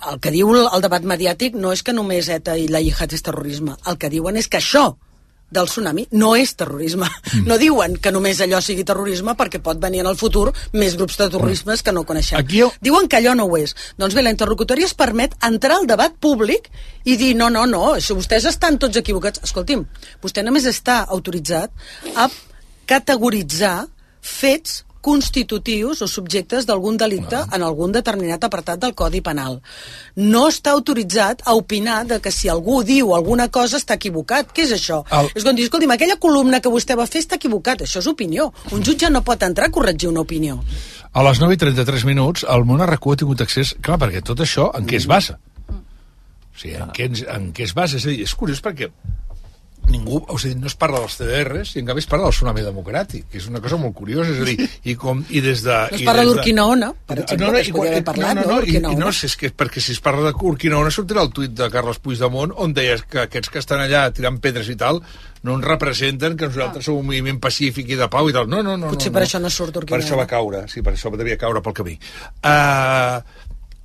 el 0.09 0.19
que 0.21 0.31
diu 0.33 0.51
el, 0.57 0.81
debat 0.81 1.03
mediàtic 1.05 1.55
no 1.55 1.73
és 1.73 1.83
que 1.83 1.93
només 1.93 2.29
ETA 2.29 2.57
i 2.57 2.69
la 2.69 2.81
jihad 2.81 3.13
és 3.13 3.23
terrorisme. 3.23 3.77
El 3.87 3.99
que 4.01 4.09
diuen 4.11 4.37
és 4.41 4.49
que 4.49 4.59
això 4.59 4.97
del 5.51 5.67
tsunami 5.67 6.05
no 6.15 6.37
és 6.39 6.53
terrorisme. 6.55 7.09
Mm. 7.35 7.47
No 7.51 7.57
diuen 7.59 7.97
que 7.99 8.13
només 8.15 8.39
allò 8.41 8.61
sigui 8.63 8.85
terrorisme 8.87 9.35
perquè 9.35 9.59
pot 9.61 9.81
venir 9.83 10.01
en 10.05 10.07
el 10.07 10.17
futur 10.17 10.53
més 10.73 10.95
grups 10.97 11.17
de 11.19 11.27
terrorismes 11.29 11.83
que 11.83 11.91
no 11.93 12.05
coneixem. 12.07 12.39
Aquí 12.39 12.61
jo- 12.63 12.71
Diuen 12.81 13.09
que 13.11 13.17
allò 13.19 13.35
no 13.35 13.45
ho 13.51 13.57
és. 13.59 13.75
Doncs 13.99 14.15
bé, 14.15 14.23
la 14.23 14.31
interlocutòria 14.31 14.87
es 14.87 14.95
permet 14.95 15.35
entrar 15.43 15.77
al 15.81 15.89
debat 15.91 16.15
públic 16.21 16.71
i 17.05 17.17
dir 17.17 17.35
no, 17.35 17.51
no, 17.51 17.67
no, 17.67 17.97
això 17.97 18.15
vostès 18.15 18.47
estan 18.47 18.79
tots 18.79 18.97
equivocats. 19.03 19.43
Escolti'm, 19.43 19.83
vostè 20.23 20.45
només 20.47 20.65
està 20.71 21.01
autoritzat 21.09 21.71
a 22.15 22.29
categoritzar 22.87 23.89
fets 24.21 24.85
constitutius 25.01 26.03
o 26.03 26.09
subjectes 26.09 26.67
d'algun 26.69 26.97
delicte 27.01 27.39
en 27.53 27.63
algun 27.67 27.93
determinat 27.93 28.45
apartat 28.45 28.81
del 28.83 28.95
Codi 28.95 29.21
Penal. 29.25 29.61
No 30.17 30.47
està 30.49 30.75
autoritzat 30.77 31.43
a 31.47 31.55
opinar 31.59 32.05
de 32.07 32.21
que 32.21 32.31
si 32.33 32.49
algú 32.53 32.83
diu 32.85 33.15
alguna 33.17 33.49
cosa 33.49 33.79
està 33.81 33.97
equivocat. 33.97 34.53
Què 34.53 34.67
és 34.69 34.73
això? 34.77 35.03
El- 35.11 35.31
És 35.35 35.45
com 35.45 35.57
dir, 35.57 35.65
escolti'm, 35.65 35.91
aquella 35.97 36.17
columna 36.17 36.61
que 36.61 36.69
vostè 36.73 36.97
va 36.97 37.07
fer 37.07 37.23
està 37.23 37.37
equivocat. 37.41 37.83
Això 37.83 37.99
és 37.99 38.07
opinió. 38.07 38.53
Un 38.73 38.83
jutge 38.85 39.11
no 39.11 39.23
pot 39.23 39.43
entrar 39.43 39.69
a 39.69 39.71
corregir 39.71 40.09
una 40.09 40.21
opinió. 40.21 40.61
A 41.13 41.23
les 41.27 41.41
9 41.41 41.55
i 41.55 41.57
33 41.57 42.05
minuts, 42.05 42.45
el 42.49 42.65
món 42.65 42.81
RQ 42.85 43.13
ha 43.13 43.17
tingut 43.17 43.41
accés... 43.41 43.75
Clar, 43.83 43.99
perquè 43.99 44.23
tot 44.23 44.39
això, 44.41 44.71
en 44.79 44.87
què 44.87 44.97
es 45.01 45.07
basa? 45.11 45.39
O 45.71 46.59
sigui, 46.61 46.77
en 46.77 46.91
què, 46.95 47.09
ens- 47.11 47.25
en 47.27 47.53
què 47.57 47.65
es 47.65 47.75
basa? 47.75 47.97
És 47.97 48.05
a 48.07 48.11
dir, 48.13 48.21
és 48.23 48.35
curiós 48.35 48.61
perquè 48.63 48.91
ningú, 49.89 50.21
o 50.29 50.37
sigui, 50.39 50.55
no 50.61 50.67
es 50.69 50.75
parla 50.79 51.01
dels 51.01 51.17
CDRs 51.19 51.73
i 51.77 51.81
en 51.81 51.87
canvi 51.89 52.03
es 52.05 52.07
parla 52.11 52.27
del 52.29 52.35
tsunami 52.37 52.63
democràtic, 52.63 53.25
que 53.31 53.39
és 53.41 53.47
una 53.49 53.61
cosa 53.65 53.79
molt 53.81 53.95
curiosa, 53.97 54.31
és 54.31 54.41
a 54.43 54.45
dir, 54.47 54.69
i, 54.85 54.95
com, 54.95 55.25
i 55.31 55.41
des 55.41 55.63
de... 55.65 55.73
No 55.91 55.97
es 55.99 56.05
parla 56.07 56.23
des 56.23 56.29
de- 56.31 56.35
d'Urquinaona, 56.37 56.93
per 57.07 57.19
exemple, 57.25 57.51
que 57.57 57.61
es 57.65 57.69
i 57.69 57.73
podria 57.73 57.81
quan- 57.81 57.95
haver 57.97 58.05
parlat, 58.11 58.35
no, 58.37 58.43
no, 58.43 58.49
no, 58.51 58.61
no, 58.61 58.67
i, 58.67 58.77
i 58.77 59.01
no, 59.01 59.11
si 59.17 59.27
és 59.27 59.37
que 59.41 59.51
perquè 59.51 59.81
si 59.83 59.93
es 59.97 60.01
parla 60.05 60.29
de 60.29 60.35
Urquinaona 60.53 60.91
sortirà 60.95 61.25
el 61.25 61.33
tuit 61.35 61.57
de 61.59 61.71
Carles 61.73 61.99
Puigdemont 61.99 62.53
on 62.57 62.75
deies 62.77 63.03
que 63.09 63.25
aquests 63.25 63.51
que 63.51 63.59
estan 63.63 63.81
allà 63.83 64.05
tirant 64.15 64.39
pedres 64.39 64.69
i 64.71 64.77
tal 64.79 65.01
no 65.43 65.55
ens 65.57 65.65
representen 65.65 66.37
que 66.37 66.51
nosaltres 66.51 66.85
som 66.85 66.99
un 67.01 67.07
moviment 67.09 67.39
pacífic 67.41 67.89
i 67.89 67.97
de 67.97 68.07
pau 68.13 68.29
i 68.29 68.33
tal. 68.37 68.47
No, 68.47 68.61
no, 68.63 68.77
no. 68.77 68.91
Potser 68.93 69.09
no, 69.09 69.15
per 69.17 69.23
no. 69.23 69.27
això 69.27 69.41
no 69.41 69.49
surt 69.51 69.73
Per 69.73 69.83
Urquinaona. 69.87 70.05
això 70.05 70.19
va 70.21 70.27
caure, 70.29 70.67
sí, 70.69 70.83
per 70.85 70.93
això 70.93 71.09
devia 71.17 71.39
caure 71.41 71.63
pel 71.65 71.73
camí. 71.79 71.95
Uh, 72.45 73.23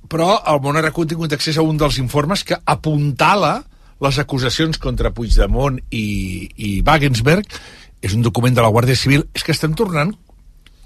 però 0.06 0.36
el 0.52 0.60
món 0.62 0.76
ha 0.78 0.84
tingut 0.92 1.32
accés 1.32 1.56
a 1.58 1.62
un 1.66 1.76
dels 1.80 1.96
informes 1.98 2.44
que 2.44 2.54
apuntala 2.64 3.64
les 4.04 4.18
acusacions 4.20 4.78
contra 4.82 5.12
Puigdemont 5.14 5.78
i, 5.90 6.06
i 6.56 6.70
Wagensberg. 6.86 7.58
És 8.04 8.14
un 8.14 8.22
document 8.22 8.54
de 8.54 8.62
la 8.64 8.70
Guàrdia 8.72 8.98
Civil. 8.98 9.24
És 9.34 9.44
que 9.46 9.54
estem 9.56 9.74
tornant 9.78 10.12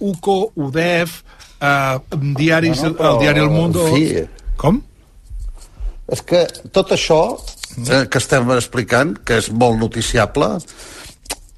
UCO, 0.00 0.52
UDEF, 0.56 1.20
uh, 1.60 2.00
diaris, 2.38 2.80
Bueno, 2.80 2.92
no, 2.92 2.98
però, 2.98 3.14
el 3.14 3.24
diari 3.24 3.44
El 3.44 3.50
Mundo... 3.52 3.86
fi. 3.92 4.04
Com? 4.60 4.80
És 6.10 6.22
que 6.26 6.42
tot 6.74 6.90
això 6.96 7.20
eh, 7.36 8.06
que 8.10 8.18
estem 8.18 8.48
explicant, 8.56 9.14
que 9.24 9.38
és 9.38 9.50
molt 9.54 9.78
noticiable, 9.78 10.48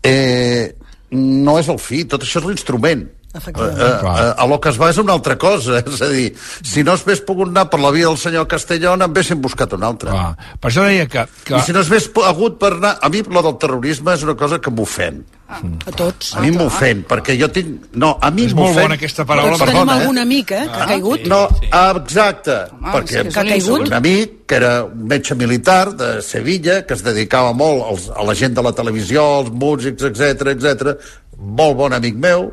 eh, 0.04 0.74
no 1.16 1.56
és 1.60 1.70
el 1.72 1.80
fi, 1.80 2.02
tot 2.04 2.24
això 2.26 2.42
és 2.42 2.48
l'instrument. 2.50 3.06
Eh, 3.32 3.52
eh, 3.56 4.34
a 4.36 4.46
lo 4.46 4.60
que 4.60 4.68
es 4.68 4.76
va 4.76 4.90
és 4.92 4.98
una 5.00 5.14
altra 5.16 5.38
cosa, 5.40 5.78
és 5.86 6.02
a 6.04 6.08
dir, 6.12 6.34
si 6.36 6.82
no 6.84 6.92
es 6.98 7.04
hagués 7.06 7.22
pogut 7.24 7.48
anar 7.48 7.70
per 7.72 7.80
la 7.80 7.90
via 7.94 8.10
del 8.10 8.18
senyor 8.20 8.44
Castellón, 8.50 9.00
en 9.00 9.08
haguessin 9.08 9.40
buscat 9.40 9.72
una 9.72 9.88
altra. 9.88 10.12
Clar. 10.12 10.56
Per 10.60 10.70
això 10.70 10.84
deia 10.84 11.06
que... 11.08 11.24
que... 11.46 11.56
I 11.56 11.62
si 11.64 11.72
no 11.72 11.80
es 11.80 11.88
hagués 11.88 12.10
po- 12.12 12.26
hagut 12.28 12.58
per 12.60 12.74
anar... 12.76 12.98
A 13.00 13.08
mi, 13.08 13.22
lo 13.24 13.42
del 13.46 13.56
terrorisme 13.62 14.12
és 14.18 14.26
una 14.26 14.36
cosa 14.36 14.60
que 14.60 14.70
m'ofèn. 14.74 15.22
A 15.52 15.92
tots. 15.96 16.30
A 16.36 16.44
mi 16.44 16.52
m'ofèn, 16.52 17.02
perquè 17.08 17.34
jo 17.40 17.48
tinc... 17.52 17.88
No, 17.96 18.14
a 18.20 18.30
mi 18.32 18.46
És 18.50 18.54
molt 18.56 18.70
m'ofèn... 18.70 18.86
bona 18.88 19.00
aquesta 19.00 19.24
paraula, 19.28 19.56
Tots 19.56 19.64
tenim 19.64 19.80
Perdona, 19.80 19.96
eh? 19.96 20.04
algun 20.04 20.20
amic, 20.22 20.52
eh, 20.52 20.62
que 20.68 20.80
ha 20.84 20.88
caigut. 20.92 21.26
No, 21.32 21.40
ah, 21.72 21.90
exacte, 22.04 22.56
Home, 22.76 22.94
perquè 22.98 23.26
que 23.28 23.44
un 23.46 23.52
insult. 23.56 23.88
un 23.88 23.96
amic 24.00 24.38
que 24.48 24.60
era 24.60 24.72
un 24.84 25.06
metge 25.08 25.36
militar 25.40 25.94
de 25.96 26.14
Sevilla, 26.24 26.82
que 26.84 26.96
es 26.96 27.04
dedicava 27.04 27.52
molt 27.56 27.84
als, 27.88 28.08
a 28.12 28.24
la 28.28 28.36
gent 28.36 28.56
de 28.56 28.64
la 28.64 28.72
televisió, 28.76 29.24
als 29.40 29.52
músics, 29.52 30.04
etc 30.08 30.52
etc. 30.52 30.98
molt 31.36 31.76
bon 31.80 31.96
amic 31.96 32.16
meu, 32.20 32.50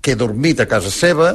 que 0.00 0.12
he 0.12 0.18
dormit 0.18 0.60
a 0.60 0.68
casa 0.68 0.90
seva, 0.90 1.34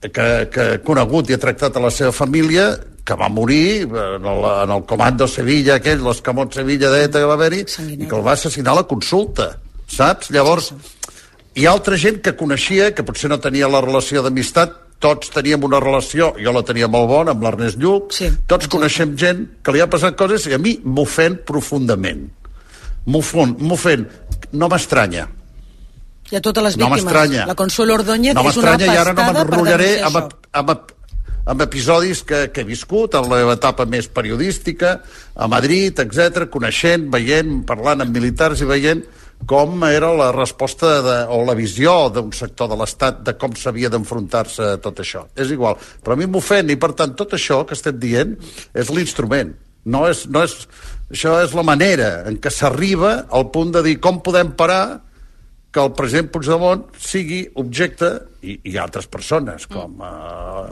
que, 0.00 0.26
que 0.50 0.68
he 0.74 0.80
conegut 0.84 1.30
i 1.30 1.36
he 1.36 1.40
tractat 1.40 1.76
a 1.76 1.82
la 1.84 1.92
seva 1.94 2.12
família, 2.12 2.72
que 3.04 3.14
va 3.18 3.28
morir 3.28 3.82
en 3.82 4.26
el, 4.26 4.44
en 4.64 4.72
el 4.76 4.84
comando 4.86 5.26
Sevilla, 5.28 5.76
aquell, 5.76 6.02
l'escamot 6.06 6.54
Sevilla 6.54 6.90
d'ETA 6.92 7.22
que 7.22 7.30
va 7.30 7.38
haver-hi, 7.38 7.64
i 7.98 8.06
que 8.06 8.16
el 8.16 8.24
va 8.24 8.36
assassinar 8.36 8.74
a 8.74 8.80
la 8.82 8.88
consulta, 8.90 9.56
saps? 9.90 10.30
Llavors, 10.34 10.72
hi 11.58 11.66
ha 11.66 11.74
altra 11.74 11.98
gent 11.98 12.22
que 12.22 12.36
coneixia, 12.38 12.92
que 12.94 13.04
potser 13.06 13.30
no 13.30 13.40
tenia 13.42 13.70
la 13.70 13.82
relació 13.84 14.22
d'amistat, 14.22 14.78
tots 15.02 15.32
teníem 15.34 15.64
una 15.66 15.80
relació, 15.82 16.30
jo 16.38 16.54
la 16.54 16.62
tenia 16.62 16.86
molt 16.86 17.08
bona 17.10 17.34
amb 17.34 17.42
l'Ernest 17.42 17.80
Lluc, 17.82 18.12
sí, 18.14 18.30
tots 18.46 18.70
coneixem 18.70 19.16
gent 19.18 19.42
que 19.66 19.74
li 19.74 19.82
ha 19.82 19.90
passat 19.90 20.14
coses 20.18 20.46
i 20.46 20.54
a 20.54 20.62
mi 20.62 20.76
m'ofèn 20.84 21.40
profundament. 21.48 22.28
M'ofèn. 23.10 24.04
No 24.54 24.68
m'estranya. 24.70 25.26
I 26.32 26.38
a 26.38 26.40
totes 26.40 26.64
les 26.64 26.76
No 26.80 26.88
víctimes. 26.88 27.04
m'estranya. 27.04 27.46
la 27.46 27.54
Consuelo 27.54 27.94
Ordóñez 27.98 28.34
No 28.34 28.48
és 28.48 28.56
una 28.56 28.76
i 28.80 28.88
ara 28.88 29.12
no 29.12 29.28
m'enrotllaré 29.28 29.92
amb, 30.02 30.16
amb, 30.16 30.70
amb, 30.70 30.92
amb 31.44 31.64
episodis 31.66 32.22
que, 32.24 32.46
que 32.52 32.62
he 32.62 32.64
viscut 32.64 33.14
en 33.18 33.28
la 33.28 33.42
meva 33.42 33.56
etapa 33.58 33.84
més 33.84 34.08
periodística, 34.08 35.00
a 35.36 35.48
Madrid, 35.48 35.98
etc, 35.98 36.46
coneixent, 36.48 37.10
veient, 37.12 37.60
parlant 37.68 38.00
amb 38.00 38.14
militars 38.16 38.62
i 38.62 38.68
veient 38.70 39.04
com 39.46 39.82
era 39.84 40.12
la 40.14 40.30
resposta 40.32 41.02
de, 41.02 41.16
o 41.34 41.42
la 41.44 41.56
visió 41.58 42.08
d'un 42.14 42.30
sector 42.32 42.70
de 42.70 42.78
l'Estat 42.78 43.24
de 43.26 43.34
com 43.34 43.56
s'havia 43.58 43.90
d'enfrontar-se 43.90 44.68
a 44.76 44.80
tot 44.80 45.02
això. 45.02 45.24
És 45.34 45.50
igual. 45.50 45.76
Però 46.02 46.14
a 46.14 46.20
mi 46.20 46.28
m'ofèn 46.30 46.70
i, 46.70 46.78
per 46.78 46.92
tant, 46.98 47.16
tot 47.18 47.34
això 47.34 47.64
que 47.66 47.74
estem 47.74 47.98
dient 47.98 48.36
és 48.72 48.90
l'instrument. 48.94 49.50
No 49.84 50.04
és, 50.08 50.28
no 50.30 50.44
és, 50.46 50.54
això 51.10 51.40
és 51.42 51.56
la 51.58 51.64
manera 51.66 52.22
en 52.30 52.38
què 52.38 52.52
s'arriba 52.54 53.26
al 53.34 53.50
punt 53.50 53.74
de 53.74 53.82
dir 53.82 53.96
com 54.00 54.22
podem 54.22 54.54
parar 54.54 55.02
que 55.72 55.80
el 55.80 55.92
president 55.96 56.28
Puigdemont 56.32 56.84
sigui 57.00 57.42
objecte, 57.60 58.10
i, 58.44 58.58
i 58.68 58.74
altres 58.80 59.06
persones, 59.08 59.64
com 59.70 60.02
uh, 60.02 60.66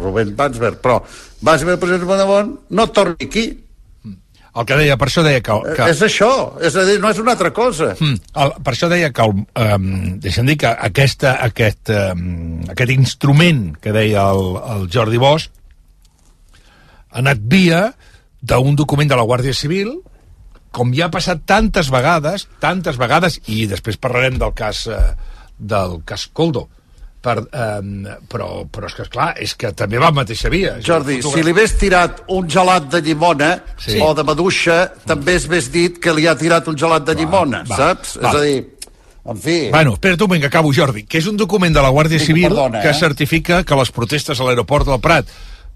Rubén 0.00 0.32
Bansberg, 0.38 0.80
però 0.82 0.98
bàsicament 1.44 1.76
el 1.76 1.82
president 1.82 2.08
Puigdemont 2.08 2.56
no 2.74 2.88
torni 2.90 3.28
aquí. 3.28 3.44
El 4.54 4.66
que 4.66 4.76
deia, 4.78 4.96
per 4.98 5.08
això 5.08 5.24
deia 5.26 5.42
que... 5.42 5.54
que... 5.74 5.86
És 5.90 6.00
això, 6.06 6.30
és 6.62 6.74
a 6.78 6.84
dir, 6.86 7.00
no 7.02 7.10
és 7.10 7.18
una 7.22 7.34
altra 7.34 7.50
cosa. 7.54 7.92
Mm, 7.98 8.20
el, 8.42 8.54
per 8.66 8.74
això 8.74 8.90
deia 8.90 9.10
que, 9.14 9.26
el, 9.26 9.44
um, 9.64 9.88
deixa'm 10.22 10.50
dir 10.50 10.56
que 10.62 10.70
aquesta, 10.88 11.34
aquest, 11.46 11.90
um, 11.90 12.62
aquest 12.70 12.94
instrument 12.94 13.64
que 13.82 13.94
deia 13.94 14.28
el, 14.30 14.54
el 14.76 14.88
Jordi 14.94 15.18
Bosch 15.22 15.50
ha 16.54 17.22
anat 17.22 17.42
via 17.50 17.88
d'un 18.42 18.78
document 18.78 19.10
de 19.10 19.18
la 19.18 19.26
Guàrdia 19.26 19.54
Civil 19.56 19.96
com 20.74 20.92
ja 20.96 21.08
ha 21.08 21.12
passat 21.14 21.44
tantes 21.48 21.90
vegades, 21.94 22.48
tantes 22.62 22.98
vegades, 23.00 23.38
i 23.46 23.64
després 23.70 24.00
parlarem 24.00 24.40
del 24.40 24.54
cas, 24.58 24.86
eh, 24.90 25.14
del 25.58 26.00
cas 26.08 26.26
Coldo, 26.34 26.66
per, 27.24 27.38
eh, 27.40 28.18
però, 28.28 28.48
però 28.68 28.90
és 28.90 28.98
que, 28.98 29.06
clar, 29.08 29.30
és 29.40 29.54
que 29.56 29.70
també 29.76 30.00
va 30.02 30.10
a 30.12 30.16
mateixa 30.16 30.50
via. 30.52 30.76
Jordi, 30.84 31.20
si 31.24 31.42
li 31.46 31.54
hagués 31.54 31.76
tirat 31.80 32.24
un 32.34 32.50
gelat 32.50 32.90
de 32.92 33.00
llimona 33.06 33.54
Sí. 33.80 33.98
o 34.02 34.12
de 34.14 34.26
maduixa, 34.26 34.92
també 35.06 35.38
es 35.38 35.48
hagués 35.48 35.70
dit 35.72 35.98
que 35.98 36.12
li 36.12 36.26
ha 36.28 36.36
tirat 36.36 36.68
un 36.68 36.76
gelat 36.76 37.06
de 37.06 37.14
llimona, 37.14 37.64
va, 37.70 37.76
saps? 37.76 38.18
va. 38.20 38.28
És 38.28 38.34
a 38.34 38.44
dir, 38.44 38.58
en 39.24 39.40
fi... 39.40 39.56
Bueno, 39.72 39.94
espera't 39.96 40.20
un 40.20 40.28
moment 40.28 40.42
que 40.42 40.52
acabo, 40.52 40.74
Jordi, 40.76 41.06
que 41.08 41.18
és 41.22 41.26
un 41.30 41.38
document 41.40 41.72
de 41.72 41.80
la 41.80 41.88
Guàrdia 41.94 42.18
Dic, 42.18 42.26
Civil 42.26 42.50
perdona, 42.50 42.82
que 42.84 42.92
eh? 42.92 42.98
certifica 42.98 43.62
que 43.64 43.80
les 43.80 43.90
protestes 43.90 44.40
a 44.40 44.44
l'aeroport 44.44 44.90
del 44.90 45.00
Prat 45.00 45.30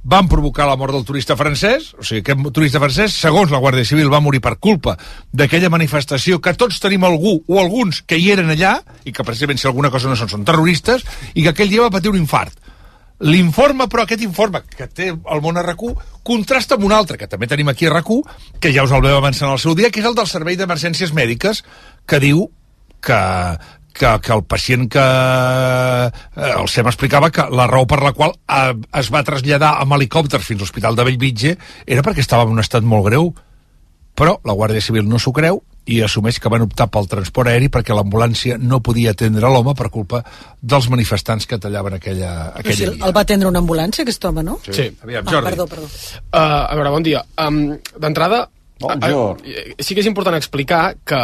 van 0.09 0.29
provocar 0.29 0.65
la 0.65 0.77
mort 0.81 0.95
del 0.97 1.05
turista 1.05 1.37
francès, 1.37 1.91
o 1.93 2.05
sigui, 2.07 2.23
aquest 2.23 2.47
turista 2.57 2.81
francès, 2.81 3.13
segons 3.13 3.53
la 3.53 3.61
Guàrdia 3.61 3.85
Civil, 3.85 4.09
va 4.09 4.23
morir 4.25 4.41
per 4.41 4.55
culpa 4.57 4.95
d'aquella 5.37 5.69
manifestació 5.69 6.39
que 6.41 6.55
tots 6.57 6.81
tenim 6.81 7.05
algú 7.05 7.35
o 7.45 7.59
alguns 7.61 8.01
que 8.09 8.17
hi 8.17 8.31
eren 8.33 8.49
allà, 8.55 8.79
i 9.05 9.13
que 9.13 9.27
precisament 9.27 9.61
si 9.61 9.69
alguna 9.69 9.93
cosa 9.93 10.09
no 10.09 10.17
són, 10.17 10.31
són 10.33 10.49
terroristes, 10.49 11.05
i 11.35 11.45
que 11.45 11.53
aquell 11.53 11.69
dia 11.69 11.85
va 11.85 11.93
patir 11.93 12.09
un 12.09 12.17
infart. 12.17 12.57
L'informe, 13.29 13.85
però 13.93 14.07
aquest 14.07 14.25
informe 14.25 14.63
que 14.65 14.87
té 14.89 15.11
el 15.13 15.45
món 15.45 15.61
a 15.61 15.67
RAC1 15.67 16.23
contrasta 16.25 16.79
amb 16.79 16.89
un 16.89 16.95
altre, 16.97 17.19
que 17.21 17.29
també 17.29 17.51
tenim 17.51 17.69
aquí 17.69 17.91
a 17.91 17.93
RAC1, 17.99 18.39
que 18.63 18.73
ja 18.73 18.87
us 18.89 18.95
el 18.97 19.05
veu 19.05 19.19
avançar 19.19 19.51
en 19.51 19.59
el 19.59 19.61
seu 19.61 19.77
dia, 19.77 19.91
que 19.93 20.01
és 20.01 20.09
el 20.09 20.17
del 20.17 20.31
Servei 20.31 20.57
d'Emergències 20.57 21.13
Mèdiques, 21.13 21.65
que 22.09 22.23
diu 22.23 22.47
que, 23.05 23.21
que, 23.99 24.13
que 24.25 24.33
el 24.35 24.45
pacient 24.49 24.87
que... 24.93 25.03
Eh, 25.03 26.53
el 26.55 26.69
SEM 26.71 26.89
explicava 26.91 27.33
que 27.35 27.45
la 27.51 27.67
raó 27.71 27.87
per 27.91 28.01
la 28.05 28.15
qual 28.17 28.33
eh, 28.35 28.75
es 29.01 29.11
va 29.15 29.25
traslladar 29.27 29.75
amb 29.83 29.99
helicòpters 29.99 30.47
fins 30.47 30.63
a 30.63 30.67
l'Hospital 30.67 30.97
de 30.99 31.07
Bellvitge 31.09 31.57
era 31.87 32.05
perquè 32.07 32.25
estava 32.25 32.47
en 32.47 32.55
un 32.57 32.63
estat 32.65 32.87
molt 32.87 33.11
greu. 33.11 33.33
Però 34.19 34.39
la 34.47 34.55
Guàrdia 34.59 34.83
Civil 34.83 35.07
no 35.07 35.21
s'ho 35.23 35.35
creu 35.35 35.61
i 35.89 36.03
assumeix 36.05 36.37
que 36.43 36.51
van 36.53 36.65
optar 36.67 36.89
pel 36.93 37.09
transport 37.09 37.49
aeri 37.49 37.71
perquè 37.73 37.97
l'ambulància 37.97 38.59
no 38.61 38.81
podia 38.85 39.15
atendre 39.17 39.49
l'home 39.49 39.73
per 39.79 39.89
culpa 39.95 40.21
dels 40.61 40.89
manifestants 40.93 41.49
que 41.49 41.59
tallaven 41.63 41.97
aquella, 41.97 42.33
aquella 42.61 42.77
si 42.77 42.89
via. 42.91 43.07
el 43.09 43.15
va 43.17 43.25
atendre 43.25 43.49
una 43.49 43.63
ambulància, 43.65 44.05
aquest 44.05 44.27
home, 44.29 44.45
no? 44.45 44.59
Sí. 44.67 44.91
Aviam, 45.07 45.25
ah, 45.25 45.33
Jordi. 45.33 45.51
perdó, 45.55 45.67
perdó. 45.71 45.89
Uh, 45.89 46.43
a 46.43 46.75
veure, 46.77 46.93
bon 46.93 47.07
dia. 47.07 47.25
Um, 47.41 47.63
D'entrada, 47.97 48.43
Bonjour. 48.83 49.41
uh, 49.41 49.79
sí 49.81 49.97
que 49.97 50.05
és 50.05 50.11
important 50.11 50.37
explicar 50.37 50.83
que 51.09 51.23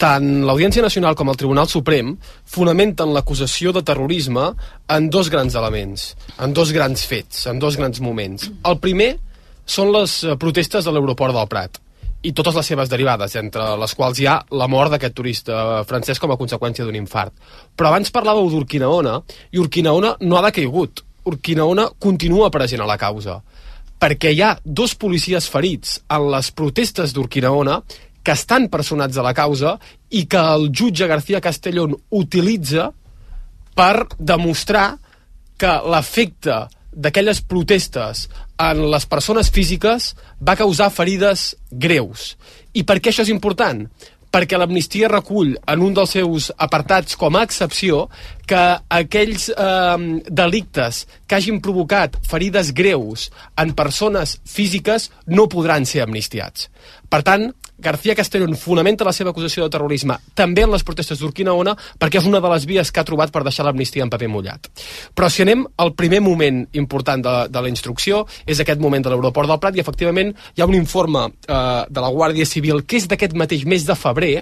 tant 0.00 0.26
l'Audiència 0.46 0.84
Nacional 0.84 1.16
com 1.16 1.30
el 1.32 1.38
Tribunal 1.40 1.68
Suprem 1.70 2.12
fonamenten 2.52 3.14
l'acusació 3.14 3.72
de 3.72 3.82
terrorisme 3.86 4.50
en 4.92 5.08
dos 5.10 5.30
grans 5.32 5.56
elements, 5.56 6.10
en 6.42 6.52
dos 6.56 6.72
grans 6.76 7.06
fets, 7.08 7.46
en 7.50 7.58
dos 7.62 7.78
grans 7.80 8.00
moments. 8.04 8.50
El 8.64 8.78
primer 8.82 9.16
són 9.64 9.90
les 9.94 10.22
eh, 10.24 10.36
protestes 10.38 10.86
de 10.86 10.94
l'aeroport 10.94 11.34
del 11.34 11.50
Prat 11.50 11.80
i 12.26 12.32
totes 12.34 12.56
les 12.58 12.66
seves 12.66 12.90
derivades, 12.90 13.36
entre 13.38 13.74
les 13.78 13.92
quals 13.94 14.18
hi 14.18 14.26
ha 14.26 14.38
la 14.58 14.66
mort 14.70 14.90
d'aquest 14.92 15.14
turista 15.14 15.82
francès 15.86 16.18
com 16.18 16.32
a 16.32 16.38
conseqüència 16.40 16.86
d'un 16.86 16.96
infart. 16.98 17.34
Però 17.76 17.92
abans 17.92 18.10
parlàveu 18.10 18.48
d'Urquinaona, 18.50 19.20
i 19.54 19.60
Urquinaona 19.62 20.16
no 20.26 20.38
ha 20.38 20.46
decaigut. 20.48 21.04
Urquinaona 21.26 21.90
continua 22.02 22.50
present 22.54 22.82
a 22.82 22.88
la 22.88 22.98
causa 22.98 23.40
perquè 23.96 24.28
hi 24.34 24.42
ha 24.44 24.50
dos 24.62 24.92
policies 24.94 25.46
ferits 25.48 26.00
en 26.12 26.26
les 26.28 26.50
protestes 26.52 27.14
d'Urquinaona 27.16 27.78
que 28.26 28.34
estan 28.34 28.66
personats 28.66 29.18
a 29.18 29.22
la 29.22 29.34
causa 29.38 29.76
i 30.10 30.24
que 30.26 30.40
el 30.56 30.72
jutge 30.74 31.06
García 31.06 31.40
Castellón 31.40 31.94
utilitza 32.10 32.88
per 33.78 34.08
demostrar 34.18 34.96
que 35.56 35.70
l'efecte 35.86 36.64
d'aquelles 36.90 37.42
protestes 37.44 38.24
en 38.58 38.82
les 38.90 39.06
persones 39.06 39.52
físiques 39.52 40.10
va 40.42 40.56
causar 40.58 40.90
ferides 40.90 41.52
greus. 41.70 42.34
I 42.74 42.82
per 42.88 42.98
què 42.98 43.12
això 43.12 43.22
és 43.22 43.32
important? 43.32 43.86
perquè 44.36 44.58
l'amnistia 44.58 45.08
recull 45.08 45.54
en 45.56 45.82
un 45.86 45.94
dels 45.96 46.10
seus 46.12 46.50
apartats 46.60 47.16
com 47.16 47.38
a 47.38 47.44
excepció 47.46 48.02
que 48.44 48.62
aquells 48.92 49.46
eh, 49.48 49.94
delictes 50.28 51.04
que 51.24 51.38
hagin 51.38 51.62
provocat 51.64 52.18
ferides 52.26 52.74
greus 52.76 53.30
en 53.56 53.72
persones 53.78 54.36
físiques 54.44 55.08
no 55.26 55.46
podran 55.48 55.88
ser 55.88 56.02
amnistiats. 56.04 56.68
Per 57.08 57.22
tant, 57.24 57.48
García 57.78 58.14
Castellón 58.14 58.56
fonamenta 58.56 59.04
la 59.04 59.12
seva 59.12 59.30
acusació 59.30 59.64
de 59.66 59.72
terrorisme 59.74 60.16
també 60.34 60.64
en 60.64 60.72
les 60.72 60.84
protestes 60.86 61.20
d'Urquinaona 61.20 61.74
perquè 62.00 62.20
és 62.22 62.28
una 62.28 62.40
de 62.40 62.50
les 62.52 62.64
vies 62.68 62.90
que 62.90 63.00
ha 63.00 63.04
trobat 63.04 63.32
per 63.32 63.42
deixar 63.44 63.66
l'amnistia 63.66 64.04
en 64.04 64.12
paper 64.12 64.28
mullat. 64.32 64.70
Però 65.14 65.28
si 65.32 65.44
anem 65.44 65.66
al 65.82 65.92
primer 65.98 66.22
moment 66.24 66.62
important 66.72 67.22
de, 67.22 67.34
de 67.52 67.62
la 67.62 67.72
instrucció, 67.72 68.24
és 68.46 68.60
aquest 68.60 68.80
moment 68.80 69.04
de 69.04 69.12
l'aeroport 69.12 69.50
del 69.50 69.60
Prat 69.60 69.76
i 69.76 69.84
efectivament 69.84 70.32
hi 70.56 70.64
ha 70.64 70.70
un 70.70 70.78
informe 70.78 71.26
eh, 71.28 71.82
de 71.90 72.04
la 72.04 72.12
Guàrdia 72.12 72.48
Civil 72.48 72.82
que 72.86 73.00
és 73.00 73.08
d'aquest 73.10 73.36
mateix 73.36 73.66
mes 73.68 73.84
de 73.86 73.98
febrer 73.98 74.32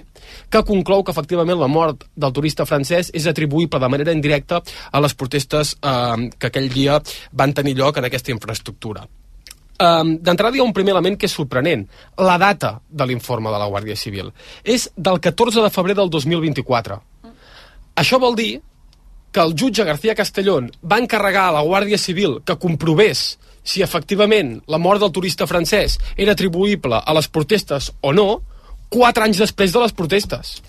que 0.49 0.63
conclou 0.67 1.03
que 1.03 1.11
efectivament 1.15 1.59
la 1.59 1.71
mort 1.71 2.07
del 2.15 2.33
turista 2.35 2.65
francès 2.69 3.11
és 3.13 3.27
atribuïble 3.27 3.81
de 3.81 3.91
manera 3.91 4.15
indirecta 4.15 4.61
a 4.91 5.03
les 5.03 5.13
protestes 5.13 5.75
eh, 5.81 6.31
que 6.39 6.51
aquell 6.51 6.71
dia 6.71 7.01
van 7.33 7.53
tenir 7.53 7.75
lloc 7.75 7.99
en 7.99 8.07
aquesta 8.07 8.31
infraestructura. 8.35 9.05
Um, 9.75 10.13
D'entrada 10.23 10.55
hi 10.55 10.61
ha 10.63 10.67
un 10.67 10.73
primer 10.75 10.93
element 10.93 11.17
que 11.19 11.27
és 11.27 11.33
sorprenent, 11.35 11.83
la 12.15 12.37
data 12.39 12.77
de 12.87 13.07
l'informe 13.09 13.51
de 13.51 13.59
la 13.59 13.67
Guàrdia 13.67 13.97
Civil. 13.99 14.31
És 14.63 14.87
del 14.95 15.19
14 15.19 15.65
de 15.65 15.71
febrer 15.73 15.97
del 15.97 16.09
2024. 16.13 17.01
Això 17.99 18.19
vol 18.19 18.37
dir 18.39 18.61
que 19.35 19.43
el 19.43 19.51
jutge 19.59 19.83
García 19.83 20.15
Castellón 20.15 20.69
va 20.79 20.99
encarregar 21.01 21.49
a 21.49 21.55
la 21.57 21.63
Guàrdia 21.67 21.99
Civil 21.99 22.39
que 22.47 22.55
comprovés 22.55 23.33
si 23.65 23.81
efectivament 23.83 24.61
la 24.71 24.79
mort 24.79 25.01
del 25.01 25.11
turista 25.11 25.47
francès 25.49 25.97
era 26.15 26.35
atribuïble 26.37 27.01
a 27.01 27.15
les 27.17 27.27
protestes 27.27 27.89
o 27.99 28.13
no, 28.15 28.39
quatre 28.87 29.25
anys 29.25 29.41
després 29.43 29.73
de 29.73 29.81
les 29.81 29.95
protestes. 29.97 30.61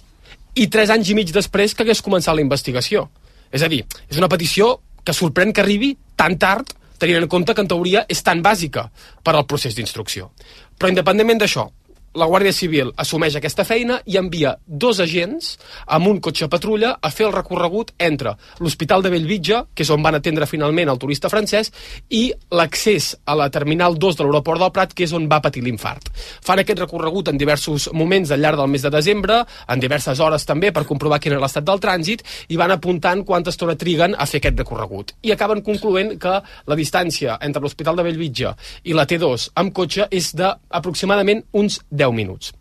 I 0.56 0.66
tres 0.72 0.90
anys 0.90 1.12
i 1.12 1.14
mig 1.14 1.30
després 1.30 1.76
que 1.76 1.84
hagués 1.84 2.02
començat 2.02 2.34
la 2.34 2.42
investigació. 2.42 3.06
És 3.54 3.62
a 3.62 3.70
dir, 3.70 3.84
és 4.10 4.18
una 4.18 4.30
petició 4.32 4.80
que 5.04 5.14
sorprèn 5.14 5.52
que 5.54 5.62
arribi 5.62 5.92
tan 6.18 6.34
tard, 6.40 6.72
tenint 6.98 7.22
en 7.22 7.28
compte 7.28 7.54
que 7.54 7.64
en 7.64 7.70
teoria 7.70 8.04
és 8.08 8.22
tan 8.22 8.42
bàsica 8.44 8.88
per 9.22 9.34
al 9.34 9.46
procés 9.46 9.76
d'instrucció. 9.76 10.30
Però 10.78 10.90
independentment 10.92 11.42
d'això, 11.42 11.68
la 12.16 12.26
Guàrdia 12.26 12.52
Civil 12.56 12.90
assumeix 12.96 13.34
aquesta 13.36 13.64
feina 13.68 13.98
i 14.08 14.16
envia 14.16 14.54
dos 14.66 15.00
agents 15.04 15.50
amb 15.92 16.08
un 16.08 16.20
cotxe 16.24 16.48
patrulla 16.48 16.94
a 16.96 17.10
fer 17.12 17.26
el 17.26 17.34
recorregut 17.34 17.92
entre 18.00 18.32
l'Hospital 18.60 19.04
de 19.04 19.12
Bellvitge, 19.12 19.58
que 19.76 19.84
és 19.84 19.90
on 19.92 20.02
van 20.04 20.16
atendre 20.16 20.48
finalment 20.48 20.88
el 20.88 21.00
turista 21.02 21.28
francès, 21.28 21.70
i 22.08 22.30
l'accés 22.56 23.10
a 23.26 23.36
la 23.36 23.50
Terminal 23.52 23.98
2 24.00 24.16
de 24.16 24.24
l'aeroport 24.24 24.62
del 24.62 24.72
Prat, 24.72 24.94
que 24.96 25.04
és 25.04 25.12
on 25.16 25.28
va 25.28 25.42
patir 25.44 25.62
l'infart. 25.66 26.08
Fan 26.46 26.62
aquest 26.62 26.80
recorregut 26.86 27.28
en 27.28 27.40
diversos 27.40 27.90
moments 27.92 28.32
al 28.32 28.40
llarg 28.40 28.62
del 28.62 28.72
mes 28.72 28.86
de 28.86 28.92
desembre, 28.94 29.42
en 29.68 29.82
diverses 29.82 30.20
hores 30.20 30.48
també, 30.48 30.72
per 30.72 30.86
comprovar 30.88 31.20
quin 31.20 31.36
era 31.36 31.44
l'estat 31.44 31.68
del 31.68 31.82
trànsit, 31.84 32.24
i 32.48 32.56
van 32.56 32.72
apuntant 32.72 33.26
quanta 33.28 33.52
estona 33.52 33.76
triguen 33.76 34.16
a 34.16 34.24
fer 34.24 34.40
aquest 34.40 34.64
recorregut. 34.64 35.12
I 35.22 35.36
acaben 35.36 35.60
concloent 35.66 36.16
que 36.22 36.38
la 36.40 36.80
distància 36.80 37.36
entre 37.44 37.60
l'Hospital 37.60 38.00
de 38.00 38.08
Bellvitge 38.08 38.56
i 38.88 38.96
la 38.96 39.04
T2 39.04 39.50
amb 39.60 39.76
cotxe 39.76 40.08
és 40.10 40.32
d'aproximadament 40.36 41.44
uns 41.52 41.82
10 41.90 42.05
minuts. 42.12 42.52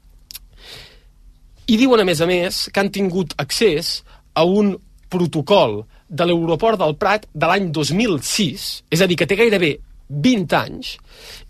I 1.65 1.77
diuen, 1.81 2.01
a 2.01 2.05
més 2.05 2.21
a 2.21 2.27
més, 2.29 2.65
que 2.69 2.81
han 2.81 2.91
tingut 2.93 3.33
accés 3.41 3.99
a 4.37 4.45
un 4.45 4.75
protocol 5.09 5.83
de 6.07 6.27
l'aeroport 6.27 6.79
del 6.79 6.95
Prat 7.01 7.25
de 7.33 7.49
l'any 7.49 7.71
2006, 7.73 8.65
és 8.93 9.01
a 9.01 9.07
dir, 9.09 9.17
que 9.17 9.25
té 9.25 9.37
gairebé 9.39 9.71
20 10.09 10.57
anys, 10.59 10.95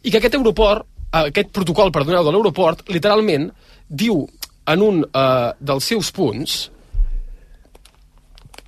i 0.04 0.12
que 0.12 0.22
aquest 0.22 0.38
aeroport, 0.40 0.88
eh, 1.12 1.26
aquest 1.28 1.52
protocol, 1.52 1.92
perdoneu, 1.92 2.24
de 2.24 2.32
l'aeroport, 2.32 2.86
literalment 2.88 3.50
diu 3.90 4.24
en 4.66 4.82
un 4.82 5.04
eh, 5.04 5.52
dels 5.60 5.92
seus 5.92 6.12
punts 6.16 6.56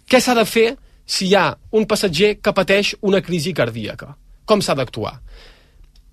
què 0.08 0.20
s'ha 0.24 0.36
de 0.38 0.46
fer 0.48 0.70
si 1.08 1.30
hi 1.30 1.36
ha 1.36 1.50
un 1.76 1.88
passatger 1.88 2.38
que 2.44 2.54
pateix 2.56 2.94
una 3.08 3.22
crisi 3.24 3.54
cardíaca. 3.56 4.14
Com 4.48 4.62
s'ha 4.64 4.76
d'actuar? 4.76 5.18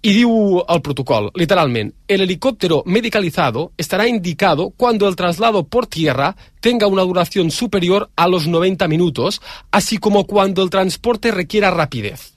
Y 0.04 0.12
diu 0.12 0.62
el 0.68 0.82
protocol, 0.82 1.30
literalmente, 1.34 1.96
el 2.08 2.20
helicóptero 2.20 2.82
medicalizado 2.84 3.72
estará 3.78 4.06
indicado 4.06 4.68
cuando 4.76 5.08
el 5.08 5.16
traslado 5.16 5.66
por 5.66 5.86
tierra 5.86 6.36
tenga 6.60 6.86
una 6.86 7.00
duración 7.00 7.50
superior 7.50 8.10
a 8.14 8.28
los 8.28 8.46
90 8.46 8.86
minutos, 8.86 9.40
así 9.70 9.96
como 9.96 10.26
cuando 10.26 10.62
el 10.62 10.68
transporte 10.68 11.30
requiera 11.30 11.70
rapidez. 11.70 12.34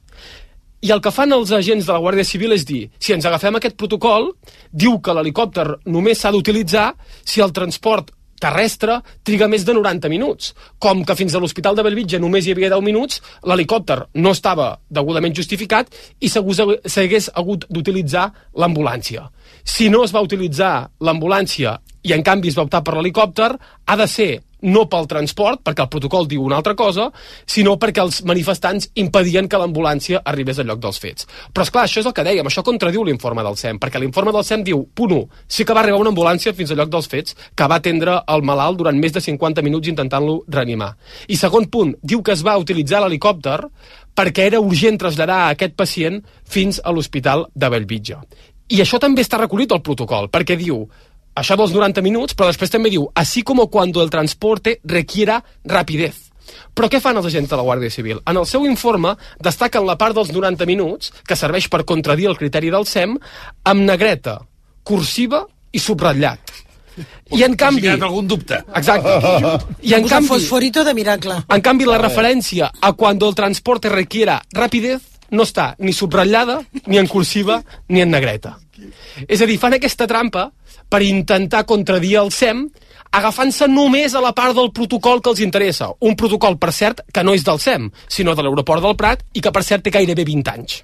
I 0.80 0.91
el 0.93 1.01
que 1.01 1.11
fan 1.11 1.34
els 1.34 1.51
agents 1.51 1.88
de 1.88 1.91
la 1.91 1.99
Guàrdia 1.99 2.24
Civil 2.24 2.53
és 2.53 2.63
dir, 2.70 2.84
si 3.01 3.11
ens 3.11 3.26
agafem 3.26 3.55
aquest 3.57 3.76
protocol, 3.76 4.30
diu 4.72 4.99
que 5.01 5.15
l'helicòpter 5.18 5.65
només 5.89 6.22
s'ha 6.22 6.32
d'utilitzar 6.32 6.91
si 7.26 7.41
el 7.41 7.51
transport 7.51 8.13
terrestre 8.40 9.00
triga 9.26 9.48
més 9.50 9.66
de 9.66 9.76
90 9.76 10.10
minuts. 10.12 10.54
Com 10.80 11.04
que 11.06 11.16
fins 11.18 11.36
a 11.36 11.42
l'Hospital 11.42 11.78
de 11.78 11.86
Bellvitge 11.86 12.20
només 12.22 12.46
hi 12.46 12.54
havia 12.56 12.72
10 12.74 12.86
minuts, 12.86 13.22
l'helicòpter 13.44 14.00
no 14.16 14.34
estava 14.36 14.74
degudament 14.90 15.36
justificat 15.36 15.92
i 16.22 16.30
s'hagués 16.30 17.32
hagut 17.36 17.68
d'utilitzar 17.70 18.30
l'ambulància. 18.56 19.28
Si 19.64 19.90
no 19.90 20.04
es 20.06 20.14
va 20.16 20.24
utilitzar 20.26 20.90
l'ambulància 21.02 21.78
i 22.08 22.14
en 22.16 22.24
canvi 22.24 22.52
es 22.52 22.58
va 22.58 22.68
optar 22.68 22.84
per 22.86 22.96
l'helicòpter, 22.96 23.52
ha 23.86 23.96
de 24.00 24.08
ser 24.08 24.32
no 24.62 24.86
pel 24.89 25.08
transport, 25.10 25.62
perquè 25.66 25.86
el 25.86 25.91
protocol 25.91 26.28
diu 26.30 26.43
una 26.45 26.58
altra 26.58 26.74
cosa, 26.76 27.10
sinó 27.45 27.76
perquè 27.78 28.01
els 28.03 28.24
manifestants 28.26 28.89
impedien 28.95 29.47
que 29.49 29.60
l'ambulància 29.62 30.22
arribés 30.26 30.60
al 30.60 30.70
lloc 30.72 30.82
dels 30.84 30.99
fets. 31.01 31.28
Però, 31.53 31.66
és 31.66 31.74
clar, 31.74 31.86
això 31.86 32.01
és 32.01 32.10
el 32.10 32.16
que 32.18 32.26
dèiem, 32.26 32.47
això 32.49 32.64
contradiu 32.66 33.05
l'informe 33.05 33.45
del 33.45 33.60
SEM, 33.60 33.82
perquè 33.84 34.01
l'informe 34.01 34.34
del 34.34 34.45
SEM 34.47 34.66
diu, 34.68 34.84
punt 34.95 35.14
1, 35.18 35.43
sí 35.47 35.66
que 35.66 35.76
va 35.78 35.84
arribar 35.86 36.01
una 36.01 36.14
ambulància 36.16 36.55
fins 36.58 36.72
al 36.72 36.82
lloc 36.82 36.91
dels 36.93 37.10
fets, 37.12 37.38
que 37.55 37.70
va 37.70 37.82
atendre 37.82 38.20
el 38.28 38.45
malalt 38.47 38.82
durant 38.82 38.97
més 38.97 39.14
de 39.14 39.22
50 39.22 39.64
minuts 39.66 39.93
intentant-lo 39.93 40.41
reanimar. 40.47 40.93
I 41.28 41.38
segon 41.38 41.70
punt, 41.72 41.95
diu 42.01 42.24
que 42.24 42.34
es 42.34 42.45
va 42.45 42.58
utilitzar 42.58 43.03
l'helicòpter 43.03 43.60
perquè 44.18 44.47
era 44.49 44.62
urgent 44.64 44.97
traslladar 44.97 45.43
aquest 45.51 45.76
pacient 45.78 46.24
fins 46.49 46.82
a 46.84 46.93
l'Hospital 46.93 47.45
de 47.53 47.70
Bellvitge. 47.70 48.18
I 48.68 48.82
això 48.84 48.97
també 48.99 49.24
està 49.24 49.38
recollit 49.39 49.72
al 49.72 49.84
protocol, 49.86 50.28
perquè 50.28 50.58
diu 50.60 50.82
això 51.38 51.58
dels 51.60 51.74
90 51.76 52.04
minuts, 52.06 52.36
però 52.36 52.50
després 52.50 52.74
també 52.74 52.92
diu 52.94 53.08
així 53.16 53.44
com 53.46 53.62
cuando 53.72 54.02
el 54.04 54.10
transporte 54.10 54.80
requiera 54.84 55.44
rapidez. 55.66 56.28
Però 56.74 56.90
què 56.90 57.02
fan 57.02 57.18
els 57.18 57.28
agents 57.28 57.50
de 57.50 57.58
la 57.58 57.66
Guàrdia 57.66 57.92
Civil? 57.94 58.22
En 58.30 58.38
el 58.38 58.46
seu 58.50 58.66
informe 58.66 59.16
destaquen 59.44 59.86
la 59.88 59.98
part 60.00 60.16
dels 60.16 60.32
90 60.34 60.68
minuts, 60.70 61.12
que 61.28 61.36
serveix 61.36 61.68
per 61.70 61.86
contradir 61.90 62.30
el 62.30 62.38
criteri 62.38 62.72
del 62.74 62.86
SEM, 62.88 63.18
amb 63.66 63.86
negreta, 63.88 64.40
cursiva 64.88 65.44
i 65.74 65.82
subratllat. 65.84 66.54
I 67.38 67.44
en 67.46 67.58
canvi... 67.60 67.84
Si 67.86 67.94
algun 67.94 68.30
dubte. 68.30 68.62
Exacte. 68.76 69.18
I 69.86 69.94
en 69.98 70.08
canvi... 70.08 70.32
fosforito 70.32 70.84
de 70.88 70.96
miracle. 70.98 71.42
En 71.54 71.62
canvi, 71.62 71.86
la 71.86 72.00
referència 72.02 72.72
a 72.82 72.94
cuando 72.94 73.30
el 73.30 73.36
transporte 73.36 73.90
requiera 73.94 74.40
rapidez 74.56 75.04
no 75.30 75.44
està 75.44 75.74
ni 75.84 75.94
subratllada, 75.94 76.62
ni 76.88 76.98
en 76.98 77.10
cursiva, 77.12 77.62
ni 77.90 78.02
en 78.02 78.14
negreta. 78.16 78.56
És 79.28 79.42
a 79.42 79.48
dir, 79.50 79.58
fan 79.62 79.78
aquesta 79.78 80.08
trampa 80.10 80.50
per 80.90 81.02
intentar 81.04 81.66
contradir 81.68 82.16
el 82.22 82.32
SEM 82.32 82.68
agafant-se 83.18 83.68
només 83.72 84.16
a 84.16 84.22
la 84.24 84.34
part 84.36 84.56
del 84.58 84.72
protocol 84.76 85.22
que 85.22 85.32
els 85.34 85.42
interessa. 85.44 85.90
Un 86.04 86.18
protocol, 86.20 86.58
per 86.60 86.74
cert, 86.76 87.06
que 87.14 87.24
no 87.24 87.34
és 87.38 87.46
del 87.48 87.62
SEM, 87.64 87.90
sinó 88.08 88.36
de 88.36 88.46
l'aeroport 88.46 88.84
del 88.84 88.98
Prat 89.00 89.24
i 89.34 89.42
que, 89.42 89.54
per 89.54 89.64
cert, 89.64 89.86
té 89.86 89.94
gairebé 89.96 90.28
20 90.28 90.54
anys. 90.54 90.82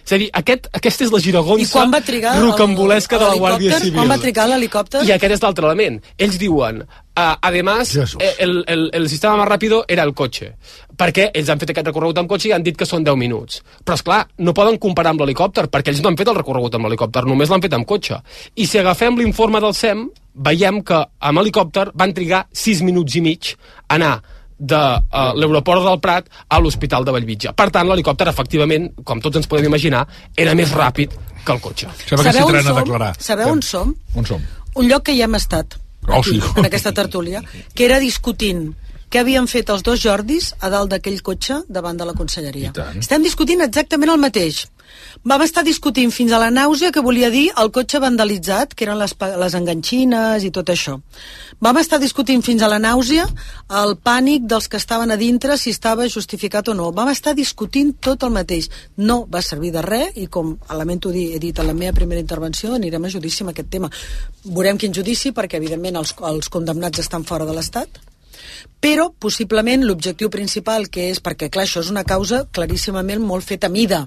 És 0.00 0.14
a 0.16 0.18
dir, 0.18 0.30
aquest, 0.34 0.66
aquesta 0.74 1.04
és 1.06 1.12
la 1.12 1.20
giragonsa 1.22 1.62
I 1.62 1.68
quan 1.70 1.92
va 1.92 2.00
trigar 2.02 2.32
rocambolesca 2.40 3.18
de 3.20 3.28
la 3.28 3.36
Guàrdia 3.38 3.78
Civil. 3.78 3.98
Quan 3.98 4.10
va 4.10 4.18
trigar 4.18 4.48
l'helicòpter? 4.50 5.04
I 5.06 5.12
aquest 5.14 5.36
és 5.36 5.44
l'altre 5.44 5.68
element. 5.68 6.00
Ells 6.18 6.38
diuen, 6.40 6.80
uh, 7.20 7.36
además, 7.40 7.94
eh, 7.96 8.34
el, 8.38 8.64
el, 8.66 8.88
el 8.96 9.08
sistema 9.08 9.36
més 9.36 9.48
ràpido 9.48 9.82
era 9.88 10.06
el 10.08 10.14
cotxe, 10.16 10.54
perquè 10.96 11.28
ells 11.36 11.52
han 11.52 11.60
fet 11.60 11.74
aquest 11.74 11.90
recorregut 11.90 12.22
amb 12.22 12.30
cotxe 12.30 12.50
i 12.50 12.54
han 12.56 12.64
dit 12.64 12.78
que 12.78 12.88
són 12.88 13.04
10 13.04 13.20
minuts. 13.20 13.60
Però, 13.84 13.98
és 13.98 14.04
clar, 14.06 14.22
no 14.40 14.56
poden 14.56 14.80
comparar 14.82 15.14
amb 15.14 15.24
l'helicòpter, 15.24 15.68
perquè 15.72 15.92
ells 15.92 16.02
no 16.04 16.12
han 16.12 16.18
fet 16.20 16.32
el 16.32 16.40
recorregut 16.40 16.76
amb 16.78 16.88
l'helicòpter, 16.88 17.26
només 17.28 17.52
l'han 17.52 17.62
fet 17.64 17.76
amb 17.76 17.88
cotxe. 17.88 18.20
I 18.56 18.66
si 18.66 18.80
agafem 18.80 19.20
l'informe 19.20 19.62
del 19.62 19.76
SEM, 19.76 20.08
veiem 20.50 20.82
que 20.86 21.00
amb 21.30 21.42
helicòpter 21.42 21.90
van 21.94 22.14
trigar 22.16 22.46
6 22.52 22.84
minuts 22.86 23.16
i 23.18 23.24
mig 23.24 23.54
a 23.54 23.96
anar 23.98 24.14
de 24.60 24.76
uh, 24.76 25.32
l'aeroport 25.34 25.82
del 25.86 25.98
Prat 26.04 26.28
a 26.48 26.60
l'Hospital 26.60 27.06
de 27.08 27.14
Bellvitge. 27.16 27.52
Per 27.56 27.68
tant, 27.72 27.88
l'helicòpter, 27.88 28.28
efectivament, 28.28 28.90
com 29.08 29.22
tots 29.24 29.40
ens 29.40 29.48
podem 29.48 29.70
imaginar, 29.70 30.04
era 30.36 30.54
més 30.54 30.74
ràpid 30.76 31.16
que 31.44 31.54
el 31.56 31.62
cotxe. 31.64 31.88
Sabeu 32.10 32.50
on 32.52 32.60
som? 32.60 33.14
Sabeu 33.18 33.54
on 33.54 33.62
som? 33.64 33.94
On 34.20 34.28
som? 34.28 34.44
Un 34.76 34.90
lloc 34.90 35.08
que 35.08 35.16
hi 35.16 35.24
hem 35.24 35.34
estat, 35.38 35.78
Oh, 36.08 36.22
sí. 36.24 36.40
en 36.56 36.64
aquesta 36.64 36.92
tertúlia, 36.92 37.42
que 37.74 37.84
era 37.84 37.98
discutint 38.00 38.74
què 39.10 39.24
havien 39.24 39.48
fet 39.50 39.70
els 39.74 39.82
dos 39.86 40.00
Jordis 40.00 40.52
a 40.60 40.70
dalt 40.70 40.92
d'aquell 40.92 41.18
cotxe 41.26 41.62
davant 41.68 41.98
de 41.98 42.06
la 42.06 42.14
conselleria. 42.14 42.70
Estem 42.98 43.26
discutint 43.26 43.64
exactament 43.66 44.12
el 44.14 44.22
mateix. 44.22 44.68
Vam 45.26 45.42
estar 45.44 45.62
discutint 45.66 46.10
fins 46.14 46.32
a 46.32 46.38
la 46.40 46.48
nàusea 46.50 46.90
que 46.94 47.02
volia 47.04 47.30
dir 47.30 47.48
el 47.60 47.70
cotxe 47.74 48.00
vandalitzat, 48.02 48.74
que 48.74 48.86
eren 48.86 48.98
les, 48.98 49.14
les 49.42 49.56
enganxines 49.58 50.44
i 50.46 50.50
tot 50.54 50.70
això. 50.72 50.96
Vam 51.60 51.78
estar 51.80 51.98
discutint 52.02 52.42
fins 52.46 52.62
a 52.62 52.70
la 52.70 52.78
nàusea 52.82 53.26
el 53.82 53.96
pànic 54.02 54.46
dels 54.50 54.68
que 54.70 54.80
estaven 54.80 55.10
a 55.10 55.18
dintre, 55.20 55.58
si 55.58 55.74
estava 55.74 56.08
justificat 56.08 56.70
o 56.70 56.74
no. 56.74 56.90
Vam 56.96 57.10
estar 57.12 57.34
discutint 57.38 57.96
tot 58.00 58.26
el 58.26 58.34
mateix. 58.34 58.70
No 58.96 59.24
va 59.30 59.42
servir 59.42 59.74
de 59.74 59.84
res 59.86 60.16
i 60.16 60.26
com 60.26 60.56
lamento 60.74 61.12
dir, 61.14 61.30
he 61.34 61.42
dit 61.42 61.58
en 61.58 61.70
la 61.70 61.76
meva 61.76 61.94
primera 61.96 62.22
intervenció, 62.22 62.74
anirem 62.74 63.04
a 63.04 63.12
judici 63.12 63.44
amb 63.44 63.54
aquest 63.54 63.70
tema. 63.70 63.90
Veurem 64.44 64.78
quin 64.78 64.94
judici, 64.94 65.34
perquè 65.36 65.58
evidentment 65.60 66.00
els, 66.00 66.14
els 66.30 66.48
condemnats 66.48 67.02
estan 67.02 67.26
fora 67.28 67.46
de 67.46 67.56
l'Estat, 67.56 68.00
però 68.80 69.10
possiblement 69.12 69.84
l'objectiu 69.84 70.30
principal 70.32 70.88
que 70.88 71.10
és, 71.10 71.20
perquè 71.20 71.50
clar, 71.52 71.66
això 71.68 71.84
és 71.84 71.90
una 71.92 72.04
causa 72.04 72.46
claríssimament 72.52 73.20
molt 73.20 73.44
feta 73.44 73.68
a 73.68 73.74
mida 73.74 74.06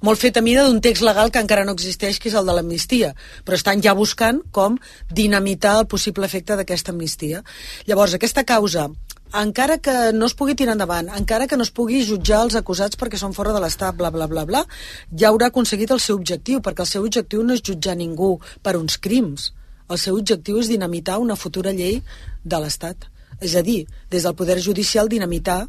molt 0.00 0.20
feta 0.20 0.40
a 0.40 0.44
mida 0.44 0.64
d'un 0.64 0.80
text 0.80 1.04
legal 1.04 1.28
que 1.28 1.40
encara 1.42 1.66
no 1.68 1.74
existeix, 1.76 2.18
que 2.18 2.30
és 2.30 2.36
el 2.38 2.46
de 2.48 2.54
l'amnistia, 2.56 3.12
però 3.44 3.58
estan 3.58 3.82
ja 3.84 3.92
buscant 3.92 4.40
com 4.50 4.78
dinamitar 5.12 5.74
el 5.82 5.88
possible 5.92 6.24
efecte 6.24 6.56
d'aquesta 6.56 6.94
amnistia. 6.94 7.42
Llavors, 7.84 8.14
aquesta 8.16 8.46
causa 8.48 8.88
encara 9.36 9.76
que 9.78 9.92
no 10.16 10.26
es 10.26 10.34
pugui 10.34 10.56
tirar 10.58 10.74
endavant, 10.74 11.12
encara 11.14 11.46
que 11.46 11.58
no 11.60 11.62
es 11.62 11.70
pugui 11.70 12.00
jutjar 12.06 12.40
els 12.46 12.56
acusats 12.58 12.98
perquè 12.98 13.20
són 13.20 13.36
fora 13.36 13.52
de 13.54 13.60
l'Estat, 13.62 13.94
bla, 13.94 14.10
bla, 14.10 14.26
bla, 14.26 14.46
bla, 14.48 14.64
ja 15.12 15.28
haurà 15.28 15.52
aconseguit 15.52 15.92
el 15.92 16.00
seu 16.02 16.16
objectiu, 16.16 16.64
perquè 16.64 16.82
el 16.82 16.90
seu 16.90 17.04
objectiu 17.04 17.44
no 17.44 17.54
és 17.54 17.62
jutjar 17.62 17.94
ningú 18.00 18.38
per 18.64 18.76
uns 18.80 18.98
crims. 18.98 19.52
El 19.90 19.98
seu 19.98 20.16
objectiu 20.16 20.58
és 20.58 20.72
dinamitar 20.72 21.20
una 21.22 21.36
futura 21.36 21.76
llei 21.76 22.00
de 22.42 22.58
l'Estat. 22.58 23.06
És 23.40 23.54
a 23.56 23.62
dir, 23.62 23.86
des 24.10 24.22
del 24.22 24.34
poder 24.34 24.60
judicial 24.60 25.08
dinamitar 25.08 25.66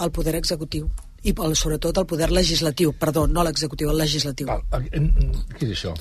el 0.00 0.10
poder 0.10 0.34
executiu 0.36 0.88
i 1.22 1.34
el- 1.36 1.56
sobretot 1.56 1.98
el 1.98 2.06
poder 2.06 2.30
legislatiu, 2.32 2.94
perdó, 2.96 3.26
no 3.28 3.44
l'executiu, 3.44 3.90
el 3.90 3.98
legislatiu. 3.98 4.46
Què 4.48 5.66
és 5.66 5.70
això? 5.76 5.92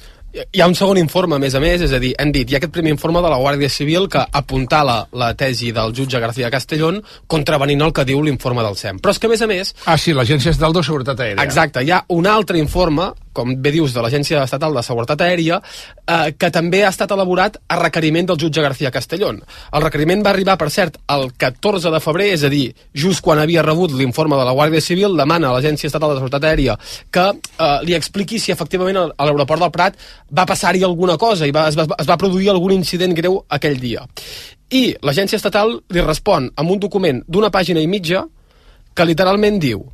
Hi 0.54 0.62
ha 0.62 0.68
un 0.70 0.76
segon 0.78 1.00
informe, 1.02 1.36
a 1.36 1.40
més 1.42 1.56
a 1.56 1.60
més, 1.60 1.82
és 1.82 1.92
a 1.92 1.98
dir, 2.00 2.12
hem 2.22 2.32
dit, 2.32 2.48
hi 2.52 2.54
ha 2.54 2.60
aquest 2.60 2.72
primer 2.72 2.92
informe 2.94 3.20
de 3.26 3.30
la 3.32 3.40
Guàrdia 3.42 3.68
Civil 3.68 4.06
que 4.08 4.22
apuntala 4.32 5.08
la 5.12 5.32
tesi 5.34 5.72
del 5.74 5.92
jutge 5.98 6.20
García 6.22 6.52
Castellón 6.54 7.02
contravenint 7.28 7.82
el 7.82 7.92
que 7.92 8.06
diu 8.06 8.22
l'informe 8.22 8.62
del 8.62 8.78
SEM. 8.78 9.00
Però 9.02 9.10
és 9.10 9.18
que, 9.20 9.26
a 9.26 9.30
més 9.34 9.42
a 9.42 9.48
més... 9.50 9.74
Ah, 9.90 9.98
sí, 9.98 10.14
l'Agència 10.14 10.52
Estatal 10.54 10.74
de 10.78 10.84
Seguretat 10.86 11.20
Aèria. 11.26 11.44
Exacte, 11.44 11.82
hi 11.84 11.90
ha 11.92 12.04
un 12.14 12.28
altre 12.30 12.60
informe 12.62 13.10
com 13.34 13.56
bé 13.62 13.72
dius, 13.76 13.94
de 13.94 14.04
l'Agència 14.04 14.44
Estatal 14.44 14.74
de 14.76 14.84
Seguretat 14.84 15.22
Aèria, 15.26 15.62
eh, 16.06 16.34
que 16.38 16.52
també 16.52 16.84
ha 16.84 16.94
estat 16.94 17.12
elaborat 17.16 17.60
a 17.68 17.80
requeriment 17.80 18.30
del 18.30 18.40
jutge 18.42 18.62
García 18.62 18.92
Castellón. 18.92 19.42
El 19.74 19.86
requeriment 19.86 20.26
va 20.26 20.34
arribar, 20.34 20.58
per 20.58 20.70
cert, 20.74 20.98
el 21.08 21.32
14 21.38 21.92
de 21.94 22.04
febrer, 22.04 22.32
és 22.34 22.44
a 22.44 22.50
dir, 22.50 22.74
just 22.94 23.22
quan 23.26 23.40
havia 23.40 23.64
rebut 23.66 23.94
l'informe 23.94 24.38
de 24.40 24.46
la 24.46 24.56
Guàrdia 24.58 24.82
Civil, 24.82 25.18
demana 25.18 25.50
a 25.50 25.58
l'Agència 25.58 25.88
Estatal 25.88 26.14
de 26.14 26.20
Seguretat 26.20 26.50
Aèria 26.50 26.78
que 27.12 27.26
eh, 27.30 27.80
li 27.86 27.96
expliqui 27.98 28.40
si 28.40 28.54
efectivament 28.54 29.00
a 29.00 29.28
l'aeroport 29.28 29.64
del 29.64 29.74
Prat 29.74 30.00
va 30.36 30.48
passar-hi 30.50 30.84
alguna 30.86 31.18
cosa 31.18 31.48
i 31.48 31.54
va, 31.56 31.68
es, 31.70 31.78
va, 31.78 31.88
es 31.98 32.10
va 32.10 32.18
produir 32.22 32.52
algun 32.52 32.76
incident 32.76 33.16
greu 33.18 33.40
aquell 33.50 33.80
dia. 33.82 34.06
I 34.70 34.94
l'agència 35.06 35.40
estatal 35.40 35.80
li 35.90 36.04
respon 36.06 36.50
amb 36.56 36.76
un 36.76 36.82
document 36.82 37.24
d'una 37.28 37.50
pàgina 37.54 37.82
i 37.82 37.90
mitja 37.90 38.26
que 38.94 39.08
literalment 39.08 39.58
diu 39.62 39.86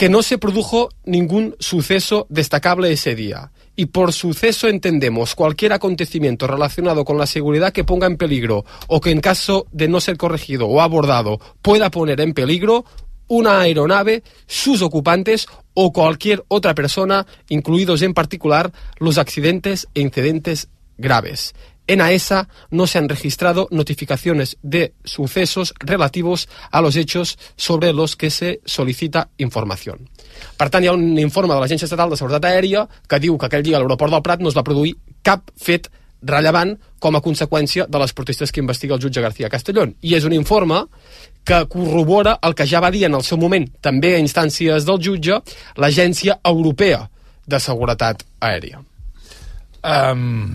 que 0.00 0.08
no 0.08 0.22
se 0.22 0.38
produjo 0.38 0.88
ningún 1.04 1.56
suceso 1.58 2.26
destacable 2.30 2.90
ese 2.90 3.14
día. 3.14 3.52
Y 3.76 3.84
por 3.84 4.14
suceso 4.14 4.66
entendemos 4.66 5.34
cualquier 5.34 5.74
acontecimiento 5.74 6.46
relacionado 6.46 7.04
con 7.04 7.18
la 7.18 7.26
seguridad 7.26 7.70
que 7.70 7.84
ponga 7.84 8.06
en 8.06 8.16
peligro 8.16 8.64
o 8.88 9.02
que 9.02 9.10
en 9.10 9.20
caso 9.20 9.66
de 9.72 9.88
no 9.88 10.00
ser 10.00 10.16
corregido 10.16 10.68
o 10.68 10.80
abordado 10.80 11.38
pueda 11.60 11.90
poner 11.90 12.22
en 12.22 12.32
peligro 12.32 12.86
una 13.28 13.60
aeronave, 13.60 14.22
sus 14.46 14.80
ocupantes 14.80 15.46
o 15.74 15.92
cualquier 15.92 16.44
otra 16.48 16.74
persona, 16.74 17.26
incluidos 17.50 18.00
en 18.00 18.14
particular 18.14 18.72
los 19.00 19.18
accidentes 19.18 19.86
e 19.92 20.00
incidentes 20.00 20.70
graves. 20.96 21.52
En 21.90 22.00
AESA 22.00 22.46
no 22.70 22.86
se 22.86 22.98
han 22.98 23.08
registrado 23.08 23.66
notificaciones 23.72 24.58
de 24.62 24.94
sucesos 25.02 25.74
relativos 25.80 26.48
a 26.70 26.80
los 26.80 26.94
hechos 26.94 27.36
sobre 27.56 27.92
los 27.92 28.14
que 28.14 28.30
se 28.30 28.60
solicita 28.64 29.30
información. 29.38 30.08
Per 30.56 30.68
tant, 30.70 30.86
hi 30.86 30.86
ha 30.86 30.94
un 30.94 31.18
informe 31.18 31.50
de 31.50 31.58
l'Agència 31.58 31.88
Estatal 31.88 32.14
de 32.14 32.20
Seguretat 32.20 32.46
Aèria 32.46 32.84
que 33.10 33.18
diu 33.18 33.34
que 33.34 33.50
aquell 33.50 33.66
dia 33.66 33.80
a 33.80 33.82
l'aeroport 33.82 34.14
del 34.14 34.22
Prat 34.22 34.38
no 34.38 34.54
es 34.54 34.54
va 34.54 34.62
produir 34.62 34.94
cap 35.26 35.50
fet 35.58 35.90
rellevant 36.22 36.76
com 37.02 37.18
a 37.18 37.24
conseqüència 37.26 37.90
de 37.90 37.98
les 37.98 38.14
protestes 38.14 38.54
que 38.54 38.62
investiga 38.62 38.94
el 38.94 39.02
jutge 39.02 39.26
García 39.26 39.50
Castellón. 39.50 39.98
I 40.06 40.14
és 40.14 40.30
un 40.30 40.38
informe 40.38 40.84
que 41.42 41.64
corrobora 41.74 42.38
el 42.46 42.54
que 42.54 42.70
ja 42.70 42.78
va 42.78 42.94
dir 42.94 43.08
en 43.10 43.18
el 43.18 43.26
seu 43.26 43.42
moment, 43.42 43.66
també 43.82 44.14
a 44.14 44.22
instàncies 44.22 44.86
del 44.86 45.02
jutge, 45.02 45.42
l'Agència 45.74 46.38
Europea 46.54 47.08
de 47.50 47.58
Seguretat 47.58 48.22
Aèria. 48.38 48.78
Um, 49.82 50.54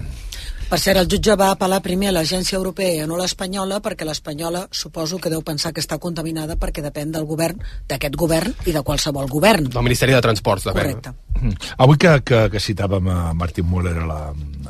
Per 0.76 0.82
cert, 0.84 0.98
el 1.00 1.08
jutge 1.08 1.38
va 1.40 1.54
apel·lar 1.54 1.78
primer 1.80 2.10
a 2.10 2.14
l'agència 2.18 2.58
europea, 2.58 3.06
no 3.08 3.16
l'espanyola, 3.16 3.78
perquè 3.80 4.04
l'espanyola 4.04 4.66
suposo 4.76 5.22
que 5.24 5.30
deu 5.32 5.40
pensar 5.40 5.70
que 5.72 5.80
està 5.80 5.96
contaminada 6.04 6.58
perquè 6.60 6.84
depèn 6.84 7.14
del 7.14 7.24
govern, 7.30 7.62
d'aquest 7.88 8.18
govern 8.20 8.52
i 8.68 8.74
de 8.76 8.82
qualsevol 8.84 9.32
govern. 9.32 9.70
Del 9.72 9.88
Ministeri 9.88 10.12
de 10.12 10.20
Transports, 10.26 10.68
depèn. 10.68 10.82
Correcte. 10.82 11.16
Mm. 11.40 11.72
Avui 11.88 12.02
que, 12.04 12.18
que, 12.28 12.44
que 12.52 12.64
citàvem 12.68 13.08
a 13.08 13.32
Martin 13.40 13.72
Müller, 13.72 13.96
a 14.04 14.10
la, 14.12 14.20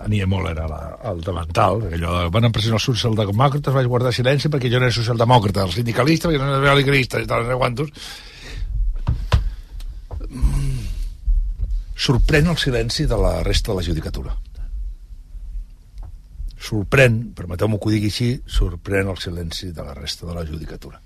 a 0.06 0.08
Nie 0.14 0.30
Müller, 0.30 0.54
a 0.62 0.70
la, 0.70 0.80
al 1.10 1.26
davantal, 1.26 1.82
allò 1.98 2.14
de 2.20 2.30
van 2.38 2.52
empresonar 2.54 2.78
els 2.78 2.90
socialdemòcrates, 2.92 3.74
vaig 3.74 3.90
guardar 3.90 4.14
silenci 4.14 4.54
perquè 4.54 4.70
jo 4.70 4.78
no 4.78 4.92
era 4.92 5.00
socialdemòcrata, 5.02 5.66
el 5.66 5.74
sindicalista, 5.80 6.30
perquè 6.30 6.46
no 6.46 6.62
era 6.62 6.78
sindicalista, 6.78 7.26
i 7.26 7.32
tal, 7.34 7.50
no 7.50 7.56
sé 7.56 7.62
quantos. 7.66 8.10
Mm. 10.30 10.90
Sorprèn 11.98 12.54
el 12.54 12.62
silenci 12.62 13.10
de 13.10 13.26
la 13.26 13.40
resta 13.42 13.74
de 13.74 13.82
la 13.82 13.90
judicatura. 13.90 14.38
Sorprèn, 16.66 17.20
permeteu-me 17.38 17.78
que 17.78 17.90
ho 17.90 17.94
digui 17.94 18.10
així, 18.10 18.30
sorprèn 18.50 19.12
el 19.12 19.20
silenci 19.22 19.70
de 19.76 19.86
la 19.86 19.94
resta 19.94 20.26
de 20.26 20.38
la 20.38 20.46
judicatura 20.48 21.02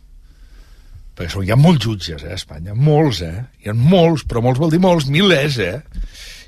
perquè 1.20 1.34
són, 1.34 1.44
hi 1.44 1.52
ha 1.52 1.60
molts 1.60 1.84
jutges 1.84 2.24
eh, 2.24 2.32
a 2.32 2.40
Espanya, 2.40 2.74
molts, 2.80 3.20
eh? 3.28 3.44
Hi 3.60 3.74
ha 3.74 3.76
molts, 3.76 4.24
però 4.24 4.40
molts 4.46 4.62
vol 4.62 4.72
dir 4.72 4.80
molts, 4.80 5.10
milers, 5.12 5.58
eh? 5.60 5.82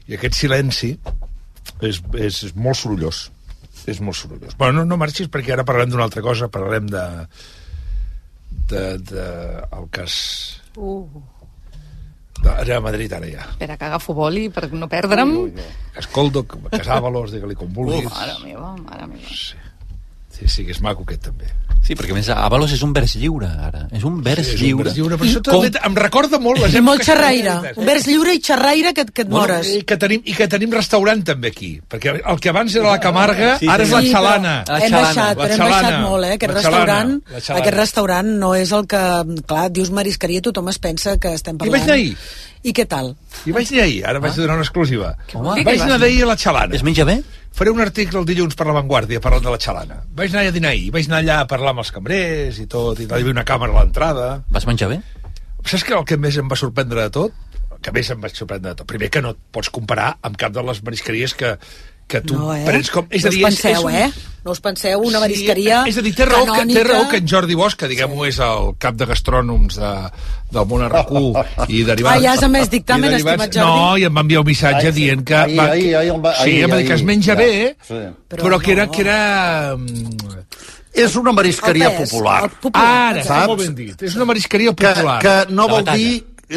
I 0.07 0.15
aquest 0.15 0.37
silenci 0.39 0.93
és, 1.83 1.99
és, 1.99 2.37
és 2.47 2.53
molt 2.55 2.79
sorollós. 2.79 3.25
És 3.91 3.99
molt 3.99 4.15
sorollós. 4.15 4.55
Bueno, 4.55 4.79
no, 4.79 4.85
no 4.87 4.99
marxis 5.01 5.27
perquè 5.33 5.57
ara 5.57 5.67
parlarem 5.67 5.91
d'una 5.91 6.07
altra 6.07 6.23
cosa, 6.23 6.47
parlarem 6.53 6.87
de, 6.87 7.03
de, 8.71 8.85
de 9.11 9.27
el 9.75 9.91
cas 9.91 10.15
Uh, 10.79 11.03
de 12.41 12.63
Real 12.65 12.81
Madrid 12.81 13.13
ara 13.13 13.27
ja. 13.29 13.47
espera, 13.51 13.77
que 13.77 13.85
agafo 13.85 14.13
boli 14.13 14.49
per 14.49 14.71
no 14.73 14.89
perdre'm. 14.89 15.33
Escoldo, 15.97 16.45
Casábalos, 16.45 17.31
digue-li 17.35 17.55
com 17.55 17.69
vulguis. 17.73 18.09
Mare 18.09 18.37
meva, 18.43 18.75
mare 18.77 19.07
meva. 19.07 19.35
Sí, 19.35 19.59
sí, 20.47 20.65
que 20.65 20.71
és 20.71 20.81
maco 20.81 21.03
aquest 21.07 21.27
també. 21.29 21.49
Sí, 21.81 21.95
perquè 21.97 22.13
a 22.13 22.15
més 22.15 22.27
Avalos 22.29 22.69
és 22.75 22.81
un 22.85 22.91
vers 22.93 23.15
lliure, 23.17 23.47
ara. 23.65 23.87
És 23.91 24.03
un 24.05 24.19
vers 24.21 24.45
Sí, 24.45 24.53
és 24.53 24.59
un 24.61 24.67
lliure. 24.67 24.83
vers 24.85 24.95
lliure, 24.99 25.17
però 25.17 25.25
això 25.27 25.39
també 25.41 25.71
em 25.83 25.95
recorda 25.97 26.37
molt 26.39 26.59
les 26.61 26.75
I 26.77 26.81
molt 26.85 27.01
xerraire. 27.03 27.55
Un 27.75 27.87
vers 27.89 28.05
lliure 28.05 28.35
i 28.37 28.39
xerraire 28.39 28.93
que, 28.93 29.05
que 29.09 29.23
et 29.25 29.29
mores. 29.33 29.67
i 29.67 29.81
que, 29.81 29.97
tenim, 29.97 30.21
I 30.23 30.35
que 30.37 30.47
tenim 30.47 30.71
restaurant 30.77 31.23
també 31.25 31.49
aquí, 31.49 31.71
perquè 31.89 32.13
el 32.21 32.39
que 32.39 32.49
abans 32.53 32.75
era 32.77 32.91
la 32.91 32.99
Camarga, 33.01 33.57
Sí, 33.57 33.67
ara 33.67 33.83
és 33.83 33.89
la 33.89 34.03
sí, 34.05 34.11
però 34.11 34.19
xalana. 34.19 34.53
Hem 34.77 34.91
baixat, 34.93 35.41
però 35.41 35.49
hem 35.57 35.65
baixat 35.65 35.97
molt, 36.05 36.23
eh? 36.29 36.31
Aquest 36.37 36.53
La 36.53 36.59
restaurant, 36.61 37.17
la 37.33 37.57
aquest 37.57 37.75
restaurant 37.81 38.31
no 38.45 38.53
és 38.55 38.71
el 38.77 38.85
que... 38.87 39.03
Clar, 39.49 39.65
dius 39.73 39.89
marisqueria, 39.89 40.41
tothom 40.45 40.69
es 40.69 40.77
pensa 40.77 41.17
que 41.17 41.33
estem 41.33 41.57
parlant. 41.57 41.79
vaig 41.81 41.89
anar 41.89 41.97
ahir. 41.97 42.15
I 42.61 42.73
què 42.77 42.85
tal? 42.85 43.15
I 43.49 43.51
vaig 43.57 43.73
anar 43.73 43.83
ahir, 43.89 44.05
ara 44.05 44.19
vaig 44.21 44.35
donar 44.37 44.53
una 44.61 44.69
exclusiva. 44.69 45.15
Home. 45.33 45.63
Vaig 45.65 45.81
anar 45.81 45.97
d'ahir 45.97 46.21
a 46.23 46.33
la 46.35 46.37
xalana. 46.37 46.75
Es 46.77 46.83
menja 46.85 47.03
bé? 47.09 47.23
Faré 47.51 47.71
un 47.73 47.81
article 47.83 48.21
el 48.21 48.25
dilluns 48.25 48.55
per 48.57 48.65
la 48.67 48.75
Vanguardia 48.77 49.19
parlant 49.23 49.43
de 49.43 49.51
la 49.53 49.59
xalana. 49.61 49.99
Vaig 50.17 50.31
anar 50.31 50.47
a 50.47 50.53
dinar 50.55 50.71
ahir, 50.71 50.89
vaig 50.95 51.09
anar 51.09 51.19
allà 51.19 51.39
a 51.41 51.47
parlar 51.51 51.73
amb 51.75 51.83
els 51.83 51.91
cambrers 51.91 52.61
i 52.63 52.67
tot, 52.71 52.99
i 52.99 53.07
hi 53.09 53.13
havia 53.17 53.33
una 53.35 53.45
càmera 53.47 53.75
a 53.75 53.83
l'entrada. 53.83 54.27
Vas 54.55 54.67
menjar 54.69 54.89
bé? 54.93 55.01
Saps 55.67 55.83
que 55.85 55.93
el 55.97 56.07
que 56.07 56.17
més 56.17 56.39
em 56.39 56.47
va 56.49 56.57
sorprendre 56.57 57.03
de 57.03 57.13
tot? 57.13 57.35
El 57.75 57.81
que 57.83 57.93
més 57.93 58.09
em 58.13 58.23
va 58.23 58.31
sorprendre 58.31 58.71
de 58.71 58.79
tot. 58.79 58.87
Primer 58.89 59.11
que 59.13 59.21
no 59.21 59.35
et 59.35 59.41
pots 59.53 59.69
comparar 59.73 60.13
amb 60.25 60.39
cap 60.39 60.55
de 60.55 60.63
les 60.65 60.81
marisqueries 60.87 61.35
que, 61.37 61.53
que 62.11 62.21
tu 62.27 62.35
No, 62.37 62.51
eh? 62.55 62.65
prens 62.67 62.91
com... 62.93 63.07
És 63.09 63.23
no 63.25 63.31
a 63.31 63.33
dir, 63.33 63.45
us 63.47 63.53
és, 63.55 63.61
penseu, 63.63 63.79
és 63.79 63.87
un... 63.87 63.95
eh? 64.03 64.27
No 64.41 64.55
us 64.55 64.59
penseu, 64.65 65.03
una 65.05 65.19
marisqueria 65.21 65.83
és 65.85 65.97
a 65.99 66.01
dir, 66.01 66.11
té 66.17 66.25
raó, 66.25 66.43
que, 66.47 66.51
té 66.51 66.57
canònica. 66.63 66.83
raó 66.87 67.03
que 67.11 67.19
en 67.21 67.27
Jordi 67.29 67.53
Bosch, 67.59 67.77
que 67.77 67.87
diguem-ho 67.91 68.25
és 68.25 68.39
el 68.41 68.71
cap 68.81 68.95
de 68.97 69.05
gastrònoms 69.11 69.77
de, 69.77 69.91
del 70.55 70.65
món 70.71 70.81
RQ 70.87 71.21
i 71.69 71.83
derivats... 71.85 72.15
Ah, 72.17 72.23
ja 72.23 72.33
has 72.33 72.41
emès 72.47 72.71
dictamen, 72.73 73.05
i 73.11 73.19
derivats- 73.19 73.37
estimat 73.45 73.59
Jordi? 73.59 73.83
No, 73.85 73.97
i 74.01 74.07
em 74.09 74.17
va 74.17 74.23
enviar 74.25 74.41
un 74.41 74.49
missatge 74.49 74.87
Ahir, 74.89 74.95
sí. 74.95 74.99
dient 75.03 75.21
que... 75.29 75.37
Ahir, 75.43 75.59
va, 75.61 75.67
ahir 75.75 75.93
em 76.15 76.25
va- 76.25 76.33
sí, 76.39 76.47
ahir, 76.49 76.63
em 76.65 76.73
va 76.73 76.81
dir 76.81 76.87
que 76.89 76.97
es 76.97 77.05
menja 77.11 77.35
ja. 77.35 77.39
bé, 77.43 77.51
Sí. 77.87 78.01
però, 78.33 78.47
però 78.47 78.59
que 78.65 78.73
era... 78.79 78.87
Que 78.89 79.05
era 79.05 79.19
mm, 79.77 80.37
És 80.91 81.13
una 81.15 81.31
marisqueria 81.31 81.87
pes, 81.95 82.09
popular. 82.09 82.49
popular, 82.59 82.87
Ara, 83.13 83.21
està 83.21 83.35
molt 83.47 83.61
ben 83.61 83.75
dit. 83.77 84.01
És 84.03 84.15
una 84.17 84.25
marisqueria 84.27 84.73
que, 84.75 84.89
popular. 84.89 85.19
que 85.23 85.35
no 85.55 85.67
La 85.69 85.73
vol 85.77 85.85
dir 85.93 86.09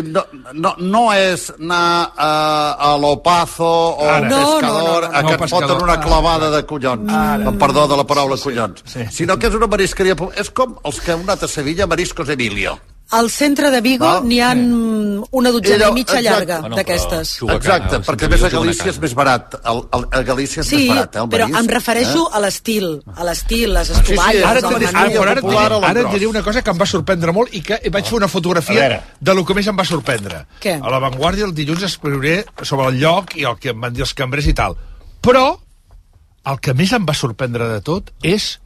no, 0.02 0.22
no, 0.52 0.74
no 0.78 1.02
és 1.14 1.50
anar 1.58 2.12
a, 2.16 2.30
a 2.78 2.96
l'Opazo 2.98 3.64
o 3.68 4.08
Ara. 4.08 4.16
al 4.16 4.28
No, 4.28 4.38
no, 4.38 4.52
pescador 4.54 5.02
no, 5.04 5.10
no, 5.10 5.18
a 5.18 5.22
no. 5.22 5.28
que 5.28 5.36
No, 5.38 5.44
et 5.44 5.50
foten 5.50 5.68
pescador. 5.68 5.82
una 5.82 6.00
clavada 6.00 6.50
de 6.50 6.62
collons 6.66 7.12
amb 7.12 7.58
perdó 7.60 7.86
de 7.88 7.96
la 7.96 8.04
paraula 8.06 8.36
collons 8.36 8.82
sí. 8.84 9.06
sinó 9.10 9.36
que 9.38 9.46
és 9.48 9.54
una 9.54 9.66
marisqueria 9.70 10.16
és 10.36 10.50
com 10.50 10.76
els 10.84 11.00
que 11.00 11.12
heu 11.12 11.20
anat 11.22 11.42
a 11.44 11.48
Sevilla 11.48 11.86
Mariscos 11.86 12.28
Emilio 12.28 12.78
Al 13.14 13.28
centre 13.30 13.70
de 13.70 13.80
Vigo 13.80 14.04
Val. 14.06 14.24
n'hi 14.26 14.40
ha 14.42 14.48
una 14.54 15.50
dotzena 15.54 15.76
Era- 15.76 15.88
i 15.90 15.92
mitja 15.94 16.18
exacte. 16.18 16.22
llarga 16.28 16.60
Bueno, 16.64 16.76
d'aquestes. 16.76 17.32
exacte, 17.54 18.00
perquè 18.08 18.28
més 18.32 18.42
a 18.42 18.48
Galícia 18.50 18.90
és 18.90 18.98
més 18.98 19.14
barat 19.14 19.54
el, 19.64 19.82
el, 19.98 20.06
a 20.10 20.22
Galícia 20.26 20.60
és 20.64 20.66
Sí, 20.68 20.76
més 20.76 20.88
barat 20.96 21.14
eh, 21.16 21.20
el 21.22 21.28
però 21.30 21.46
em 21.60 21.68
refereixo 21.70 22.24
eh? 22.26 22.32
a 22.32 22.40
l'estil, 22.40 22.88
a 23.14 23.24
l'estil, 23.28 23.72
les 23.74 23.86
sí, 23.88 23.94
ara 23.94 24.02
estovalles, 24.02 24.44
Ara, 24.44 24.58
el 24.58 25.18
ara, 25.22 25.32
et 25.32 25.40
popular 25.40 25.68
diré, 25.68 25.74
a 25.74 25.76
ara 25.76 25.90
et 25.90 25.96
l'engròs. 25.96 26.12
diré 26.18 26.26
una 26.26 26.42
cosa 26.42 26.62
que 26.62 26.70
em 26.74 26.80
va 26.80 26.86
sorprendre 26.86 27.32
molt 27.32 27.54
i 27.54 27.62
que 27.62 27.78
vaig 27.90 28.04
fer 28.10 28.16
una 28.18 28.28
fotografia 28.28 29.02
de 29.20 29.34
lo 29.34 29.44
que 29.44 29.54
més 29.54 29.66
em 29.70 29.76
va 29.78 29.84
sorprendre. 29.84 30.46
Què? 30.60 30.80
A 30.82 30.90
la 30.90 30.98
Vanguardia 30.98 31.44
el 31.44 31.54
dilluns 31.54 31.82
escriuré 31.86 32.44
sobre 32.62 32.88
el 32.88 32.98
lloc 32.98 33.36
i 33.36 33.44
el 33.44 33.56
que 33.58 33.70
em 33.70 33.80
van 33.80 33.92
dir 33.94 34.02
els 34.02 34.14
cambrers 34.14 34.46
i 34.50 34.54
tal. 34.54 34.74
Però 35.22 35.58
el 36.50 36.58
que 36.60 36.74
més 36.74 36.92
em 36.92 37.06
va 37.06 37.14
sorprendre 37.14 37.68
de 37.68 37.80
tot 37.80 38.10
és 38.22 38.58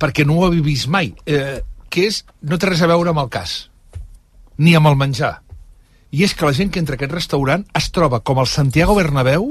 perquè 0.00 0.24
no 0.26 0.38
ho 0.40 0.46
havia 0.46 0.62
vist 0.64 0.88
mai, 0.88 1.12
eh, 1.26 1.60
que 1.90 2.06
és, 2.08 2.22
no 2.42 2.58
té 2.58 2.70
res 2.70 2.82
a 2.82 2.88
veure 2.90 3.12
amb 3.12 3.22
el 3.22 3.30
cas, 3.32 3.56
ni 4.58 4.76
amb 4.78 4.90
el 4.90 4.98
menjar. 5.00 5.40
I 6.10 6.24
és 6.26 6.34
que 6.34 6.46
la 6.46 6.54
gent 6.56 6.70
que 6.72 6.80
entra 6.82 6.96
a 6.96 6.98
aquest 6.98 7.14
restaurant 7.14 7.66
es 7.78 7.90
troba 7.94 8.22
com 8.26 8.40
el 8.42 8.48
Santiago 8.50 8.96
Bernabéu, 8.98 9.50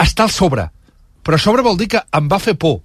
està 0.00 0.24
al 0.24 0.32
sobre. 0.32 0.68
Però 1.24 1.36
a 1.36 1.42
sobre 1.42 1.64
vol 1.66 1.80
dir 1.80 1.90
que 1.92 2.04
em 2.16 2.28
va 2.30 2.40
fer 2.40 2.56
por. 2.60 2.80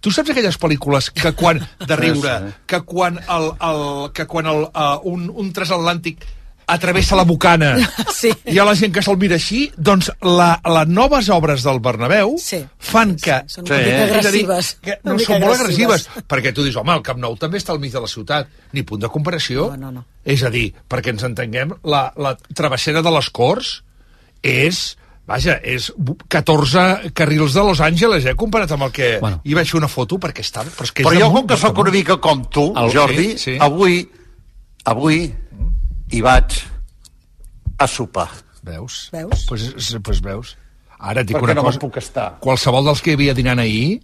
Tu 0.00 0.12
saps 0.14 0.30
aquelles 0.32 0.56
pel·lícules 0.56 1.10
que 1.12 1.32
quan, 1.36 1.60
de 1.86 1.96
riure, 1.98 2.36
que 2.70 2.80
quan, 2.88 3.18
el, 3.28 3.50
el, 3.68 3.82
que 4.16 4.26
quan 4.30 4.48
el, 4.48 4.62
uh, 4.70 5.00
un, 5.10 5.26
un 5.28 5.50
transatlàntic 5.56 6.24
atravessa 6.72 7.16
la 7.18 7.24
bocana 7.28 7.72
Sí. 8.20 8.30
hi 8.46 8.58
ha 8.60 8.64
la 8.68 8.74
gent 8.78 8.92
que 8.94 9.02
se'l 9.02 9.16
mira 9.20 9.36
així, 9.38 9.64
doncs 9.76 10.10
la, 10.22 10.50
les 10.76 10.88
noves 10.92 11.28
obres 11.34 11.62
del 11.66 11.80
Bernabéu 11.84 12.34
Sí. 12.40 12.62
fan 12.78 13.16
que... 13.16 13.40
Són 13.50 13.64
una 13.68 13.78
mica 13.80 14.04
És 14.20 14.26
a 14.30 14.32
dir, 14.34 14.44
agressives. 14.44 14.70
Que 14.82 14.96
Una 15.02 15.12
no 15.12 15.18
mica 15.18 15.32
són 15.32 15.42
molt 15.46 15.60
agressives. 15.60 16.06
agressives, 16.06 16.28
perquè 16.30 16.52
tu 16.54 16.64
dius, 16.66 16.76
home, 16.80 16.94
el 16.98 17.02
Camp 17.06 17.20
Nou 17.22 17.36
també 17.40 17.58
està 17.60 17.72
al 17.74 17.80
mig 17.82 17.92
de 17.94 18.00
la 18.04 18.10
ciutat, 18.10 18.48
ni 18.72 18.82
punt 18.86 19.00
de 19.02 19.08
comparació. 19.12 19.68
No, 19.74 19.76
no, 19.88 19.92
no. 20.00 20.04
És 20.24 20.42
a 20.44 20.50
dir, 20.52 20.68
perquè 20.88 21.14
ens 21.14 21.24
entenguem, 21.26 21.72
la, 21.84 22.06
la 22.16 22.34
travessera 22.54 23.02
de 23.02 23.10
les 23.16 23.30
Corts 23.30 23.76
és 24.42 24.96
vaja, 25.30 25.58
és 25.62 25.92
14 26.28 27.12
carrils 27.14 27.54
de 27.54 27.62
Los 27.62 27.80
Angeles, 27.80 28.24
eh, 28.26 28.32
comparat 28.34 28.72
amb 28.74 28.88
el 28.88 28.90
que... 28.96 29.10
Bueno. 29.22 29.38
I 29.46 29.54
vaig 29.54 29.68
fer 29.70 29.78
una 29.78 29.88
foto 29.88 30.18
perquè 30.18 30.42
està... 30.42 30.64
Però, 30.66 30.86
és 30.88 30.90
que 30.90 31.04
és 31.04 31.06
però 31.08 31.20
jo 31.20 31.28
com 31.36 31.46
que 31.46 31.58
sóc 31.60 31.78
una 31.78 31.92
mica 31.94 32.16
com 32.18 32.42
tu 32.50 32.64
El- 32.74 32.90
Jordi, 32.90 33.28
sí, 33.38 33.52
sí. 33.52 33.56
avui 33.62 34.00
avui 34.90 35.20
hi 36.10 36.20
vaig 36.24 36.60
a 37.78 37.86
sopar 37.88 38.28
Veus? 38.62 39.08
Veus? 39.12 39.46
Pues, 39.48 39.62
és- 39.74 39.96
pues 40.04 40.20
veus. 40.20 40.56
Ara 40.98 41.22
et 41.22 41.26
dic 41.30 41.36
Perquè 41.38 41.44
una 41.44 41.54
no 41.54 41.62
cosa. 41.64 41.78
puc 41.80 41.96
estar. 41.96 42.26
Qualsevol 42.44 42.84
dels 42.84 43.00
que 43.00 43.12
hi 43.12 43.14
havia 43.16 43.32
dinant 43.34 43.58
ahir 43.58 44.02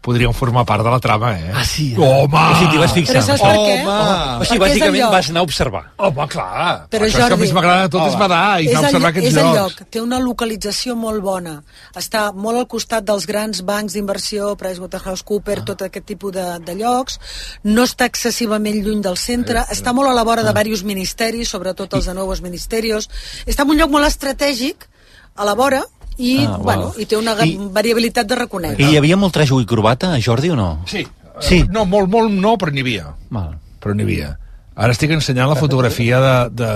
podrien 0.00 0.32
formar 0.32 0.64
part 0.64 0.84
de 0.84 0.90
la 0.90 0.98
trama, 1.00 1.32
eh? 1.38 1.50
Ah, 1.54 1.64
sí? 1.64 1.90
Eh? 1.92 1.98
Home! 2.00 2.40
O 2.40 2.54
sigui, 2.56 2.70
t'hi 2.72 2.78
vas 2.80 2.92
fixar. 2.96 3.14
Però 3.16 3.24
saps 3.26 3.42
per 3.44 3.54
què? 3.56 3.74
Home! 3.84 4.14
O 4.40 4.46
sigui, 4.48 4.56
és 4.56 4.62
bàsicament 4.64 5.04
el 5.04 5.12
vas 5.14 5.30
anar 5.32 5.40
a 5.42 5.46
observar. 5.48 5.82
Home, 5.98 6.26
clar. 6.32 6.74
Però, 6.90 7.04
Això 7.04 7.10
és 7.10 7.16
que 7.16 7.26
Jordi, 7.26 7.40
més 7.44 7.52
m'agrada 7.56 7.82
de 7.86 7.92
tot 7.94 8.06
és 8.08 8.16
badar 8.20 8.44
i 8.62 8.68
és 8.70 8.74
anar 8.74 8.80
a 8.80 8.80
el- 8.80 8.94
observar 8.94 9.10
aquests 9.10 9.28
és 9.28 9.36
el 9.36 9.46
llocs. 9.46 9.58
lloc, 9.60 9.90
té 9.90 10.00
una 10.00 10.20
localització 10.24 10.96
molt 10.96 11.22
bona. 11.22 11.54
Està 12.00 12.24
molt 12.32 12.62
al 12.62 12.66
costat 12.66 13.04
dels 13.04 13.26
grans 13.26 13.62
bancs 13.68 13.92
d'inversió, 13.92 14.56
PricewaterhouseCoopers, 14.56 15.62
ah. 15.62 15.68
tot 15.72 15.82
aquest 15.82 16.06
tipus 16.06 16.32
de, 16.32 16.46
de 16.64 16.74
llocs. 16.80 17.20
No 17.64 17.84
està 17.84 18.08
excessivament 18.08 18.80
lluny 18.84 19.02
del 19.04 19.16
centre. 19.20 19.64
Està 19.70 19.92
molt 19.92 20.08
a 20.10 20.14
la 20.16 20.24
vora 20.24 20.42
de 20.42 20.52
diversos 20.52 20.84
ministeris, 20.84 21.48
sobretot 21.48 21.92
els 21.94 22.06
de 22.06 22.14
nous 22.14 22.40
ministerios. 22.40 23.08
Està 23.46 23.62
en 23.62 23.70
un 23.70 23.76
lloc 23.78 23.90
molt 23.90 24.06
estratègic, 24.06 24.88
a 25.36 25.44
la 25.44 25.54
vora, 25.54 25.84
i, 26.20 26.34
Ah, 26.44 26.58
bueno, 26.60 26.92
i 27.00 27.06
té 27.08 27.16
una 27.16 27.32
I- 27.44 27.54
I... 27.54 27.68
variabilitat 27.72 28.28
de 28.28 28.36
reconèixer. 28.42 28.80
I 28.84 28.92
hi 28.92 28.98
havia 29.00 29.16
molt 29.16 29.32
trajo 29.32 29.60
i 29.62 29.66
corbata, 29.66 30.12
Jordi, 30.20 30.50
o 30.52 30.56
no? 30.58 30.68
Sí. 30.86 31.06
Sí. 31.40 31.62
No, 31.72 31.86
molt, 31.88 32.10
molt 32.12 32.30
no, 32.36 32.56
però 32.60 32.70
n'hi 32.74 32.84
havia. 32.84 33.14
Val. 33.32 33.54
Però 33.80 33.94
n'hi 33.96 34.04
havia. 34.04 34.34
Ara 34.80 34.94
estic 34.96 35.10
ensenyant 35.12 35.50
la 35.50 35.56
fotografia 35.60 36.18
de... 36.24 36.34
de... 36.62 36.68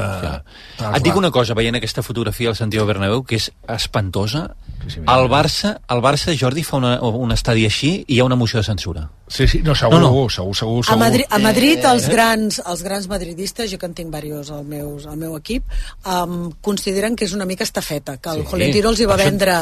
de 0.79 0.91
Et 0.99 1.03
dic 1.07 1.17
una 1.17 1.31
cosa, 1.33 1.55
veient 1.57 1.79
aquesta 1.79 2.03
fotografia 2.05 2.51
al 2.51 2.57
Santiago 2.59 2.85
Bernabéu, 2.87 3.23
que 3.25 3.39
és 3.41 3.47
espantosa. 3.73 4.51
El 4.85 5.29
Barça, 5.33 5.79
el 5.89 6.03
Barça, 6.05 6.35
Jordi, 6.37 6.61
fa 6.69 6.77
una, 6.77 6.99
un 7.01 7.33
estadi 7.33 7.63
així 7.65 7.93
i 8.05 8.17
hi 8.17 8.21
ha 8.21 8.27
una 8.27 8.37
moció 8.37 8.59
de 8.61 8.65
censura. 8.67 9.07
Sí, 9.33 9.47
sí, 9.49 9.63
no, 9.65 9.73
segur, 9.75 9.95
No, 10.03 10.11
no. 10.11 10.29
segur, 10.29 10.53
segur, 10.55 10.83
A 10.85 10.91
segur. 10.91 10.99
Madrid, 11.01 11.25
a 11.31 11.39
Madrid 11.41 11.79
Eh, 11.81 11.89
els, 11.95 12.05
eh. 12.05 12.13
grans, 12.13 12.59
els 12.69 12.83
grans 12.85 13.09
madridistes, 13.09 13.71
jo 13.73 13.79
que 13.81 13.87
en 13.89 13.95
tinc 13.97 14.13
diversos 14.13 14.51
al, 14.59 14.67
meus, 14.69 15.07
al 15.09 15.17
meu 15.17 15.39
equip, 15.39 15.65
um, 16.05 16.51
consideren 16.61 17.17
que 17.17 17.25
és 17.25 17.33
una 17.33 17.47
mica 17.49 17.65
estafeta, 17.65 18.19
que 18.19 18.29
el 18.35 18.43
Sí. 18.45 18.51
Jolentino 18.51 18.91
els 18.93 19.01
hi 19.01 19.07
va 19.09 19.17
vendre 19.17 19.55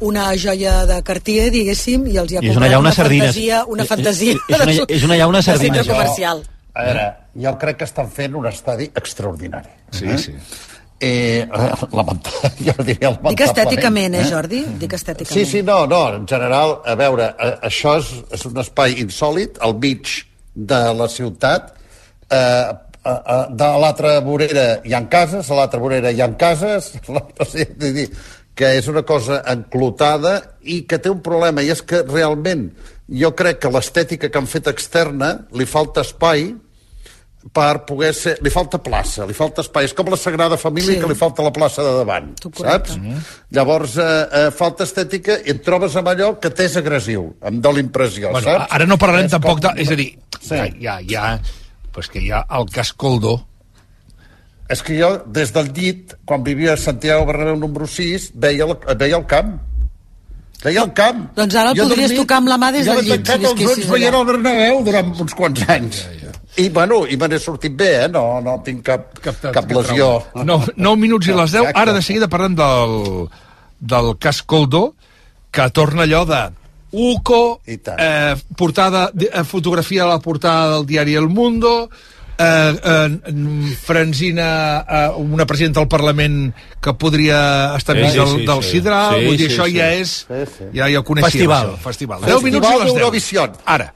una 0.00 0.28
joia 0.38 0.84
de 0.86 1.02
Cartier, 1.02 1.50
diguéssim, 1.50 2.06
i 2.06 2.16
els 2.16 2.30
hi 2.30 2.36
ha 2.38 2.44
I 2.44 2.46
és 2.46 2.54
una 2.54 2.68
comprat 2.68 2.70
llauna 2.70 2.88
una 2.88 2.94
sardines. 2.94 3.26
fantasia, 3.34 3.64
una 3.66 3.82
És- 3.82 3.88
fantasia 3.88 4.32
és 4.48 4.60
una- 4.62 4.86
és 4.88 5.02
una 5.10 5.16
llauna 5.16 5.38
de 5.38 5.42
centre 5.42 5.82
sardines, 5.82 5.86
jo. 6.22 6.42
A 6.78 6.86
veure, 6.86 7.04
jo 7.42 7.52
crec 7.58 7.80
que 7.80 7.86
estan 7.88 8.10
fent 8.14 8.36
un 8.38 8.46
estadi 8.46 8.86
extraordinari. 8.94 9.72
Sí, 9.90 10.06
eh? 10.06 10.18
sí. 10.18 10.34
Eh, 11.00 11.46
lamentable, 11.98 12.50
jo 12.58 12.74
diria 12.82 13.10
lamentablement. 13.10 13.34
Dic 13.34 13.44
estèticament, 13.46 14.14
eh, 14.14 14.26
Jordi? 14.30 14.64
Dic 14.78 14.94
estèticament. 14.94 15.34
Sí, 15.34 15.46
sí, 15.46 15.62
no, 15.66 15.84
no, 15.90 16.00
en 16.14 16.26
general, 16.30 16.78
a 16.86 16.94
veure, 16.98 17.32
eh, 17.34 17.54
això 17.66 17.96
és, 17.98 18.12
és 18.38 18.46
un 18.46 18.62
espai 18.62 18.98
insòlid, 19.02 19.58
al 19.62 19.74
mig 19.82 20.10
de 20.54 20.80
la 20.98 21.08
ciutat, 21.10 21.72
eh, 22.30 22.38
eh, 22.38 23.10
eh, 23.10 23.44
de 23.62 23.70
l'altra 23.82 24.18
vorera 24.26 24.66
hi 24.84 24.94
ha 24.94 25.02
cases, 25.10 25.50
a 25.50 25.58
l'altra 25.58 25.82
vorera 25.82 26.14
hi 26.14 26.22
ha 26.22 26.30
cases, 26.38 26.92
vull 27.08 27.94
dir, 27.98 28.08
que 28.58 28.72
és 28.78 28.86
una 28.90 29.04
cosa 29.06 29.42
enclotada 29.50 30.34
i 30.62 30.80
que 30.86 30.98
té 30.98 31.10
un 31.10 31.22
problema, 31.22 31.62
i 31.62 31.70
és 31.74 31.82
que 31.82 32.02
realment 32.06 32.68
jo 33.08 33.30
crec 33.38 33.62
que 33.62 33.70
l'estètica 33.72 34.30
que 34.30 34.38
han 34.40 34.50
fet 34.50 34.66
externa 34.70 35.30
li 35.54 35.66
falta 35.66 36.02
espai 36.02 36.50
per 37.52 37.84
poder 37.86 38.12
ser... 38.14 38.36
Li 38.44 38.50
falta 38.50 38.78
plaça, 38.82 39.24
li 39.26 39.34
falta 39.34 39.62
espai. 39.64 39.84
És 39.88 39.94
com 39.96 40.08
la 40.10 40.16
Sagrada 40.20 40.56
Família 40.60 40.94
Sí. 40.94 41.00
que 41.00 41.08
li 41.08 41.14
falta 41.18 41.42
la 41.42 41.52
plaça 41.52 41.82
de 41.82 41.92
davant, 41.98 42.32
Tu 42.40 42.50
saps? 42.58 42.98
Llavors, 43.50 43.96
eh, 43.96 44.06
eh, 44.32 44.50
falta 44.54 44.84
estètica 44.84 45.38
i 45.44 45.50
et 45.54 45.62
trobes 45.64 45.96
amb 45.96 46.08
allò 46.12 46.34
que 46.40 46.50
t'és 46.50 46.76
agressiu, 46.76 47.34
em 47.42 47.60
dóna 47.60 47.78
l'impressió, 47.78 48.30
Bueno, 48.30 48.44
saps? 48.50 48.72
ara 48.74 48.86
no 48.86 48.98
parlarem 48.98 49.26
És 49.26 49.32
tampoc 49.32 49.60
com- 49.62 49.74
de... 49.74 49.82
És 49.82 49.90
a 49.90 49.96
dir, 49.96 50.10
Sí. 50.40 50.54
ja, 50.56 50.66
ja, 50.78 50.98
ja, 51.08 51.40
pues 51.92 52.08
que 52.08 52.20
hi 52.20 52.30
ha 52.30 52.44
el 52.50 52.66
cas 52.70 52.92
Coldo, 52.92 53.44
És 54.68 54.82
que 54.84 54.98
jo, 55.00 55.22
des 55.32 55.48
del 55.54 55.70
llit, 55.72 56.12
quan 56.28 56.42
vivia 56.44 56.74
a 56.74 56.76
Santiago 56.76 57.24
Bernabéu 57.24 57.56
número 57.56 57.86
6, 57.86 58.32
veia 58.34 58.66
el, 58.66 58.74
veia 59.00 59.16
el 59.16 59.24
camp. 59.24 59.54
Veia 60.62 60.82
el 60.82 60.92
camp. 60.92 61.22
Doncs 61.38 61.54
ara 61.56 61.70
el 61.70 61.78
Jo 61.78 61.86
podries 61.88 62.10
dormit- 62.10 62.20
tocar 62.20 62.36
amb 62.42 62.48
la 62.52 62.58
mà 62.58 62.68
des 62.74 62.84
jo 62.84 62.92
del 62.92 63.00
m'he 63.00 63.08
llit, 63.16 63.24
tancat 63.24 63.40
si 63.40 63.46
els 63.46 63.54
visquessis 63.62 63.84
ulls 63.86 63.92
veient 63.94 64.14
el 64.18 64.26
Bernabéu 64.26 64.82
durant 64.84 65.14
uns 65.24 65.32
quants 65.38 65.64
anys. 65.72 66.02
I, 66.58 66.68
bueno, 66.74 67.04
i 67.06 67.16
me 67.16 67.28
n'he 67.30 67.38
sortit 67.38 67.74
bé, 67.78 68.04
eh? 68.04 68.08
No, 68.10 68.40
no 68.42 68.56
tinc 68.66 68.82
cap, 68.86 69.12
cap, 69.22 69.36
cap 69.54 69.70
lesió. 69.70 70.08
No, 70.44 70.60
9 70.76 70.96
minuts 70.98 71.28
i 71.30 71.34
les 71.36 71.52
10. 71.54 71.62
Exacte. 71.68 71.80
Ara 71.80 71.92
de 71.94 72.02
seguida 72.02 72.28
parlem 72.28 72.56
del, 72.58 73.28
del 73.78 74.12
cas 74.18 74.42
Coldo, 74.42 74.94
que 75.50 75.68
torna 75.70 76.02
allò 76.08 76.24
de 76.26 76.40
Uco, 76.90 77.60
eh, 77.66 78.34
portada, 78.56 79.10
de- 79.12 79.28
eh, 79.32 79.44
fotografia 79.44 80.04
a 80.04 80.06
la 80.14 80.18
portada 80.20 80.74
del 80.76 80.86
diari 80.86 81.14
El 81.20 81.28
Mundo, 81.28 81.90
eh, 82.38 82.74
eh, 82.82 83.76
Franzina, 83.82 84.84
eh, 84.88 85.10
una 85.16 85.44
presidenta 85.46 85.80
del 85.80 85.88
Parlament 85.88 86.54
que 86.80 86.94
podria 86.94 87.74
estar 87.76 87.94
Sí, 87.96 88.00
enmig 88.00 88.12
sí, 88.12 88.18
del, 88.18 88.28
sí, 88.40 88.46
del 88.46 88.62
sí. 88.62 88.70
Sidral, 88.70 89.14
Sí, 89.18 89.26
vull 89.26 89.36
dir, 89.36 89.50
sí, 89.50 89.56
això 89.56 89.66
sí. 89.66 89.76
ja 89.76 89.92
és... 89.92 90.14
Sí, 90.28 90.42
sí. 90.56 90.64
Ja, 90.74 90.88
ja 90.88 91.00
ho 91.00 91.04
coneixíem, 91.04 91.32
Festival. 91.32 91.70
Això, 91.74 91.82
festival. 91.84 92.20
Festival 92.24 92.42
10 92.42 92.44
minuts 92.50 92.66
i 92.66 92.70
les 92.72 92.84
10. 92.84 92.94
d'Eurovisió. 92.94 93.46
Ara. 93.66 93.92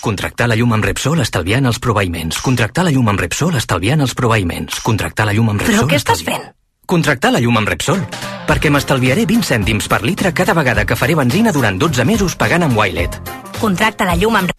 Contractar 0.00 0.48
la 0.48 0.56
llum 0.58 0.72
amb 0.76 0.84
Repsol 0.84 1.20
estalviant 1.20 1.66
els 1.70 1.78
proveïments. 1.78 2.40
Contractar 2.44 2.84
la 2.84 2.90
llum 2.94 3.08
amb 3.12 3.20
Repsol 3.20 3.54
estalviant 3.60 4.00
els 4.04 4.14
proveïments. 4.14 4.80
Contractar 4.84 5.26
la 5.28 5.32
llum 5.36 5.50
amb 5.54 5.62
Repsol... 5.62 5.84
Però 5.84 5.90
què 5.90 6.00
estàs 6.00 6.20
estalviant- 6.20 6.50
Contractar 6.86 7.30
la 7.32 7.40
llum 7.40 7.56
amb 7.56 7.68
Repsol. 7.68 8.02
Perquè 8.48 8.68
m'estalviaré 8.70 9.24
20 9.24 9.46
cèntims 9.48 9.88
per 9.88 10.02
litre 10.04 10.34
cada 10.36 10.52
vegada 10.52 10.84
que 10.84 10.96
faré 11.00 11.14
benzina 11.16 11.52
durant 11.52 11.78
12 11.80 12.04
mesos 12.04 12.36
pagant 12.36 12.66
amb 12.66 12.76
Wilet. 12.76 13.16
Contracta 13.60 14.04
la 14.04 14.16
llum 14.20 14.36
amb 14.36 14.52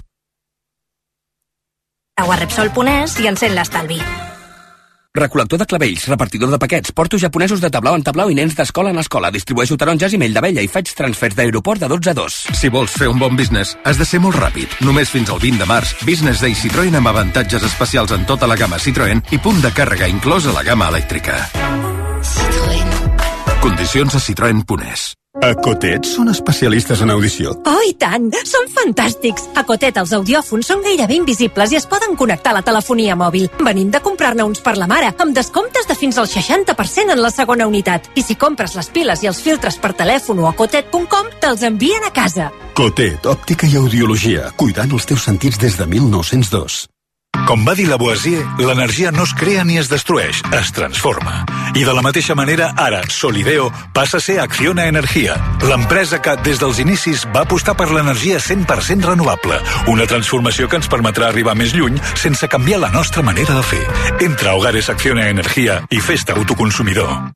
a 2.16 2.36
Repsol.es 2.40 3.20
i 3.20 3.28
encén 3.28 3.54
l'estalvi. 3.56 4.00
Recol·lector 5.16 5.62
de 5.62 5.66
clavells, 5.66 6.10
repartidor 6.12 6.52
de 6.52 6.60
paquets, 6.60 6.92
porto 6.92 7.18
japonesos 7.18 7.62
de 7.64 7.70
tablau 7.72 7.96
en 7.96 8.04
tablau 8.04 8.32
i 8.32 8.36
nens 8.36 8.56
d'escola 8.58 8.92
en 8.92 9.00
escola. 9.00 9.32
Distribueixo 9.32 9.78
taronges 9.80 10.12
i 10.12 10.20
mell 10.20 10.36
d'abella 10.36 10.64
i 10.66 10.68
faig 10.68 10.92
transfers 10.92 11.38
d'aeroport 11.38 11.80
de 11.80 11.88
12 11.88 12.12
a 12.12 12.16
2. 12.20 12.40
Si 12.60 12.72
vols 12.74 12.92
fer 13.00 13.08
un 13.08 13.22
bon 13.22 13.40
business, 13.40 13.78
has 13.88 13.96
de 14.02 14.08
ser 14.08 14.20
molt 14.20 14.36
ràpid. 14.36 14.76
Només 14.84 15.12
fins 15.16 15.32
al 15.32 15.40
20 15.40 15.64
de 15.64 15.70
març, 15.72 15.96
Business 16.04 16.44
Day 16.44 16.56
Citroën 16.60 17.00
amb 17.00 17.14
avantatges 17.14 17.64
especials 17.64 18.12
en 18.12 18.28
tota 18.28 18.50
la 18.52 18.60
gamma 18.60 18.80
Citroën 18.82 19.24
i 19.32 19.40
punt 19.40 19.64
de 19.64 19.72
càrrega 19.72 20.12
inclòs 20.12 20.52
a 20.52 20.58
la 20.60 20.68
gamma 20.68 20.92
elèctrica. 20.92 21.40
Condicions 23.64 24.20
a 24.20 24.20
citroen.es. 24.20 25.14
A 25.44 25.52
Cotet 25.60 26.08
són 26.08 26.30
especialistes 26.32 27.02
en 27.04 27.12
audició. 27.12 27.52
Oh, 27.68 27.82
i 27.84 27.92
tant! 28.00 28.30
Són 28.48 28.70
fantàstics! 28.72 29.50
A 29.60 29.66
Cotet 29.68 29.98
els 30.00 30.14
audiòfons 30.16 30.70
són 30.72 30.84
gairebé 30.86 31.18
invisibles 31.20 31.74
i 31.74 31.80
es 31.80 31.88
poden 31.92 32.16
connectar 32.16 32.54
a 32.54 32.60
la 32.60 32.64
telefonia 32.64 33.18
mòbil. 33.20 33.50
Venim 33.60 33.92
de 33.92 34.00
comprar-ne 34.06 34.48
uns 34.48 34.64
per 34.64 34.78
la 34.80 34.88
mare, 34.88 35.12
amb 35.20 35.36
descomptes 35.36 35.90
de 35.92 36.00
fins 36.00 36.22
al 36.22 36.32
60% 36.32 37.12
en 37.12 37.22
la 37.22 37.34
segona 37.36 37.68
unitat. 37.68 38.08
I 38.16 38.24
si 38.24 38.40
compres 38.40 38.78
les 38.80 38.90
piles 38.96 39.28
i 39.28 39.32
els 39.34 39.44
filtres 39.44 39.76
per 39.76 39.92
telèfon 40.00 40.40
o 40.40 40.48
a 40.48 40.56
cotet.com, 40.56 41.32
te'ls 41.44 41.68
envien 41.68 42.08
a 42.08 42.16
casa. 42.16 42.52
Cotet, 42.76 43.28
òptica 43.28 43.68
i 43.68 43.76
audiologia, 43.76 44.54
cuidant 44.56 44.96
els 44.96 45.12
teus 45.12 45.28
sentits 45.28 45.60
des 45.60 45.76
de 45.76 45.88
1902. 46.00 46.86
Com 47.46 47.66
va 47.68 47.76
dir 47.78 47.86
Lavoisier, 47.90 48.42
l'energia 48.58 49.12
no 49.12 49.26
es 49.28 49.34
crea 49.38 49.64
ni 49.68 49.78
es 49.78 49.90
destrueix, 49.92 50.42
es 50.56 50.72
transforma. 50.74 51.44
I 51.76 51.84
de 51.84 51.94
la 51.94 52.02
mateixa 52.06 52.36
manera, 52.36 52.72
ara, 52.80 53.04
Solideo 53.12 53.68
passa 53.94 54.18
a 54.18 54.24
ser 54.24 54.40
Acciona 54.40 54.88
Energia, 54.90 55.38
l'empresa 55.68 56.22
que, 56.24 56.36
des 56.48 56.62
dels 56.64 56.80
inicis, 56.82 57.28
va 57.36 57.46
apostar 57.46 57.76
per 57.78 57.92
l'energia 57.92 58.42
100% 58.42 59.12
renovable, 59.12 59.62
una 59.92 60.10
transformació 60.10 60.70
que 60.72 60.82
ens 60.82 60.90
permetrà 60.92 61.30
arribar 61.30 61.58
més 61.60 61.76
lluny 61.78 62.02
sense 62.16 62.50
canviar 62.50 62.82
la 62.82 62.94
nostra 62.96 63.22
manera 63.22 63.60
de 63.60 63.64
fer. 63.64 63.86
Entra 64.26 64.54
a 64.54 64.60
Hogares 64.60 64.90
Acciona 64.90 65.30
Energia 65.30 65.84
i 65.92 66.02
fes-te 66.02 66.34
autoconsumidor. 66.34 67.36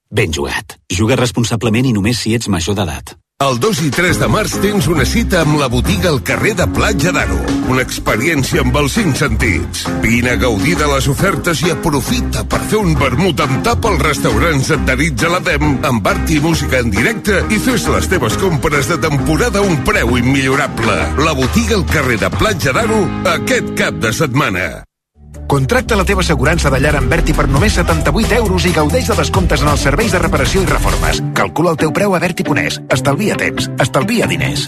ben 0.11 0.31
jugat. 0.35 0.77
Juga 0.91 1.15
responsablement 1.15 1.87
i 1.87 1.95
només 1.95 2.19
si 2.19 2.35
ets 2.35 2.51
major 2.51 2.77
d'edat. 2.77 3.15
El 3.41 3.55
2 3.57 3.79
i 3.81 3.89
3 3.89 4.19
de 4.21 4.27
març 4.29 4.53
tens 4.61 4.85
una 4.91 5.01
cita 5.01 5.39
amb 5.41 5.55
la 5.57 5.65
botiga 5.71 6.11
al 6.11 6.19
carrer 6.21 6.51
de 6.59 6.67
Platja 6.75 7.09
d'Aro. 7.15 7.39
Una 7.73 7.81
experiència 7.81 8.61
amb 8.61 8.77
els 8.77 8.93
cinc 8.99 9.17
sentits. 9.17 9.87
Vine 10.03 10.35
a 10.35 10.41
gaudir 10.43 10.75
de 10.77 10.89
les 10.91 11.07
ofertes 11.09 11.63
i 11.65 11.73
aprofita 11.73 12.43
per 12.45 12.59
fer 12.69 12.83
un 12.83 12.93
vermut 12.99 13.41
amb 13.41 13.63
tap 13.65 13.87
als 13.89 14.05
restaurants 14.05 14.69
adherits 14.77 15.25
a 15.25 15.33
la 15.33 15.41
DEM, 15.49 15.65
amb 15.89 16.11
art 16.13 16.29
i 16.29 16.37
música 16.43 16.83
en 16.85 16.93
directe 16.93 17.41
i 17.49 17.57
fes 17.65 17.89
les 17.89 18.11
teves 18.13 18.37
compres 18.45 18.93
de 18.93 18.99
temporada 19.09 19.65
a 19.65 19.65
un 19.65 19.81
preu 19.89 20.19
immillorable. 20.21 21.01
La 21.25 21.33
botiga 21.33 21.79
al 21.79 21.89
carrer 21.89 22.21
de 22.21 22.29
Platja 22.37 22.77
d'Aro 22.77 23.01
aquest 23.39 23.73
cap 23.81 23.97
de 24.05 24.13
setmana. 24.21 24.69
Contracta 25.47 25.95
la 25.95 26.05
teva 26.05 26.21
assegurança 26.25 26.69
de 26.73 26.79
llar 26.79 26.95
amb 26.99 27.11
Berti 27.11 27.35
per 27.37 27.47
només 27.49 27.77
78 27.79 28.37
euros 28.41 28.65
i 28.65 28.73
gaudeix 28.75 29.11
de 29.11 29.17
descomptes 29.19 29.63
en 29.65 29.71
els 29.73 29.85
serveis 29.87 30.11
de 30.11 30.19
reparació 30.23 30.63
i 30.63 30.69
reformes. 30.69 31.23
Calcula 31.37 31.75
el 31.75 31.81
teu 31.81 31.93
preu 31.95 32.15
a 32.15 32.19
Berti.es. 32.23 32.81
Estalvia 32.89 33.39
temps. 33.39 33.69
Estalvia 33.79 34.29
diners. 34.31 34.67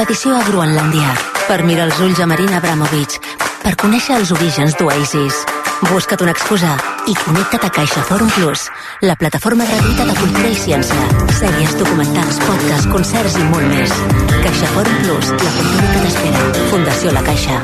Expedició 0.00 0.32
a 0.32 0.44
Groenlàndia, 0.46 1.08
per 1.44 1.58
mirar 1.68 1.84
els 1.90 1.98
ulls 2.00 2.20
a 2.24 2.26
Marina 2.30 2.56
Abramovic, 2.56 3.18
per 3.60 3.74
conèixer 3.82 4.14
els 4.16 4.30
orígens 4.32 4.72
d'Oasis. 4.78 5.42
Busca't 5.90 6.24
una 6.24 6.32
excusa 6.32 6.70
i 7.04 7.16
connecta't 7.20 7.66
a 7.68 7.70
Caixa 7.76 8.06
Forum 8.08 8.32
Plus, 8.32 8.64
la 9.04 9.18
plataforma 9.20 9.68
gratuïta 9.68 10.08
de 10.08 10.16
cultura 10.22 10.54
i 10.54 10.56
ciència. 10.56 11.28
Sèries, 11.42 11.76
documentals, 11.82 12.40
podcasts, 12.46 12.88
concerts 12.94 13.36
i 13.36 13.44
molt 13.52 13.68
més. 13.74 13.92
Caixa 14.40 14.72
Forum 14.72 14.98
Plus, 15.04 15.36
la 15.36 15.54
cultura 15.60 15.92
que 15.92 16.02
t'espera. 16.08 16.50
Fundació 16.72 17.16
La 17.18 17.28
Caixa. 17.28 17.60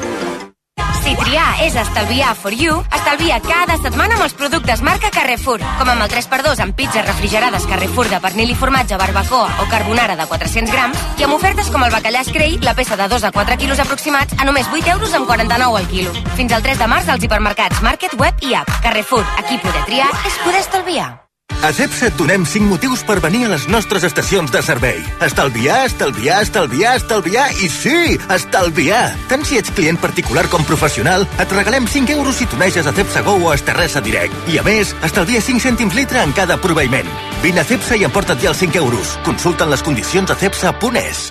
Si 1.06 1.14
triar 1.14 1.60
és 1.62 1.76
estalviar 1.78 2.32
for 2.34 2.50
you, 2.50 2.80
estalvia 2.90 3.36
cada 3.44 3.76
setmana 3.78 4.16
amb 4.16 4.24
els 4.24 4.32
productes 4.34 4.80
marca 4.82 5.06
Carrefour, 5.14 5.60
com 5.78 5.90
amb 5.92 6.02
el 6.02 6.08
3x2 6.10 6.62
amb 6.64 6.74
pizzas 6.74 7.06
refrigerades 7.06 7.68
Carrefour 7.70 8.10
de 8.10 8.18
pernil 8.24 8.50
i 8.50 8.56
formatge, 8.58 8.98
barbacoa 8.98 9.52
o 9.62 9.68
carbonara 9.70 10.16
de 10.18 10.26
400 10.26 10.74
grams, 10.74 11.04
i 11.20 11.26
amb 11.28 11.36
ofertes 11.36 11.70
com 11.70 11.84
el 11.86 11.94
bacallà 11.94 12.24
Screi, 12.26 12.56
la 12.58 12.74
peça 12.74 12.98
de 12.98 13.06
2 13.12 13.22
a 13.22 13.30
4 13.36 13.58
quilos 13.60 13.82
aproximats, 13.84 14.34
a 14.34 14.48
només 14.48 14.66
8 14.66 14.96
euros 14.96 15.14
amb 15.14 15.30
49 15.30 15.78
al 15.78 15.86
quilo. 15.92 16.16
Fins 16.34 16.56
al 16.56 16.66
3 16.66 16.82
de 16.82 16.90
març 16.90 17.06
als 17.14 17.22
hipermercats 17.22 17.86
Market, 17.86 18.18
Web 18.18 18.42
i 18.42 18.58
App. 18.58 18.74
Carrefour, 18.82 19.22
aquí 19.38 19.62
poder 19.62 19.86
triar 19.86 20.10
és 20.26 20.42
poder 20.42 20.64
estalviar. 20.64 21.25
A 21.64 21.72
CEPSA 21.72 22.10
et 22.10 22.16
donem 22.18 22.44
5 22.44 22.68
motius 22.68 23.02
per 23.06 23.16
venir 23.24 23.46
a 23.46 23.50
les 23.54 23.64
nostres 23.72 24.04
estacions 24.04 24.52
de 24.52 24.60
servei. 24.62 24.98
Estalviar, 25.24 25.86
estalviar, 25.86 26.42
estalviar, 26.44 26.96
estalviar 27.00 27.46
i 27.64 27.68
sí, 27.72 28.18
estalviar! 28.30 29.14
Tant 29.30 29.44
si 29.48 29.58
ets 29.58 29.72
client 29.74 29.98
particular 29.98 30.46
com 30.52 30.66
professional, 30.68 31.26
et 31.40 31.54
regalem 31.56 31.88
5 31.88 32.12
euros 32.12 32.36
si 32.36 32.46
t'uneixes 32.46 32.86
a 32.86 32.92
CEPSA 32.92 33.24
Go 33.26 33.38
o 33.40 33.50
a 33.50 33.56
Esterresa 33.56 34.04
Direct. 34.04 34.36
I 34.52 34.60
a 34.60 34.66
més, 34.66 34.92
estalvia 35.06 35.40
5 35.40 35.64
cèntims 35.64 35.96
litre 35.96 36.22
en 36.22 36.36
cada 36.36 36.60
proveïment. 36.60 37.08
Vine 37.42 37.64
a 37.64 37.66
CEPSA 37.66 37.98
i 37.98 38.06
emporta't 38.06 38.42
ja 38.44 38.52
els 38.52 38.62
5 38.62 38.82
euros. 38.84 39.16
Consulta'n 39.26 39.72
les 39.72 39.82
condicions 39.82 40.30
a 40.30 40.38
cepsa.es. 40.38 41.30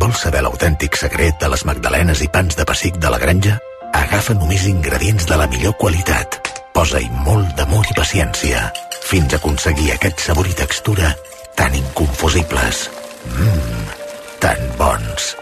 Vols 0.00 0.24
saber 0.24 0.42
l'autèntic 0.42 0.96
secret 0.98 1.38
de 1.38 1.52
les 1.52 1.66
magdalenes 1.68 2.24
i 2.24 2.30
pans 2.32 2.56
de 2.58 2.66
pessic 2.66 2.96
de 2.98 3.12
la 3.12 3.20
granja? 3.22 3.60
Agafa 3.92 4.34
només 4.34 4.66
ingredients 4.66 5.28
de 5.28 5.38
la 5.38 5.46
millor 5.52 5.76
qualitat. 5.78 6.41
Posa-hi 6.72 7.08
molt 7.26 7.52
d'amor 7.58 7.86
i 7.90 7.96
paciència, 7.96 8.64
fins 9.04 9.34
a 9.34 9.40
aconseguir 9.40 9.92
aquest 9.92 10.24
sabor 10.24 10.48
i 10.48 10.56
textura 10.56 11.12
tan 11.58 11.74
inconfusibles. 11.76 12.86
Mmm, 13.28 13.96
tan 14.40 14.62
bons. 14.80 15.32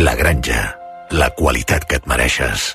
La 0.00 0.16
granja, 0.16 0.62
la 1.12 1.28
qualitat 1.36 1.84
que 1.84 2.00
et 2.00 2.08
mereixes. 2.08 2.72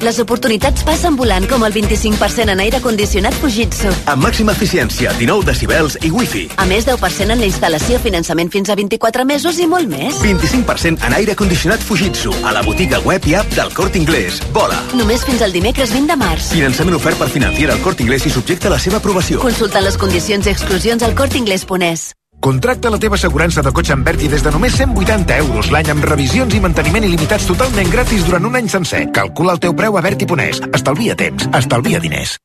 Les 0.00 0.16
oportunitats 0.22 0.80
passen 0.86 1.16
volant 1.16 1.44
com 1.48 1.60
el 1.66 1.74
25% 1.74 2.54
en 2.54 2.60
aire 2.64 2.80
condicionat 2.80 3.34
Fujitsu. 3.36 3.90
Amb 4.08 4.24
màxima 4.24 4.54
eficiència, 4.56 5.12
19 5.18 5.44
decibels 5.44 5.98
i 6.00 6.10
wifi. 6.14 6.46
A 6.56 6.64
més, 6.68 6.86
10% 6.88 7.34
en 7.34 7.42
la 7.42 7.48
instal·lació, 7.48 8.00
finançament 8.00 8.48
fins 8.52 8.72
a 8.72 8.78
24 8.80 9.26
mesos 9.28 9.60
i 9.60 9.66
molt 9.68 9.90
més. 9.92 10.16
25% 10.24 11.04
en 11.04 11.16
aire 11.18 11.36
condicionat 11.36 11.84
Fujitsu 11.84 12.32
a 12.40 12.54
la 12.56 12.64
botiga 12.64 13.02
web 13.04 13.28
i 13.28 13.36
app 13.36 13.52
del 13.56 13.74
Cort 13.76 13.98
Inglés. 14.00 14.40
Vola! 14.56 14.80
Només 14.96 15.26
fins 15.28 15.44
al 15.44 15.52
dimecres 15.52 15.92
20 15.92 16.08
de 16.14 16.16
març. 16.20 16.48
Finançament 16.54 16.96
ofert 16.96 17.20
per 17.20 17.28
financiar 17.28 17.76
el 17.76 17.84
Cort 17.84 18.00
Inglés 18.00 18.24
i 18.24 18.32
subjecte 18.32 18.72
a 18.72 18.76
la 18.76 18.80
seva 18.80 19.02
aprovació. 19.04 19.44
Consulta 19.44 19.84
les 19.84 20.00
condicions 20.00 20.48
i 20.48 20.54
exclusions 20.56 21.04
al 21.04 21.14
cortinglés.es. 21.18 22.08
Contracta 22.40 22.88
la 22.88 22.96
teva 22.96 23.18
assegurança 23.20 23.60
de 23.60 23.70
cotxe 23.76 23.92
amb 23.92 24.06
Berti 24.08 24.28
des 24.32 24.40
de 24.40 24.50
només 24.50 24.72
180 24.72 25.36
euros 25.44 25.68
l'any 25.68 25.90
amb 25.92 26.04
revisions 26.08 26.54
i 26.56 26.60
manteniment 26.64 27.04
il·limitats 27.04 27.44
totalment 27.44 27.90
gratis 27.92 28.24
durant 28.24 28.46
un 28.48 28.56
any 28.56 28.68
sencer. 28.72 29.02
Calcula 29.12 29.52
el 29.52 29.60
teu 29.60 29.74
preu 29.76 29.98
a 29.98 30.02
Berti.es. 30.06 30.62
Estalvia 30.72 31.16
temps. 31.20 31.44
Estalvia 31.52 32.00
diners. 32.00 32.38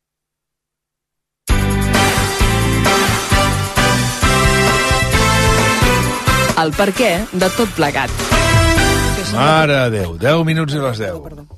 El 6.60 6.76
per 6.76 6.90
què 6.96 7.12
de 7.32 7.50
tot 7.56 7.72
plegat. 7.80 8.12
Mare 9.32 9.80
de 9.92 10.00
Déu, 10.02 10.20
10 10.20 10.44
minuts 10.48 10.76
i 10.76 10.84
les 10.84 11.00
10. 11.08 11.56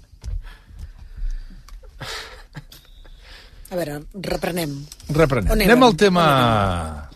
A 3.67 3.75
veure, 3.75 3.99
reprenem. 4.29 4.79
Reprenem. 5.09 5.51
Anem 5.57 5.69
érem? 5.73 5.89
al 5.89 5.97
tema... 5.97 7.07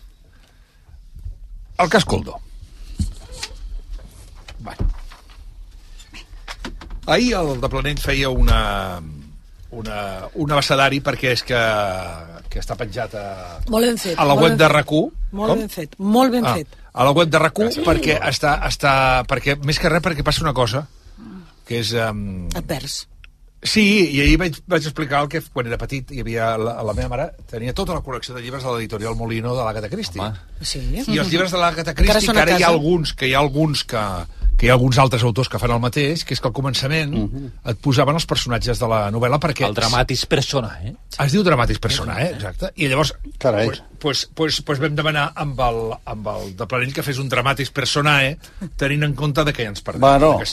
El 1.82 1.90
cas 1.90 2.06
Coldo. 2.06 2.38
Va. 4.66 4.76
Ahir 7.08 7.34
el 7.40 7.56
de 7.62 7.70
Planell 7.70 8.00
feia 8.00 8.30
una, 8.30 9.02
una, 9.74 9.98
un 10.38 10.54
abecedari 10.54 11.02
perquè 11.02 11.34
és 11.34 11.44
que, 11.48 11.62
que 12.52 12.62
està 12.62 12.78
penjat 12.78 13.16
a, 13.18 13.26
Molt 13.74 13.90
ben 13.90 13.98
fet. 13.98 14.14
a 14.14 14.28
la 14.28 14.36
molt 14.36 14.46
web 14.46 14.52
ben 14.54 14.62
de 14.62 14.68
fet. 14.68 14.76
rac 14.76 14.94
Molt 15.32 15.56
ben 15.58 15.70
fet, 15.74 15.98
molt 15.98 16.32
ben 16.32 16.46
ah, 16.46 16.56
fet. 16.60 16.78
A 16.94 17.08
la 17.08 17.16
web 17.18 17.32
de 17.32 17.40
rac 17.40 17.62
perquè 17.88 18.20
està, 18.30 18.60
està... 18.68 18.94
Perquè, 19.28 19.58
més 19.66 19.80
que 19.80 19.90
res 19.90 20.04
perquè 20.06 20.28
passa 20.28 20.46
una 20.46 20.54
cosa 20.54 20.86
que 21.66 21.80
és... 21.80 21.96
Um, 21.96 22.50
Et 22.52 22.68
perds. 22.68 23.06
Sí, 23.62 23.84
i 24.10 24.22
ahir 24.24 24.40
vaig, 24.42 24.56
vaig 24.66 24.86
explicar 24.90 25.20
el 25.22 25.28
que 25.30 25.40
quan 25.54 25.68
era 25.70 25.78
petit 25.78 26.10
hi 26.16 26.24
havia 26.24 26.56
la, 26.58 26.80
la 26.82 26.96
meva 26.98 27.12
mare 27.12 27.28
tenia 27.50 27.76
tota 27.78 27.94
la 27.94 28.02
col·lecció 28.02 28.34
de 28.34 28.42
llibres 28.42 28.64
de 28.66 28.72
l'editorial 28.74 29.14
Molino 29.20 29.54
de 29.54 29.66
l'Agatha 29.66 29.90
Christie. 29.92 30.30
Sí. 30.66 30.82
I 30.98 31.20
els 31.22 31.30
llibres 31.30 31.54
de 31.54 31.94
Christie, 31.94 32.24
són 32.26 32.40
que 32.40 32.42
ara 32.42 32.58
hi 32.58 32.66
ha 32.66 32.72
alguns 32.74 33.14
que 33.14 33.30
hi 33.30 33.36
ha 33.36 33.44
alguns 33.44 33.84
que, 33.86 34.02
que 34.58 34.66
hi 34.66 34.72
ha 34.72 34.78
alguns 34.80 34.98
altres 35.02 35.22
autors 35.28 35.50
que 35.50 35.62
fan 35.62 35.76
el 35.76 35.82
mateix, 35.84 36.24
que 36.26 36.34
és 36.34 36.42
que 36.42 36.50
al 36.50 36.56
començament 36.58 37.14
et 37.70 37.84
posaven 37.86 38.18
els 38.18 38.26
personatges 38.30 38.82
de 38.82 38.90
la 38.90 39.04
novel·la 39.14 39.38
perquè... 39.42 39.70
El 39.70 39.78
dramatis 39.78 40.26
persona, 40.26 40.74
eh? 40.82 40.96
Es 41.22 41.38
diu 41.38 41.46
dramatis 41.46 41.78
persona, 41.82 42.18
eh? 42.26 42.32
Exacte. 42.40 42.74
I 42.82 42.90
llavors, 42.90 43.14
Carai. 43.38 43.68
pues, 43.68 43.84
pues, 44.00 44.26
pues, 44.34 44.62
pues 44.66 44.82
vam 44.82 44.98
demanar 44.98 45.32
amb 45.36 45.62
el, 45.70 45.80
amb 46.16 46.34
el 46.34 46.52
de 46.58 46.66
Planell 46.66 46.98
que 46.98 47.06
fes 47.06 47.22
un 47.22 47.30
dramatis 47.30 47.70
personae, 47.70 48.36
tenint 48.78 49.06
en 49.06 49.14
compte 49.18 49.46
de 49.46 49.54
què 49.54 49.70
ens 49.70 49.86
perdem. 49.86 50.02
Bueno, 50.02 50.38
Que 50.42 50.50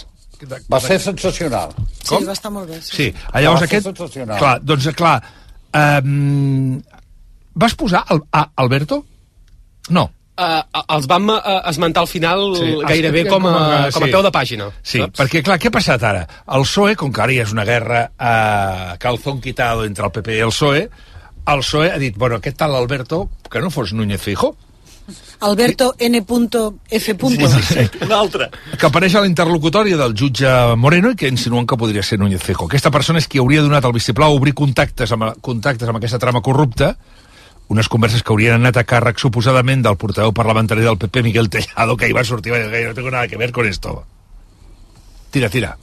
de- 0.47 0.61
va 0.71 0.81
ser 0.81 1.01
sensacional. 1.01 1.75
Sí, 2.03 2.21
va 2.25 2.33
estar 2.33 2.51
molt 2.53 2.69
bé. 2.71 2.81
Sí. 2.83 2.95
Sí, 2.97 3.15
ah, 3.33 3.41
llavors 3.41 3.63
Va 3.63 3.67
ser 3.67 3.71
aquest... 3.73 3.87
sensacional. 3.93 4.39
Clar, 4.39 4.55
doncs 4.63 4.89
clar... 4.97 5.17
Um, 5.79 6.81
vas 7.55 7.75
posar 7.75 8.05
el, 8.11 8.23
a 8.33 8.47
Alberto? 8.57 9.03
No. 9.91 10.07
Uh, 10.39 10.63
els 10.95 11.09
vam 11.11 11.33
uh, 11.35 11.39
esmentar 11.67 12.05
al 12.05 12.09
final 12.09 12.53
Sí, 12.57 12.69
gairebé 12.87 13.25
com 13.27 13.43
a, 13.49 13.51
com 13.53 13.59
a- 13.59 13.91
com 13.97 14.05
a 14.07 14.11
peu 14.13 14.23
de 14.23 14.31
pàgina. 14.31 14.69
Sí, 14.87 15.01
saps? 15.03 15.19
perquè 15.19 15.43
clar, 15.43 15.57
què 15.59 15.67
ha 15.69 15.75
passat 15.75 16.05
ara? 16.07 16.23
El 16.55 16.63
PSOE, 16.63 16.95
com 17.01 17.11
que 17.13 17.25
ara 17.25 17.35
ja 17.35 17.43
és 17.49 17.53
una 17.57 17.65
guerra 17.67 18.05
a 18.17 18.95
calzón 19.03 19.41
quitado 19.43 19.85
entre 19.85 20.07
el 20.07 20.13
PP 20.15 20.37
i 20.39 20.45
el 20.47 20.55
PSOE, 20.55 20.85
el 21.49 21.65
PSOE 21.65 21.91
ha 21.91 21.99
dit, 21.99 22.17
bueno, 22.17 22.39
aquest 22.39 22.57
tal 22.63 22.77
Alberto, 22.79 23.25
que 23.51 23.61
no 23.61 23.71
fos 23.75 23.93
Núñez 23.93 24.23
Fijo, 24.23 24.55
Alberto 25.41 25.95
N.F. 25.99 27.17
Un 27.23 28.13
altre. 28.13 28.51
que 28.79 28.87
apareix 28.87 29.15
a 29.15 29.23
la 29.23 29.31
interlocutòria 29.31 29.97
del 29.97 30.15
jutge 30.19 30.51
Moreno 30.77 31.13
i 31.15 31.17
que 31.19 31.31
insinuen 31.31 31.67
que 31.67 31.79
podria 31.79 32.03
ser 32.03 32.19
Núñez 32.19 32.43
Fijo. 32.45 32.67
Aquesta 32.67 32.93
persona 32.95 33.23
és 33.23 33.29
qui 33.29 33.41
hauria 33.41 33.63
donat 33.63 33.85
al 33.85 33.95
vistiplau 33.97 34.37
obrir 34.37 34.55
contactes 34.59 35.13
amb, 35.15 35.31
contactes 35.41 35.89
amb 35.89 36.01
aquesta 36.01 36.19
trama 36.19 36.43
corrupta, 36.45 36.95
unes 37.69 37.89
converses 37.89 38.23
que 38.23 38.33
haurien 38.33 38.59
anat 38.59 38.81
a 38.81 38.87
càrrec 38.89 39.21
suposadament 39.21 39.83
del 39.85 39.99
portaveu 40.01 40.33
parlamentari 40.33 40.87
del 40.87 40.99
PP, 40.99 41.23
Miguel 41.23 41.51
Tellado, 41.53 41.97
que 41.97 42.09
hi 42.09 42.17
va 42.17 42.25
sortir 42.25 42.53
i 42.53 42.57
va 42.57 42.65
dir, 42.65 42.87
no 42.89 42.97
tengo 42.97 43.11
nada 43.11 43.29
que 43.29 43.37
ver 43.37 43.53
con 43.53 43.67
esto. 43.67 44.03
Tira, 45.31 45.51
tira. 45.53 45.77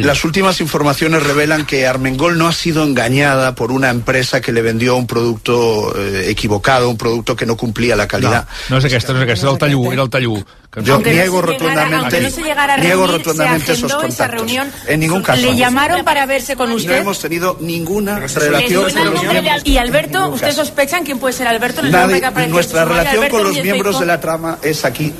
Las 0.00 0.24
últimas 0.24 0.60
informaciones 0.60 1.22
revelan 1.22 1.66
que 1.66 1.86
Armengol 1.86 2.38
no 2.38 2.48
ha 2.48 2.52
sido 2.52 2.84
engañada 2.84 3.54
por 3.54 3.72
una 3.72 3.90
empresa 3.90 4.40
que 4.40 4.52
le 4.52 4.62
vendió 4.62 4.96
un 4.96 5.06
producto 5.06 5.94
eh, 5.98 6.30
equivocado, 6.30 6.88
un 6.90 6.96
producto 6.96 7.36
que 7.36 7.46
no 7.46 7.56
cumplía 7.56 7.96
la 7.96 8.06
calidad. 8.08 8.46
No, 8.68 8.76
no 8.76 8.78
és 8.78 8.84
aquesta, 8.84 9.12
no 9.12 9.20
és 9.20 9.24
aquesta, 9.24 9.46
era 9.46 9.52
el 9.52 9.58
tallú, 9.58 9.92
era 9.92 10.02
el 10.02 10.10
tallú. 10.10 10.44
Que 10.74 10.82
Yo 10.82 10.98
niego 10.98 11.40
rotundamente, 11.40 12.20
no 12.20 12.28
llegara 12.44 12.76
niego 12.76 13.06
rotundamente 13.06 13.72
esos 13.72 13.92
esa 14.04 14.26
reunión. 14.26 14.70
En 14.88 14.98
ningún 15.00 15.22
caso. 15.22 15.40
¿Le 15.40 15.54
llamaron 15.54 16.04
para 16.04 16.26
verse 16.26 16.56
con 16.56 16.68
No 16.68 16.74
usted? 16.74 16.96
hemos 16.98 17.20
tenido 17.20 17.56
ninguna 17.60 18.18
¿Le 18.18 18.26
relación 18.26 18.90
con 18.90 19.04
los 19.12 19.22
miembros. 19.22 19.62
¿Y 19.64 19.76
Alberto? 19.78 20.28
¿Ustedes 20.30 20.56
sospechan 20.56 21.04
quién 21.04 21.18
puede 21.18 21.32
ser 21.32 21.46
Alberto? 21.46 21.80
¿Les 21.82 21.92
Nadie- 21.92 22.48
nuestra 22.48 22.84
relación 22.84 23.28
con 23.28 23.44
los 23.44 23.62
miembros 23.62 24.00
de 24.00 24.06
la 24.06 24.20
trama 24.20 24.58
es 24.62 24.84
aquí. 24.84 25.14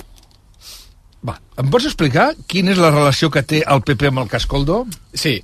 Em 1.55 1.69
pots 1.71 1.87
explicar 1.87 2.33
quina 2.51 2.73
és 2.73 2.81
la 2.83 2.91
relació 2.91 3.29
que 3.31 3.45
té 3.47 3.61
el 3.63 3.83
PP 3.87 4.09
amb 4.11 4.25
el 4.25 4.31
cas 4.33 4.47
Coldo? 4.51 4.81
Sí. 5.15 5.37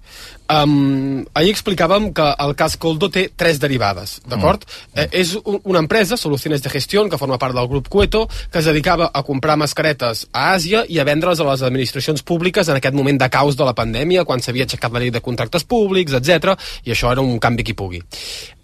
Um, 0.50 1.20
ahir 1.38 1.52
explicàvem 1.54 2.08
que 2.16 2.26
el 2.42 2.56
cas 2.58 2.74
Coldo 2.82 3.06
té 3.14 3.28
tres 3.38 3.60
derivades, 3.62 4.16
d'acord? 4.26 4.66
Mm. 4.66 5.04
Eh, 5.04 5.06
és 5.22 5.36
un, 5.38 5.60
una 5.62 5.84
empresa, 5.84 6.18
Soluciones 6.18 6.64
de 6.64 6.72
Gestión, 6.74 7.06
que 7.08 7.20
forma 7.20 7.38
part 7.38 7.54
del 7.54 7.70
grup 7.70 7.86
Cueto, 7.88 8.24
que 8.50 8.58
es 8.58 8.66
dedicava 8.66 9.12
a 9.14 9.22
comprar 9.22 9.54
mascaretes 9.60 10.26
a 10.32 10.50
Àsia 10.56 10.82
i 10.90 10.98
a 10.98 11.06
vendre's 11.06 11.38
a 11.38 11.46
les 11.46 11.62
administracions 11.62 12.26
públiques 12.26 12.66
en 12.66 12.80
aquest 12.80 12.98
moment 12.98 13.22
de 13.22 13.30
caos 13.30 13.54
de 13.54 13.68
la 13.68 13.76
pandèmia, 13.78 14.26
quan 14.26 14.42
s'havia 14.42 14.66
aixecat 14.66 14.90
la 14.90 15.04
llei 15.04 15.14
de 15.14 15.22
contractes 15.22 15.62
públics, 15.62 16.18
etc. 16.18 16.56
i 16.82 16.90
això 16.90 17.14
era 17.14 17.22
un 17.22 17.38
canvi 17.38 17.70
qui 17.70 17.78
pugui 17.78 18.02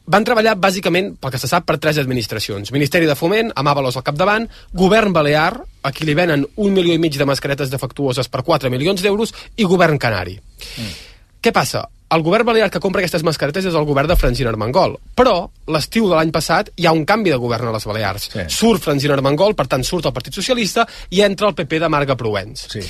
van 0.06 0.26
treballar 0.26 0.54
bàsicament, 0.60 1.14
pel 1.20 1.34
que 1.34 1.40
se 1.42 1.50
sap, 1.50 1.66
per 1.66 1.78
tres 1.82 1.98
administracions. 2.02 2.72
Ministeri 2.74 3.08
de 3.08 3.16
Foment, 3.18 3.50
amb 3.54 3.72
Avalos 3.72 3.98
al 3.98 4.06
capdavant, 4.06 4.46
Govern 4.72 5.12
Balear, 5.12 5.52
a 5.82 5.92
qui 5.92 6.06
li 6.06 6.14
venen 6.18 6.46
un 6.56 6.72
milió 6.74 6.94
i 6.94 7.02
mig 7.02 7.18
de 7.18 7.26
mascaretes 7.28 7.70
defectuoses 7.72 8.30
per 8.30 8.44
4 8.46 8.70
milions 8.70 9.02
d'euros, 9.02 9.34
i 9.56 9.66
Govern 9.66 9.98
Canari. 9.98 10.38
Mm. 10.38 10.96
Què 11.42 11.52
passa? 11.54 11.84
El 12.06 12.22
govern 12.22 12.46
balear 12.46 12.68
que 12.70 12.78
compra 12.82 13.02
aquestes 13.02 13.24
mascaretes 13.26 13.66
és 13.66 13.74
el 13.74 13.86
govern 13.86 14.06
de 14.06 14.16
Francina 14.18 14.52
Armengol. 14.52 14.92
Però, 15.18 15.48
l'estiu 15.74 16.06
de 16.06 16.14
l'any 16.14 16.30
passat, 16.34 16.70
hi 16.78 16.86
ha 16.86 16.94
un 16.94 17.02
canvi 17.06 17.32
de 17.34 17.38
govern 17.42 17.66
a 17.66 17.72
les 17.74 17.86
Balears. 17.86 18.28
Sí. 18.30 18.44
Surt 18.56 18.84
Francina 18.84 19.16
Armengol, 19.16 19.56
per 19.58 19.66
tant, 19.72 19.82
surt 19.86 20.06
el 20.06 20.14
Partit 20.14 20.38
Socialista, 20.38 20.86
i 21.10 21.24
entra 21.26 21.50
el 21.50 21.56
PP 21.58 21.80
de 21.82 21.90
Marga 21.90 22.14
Provenç. 22.18 22.62
Sí. 22.76 22.84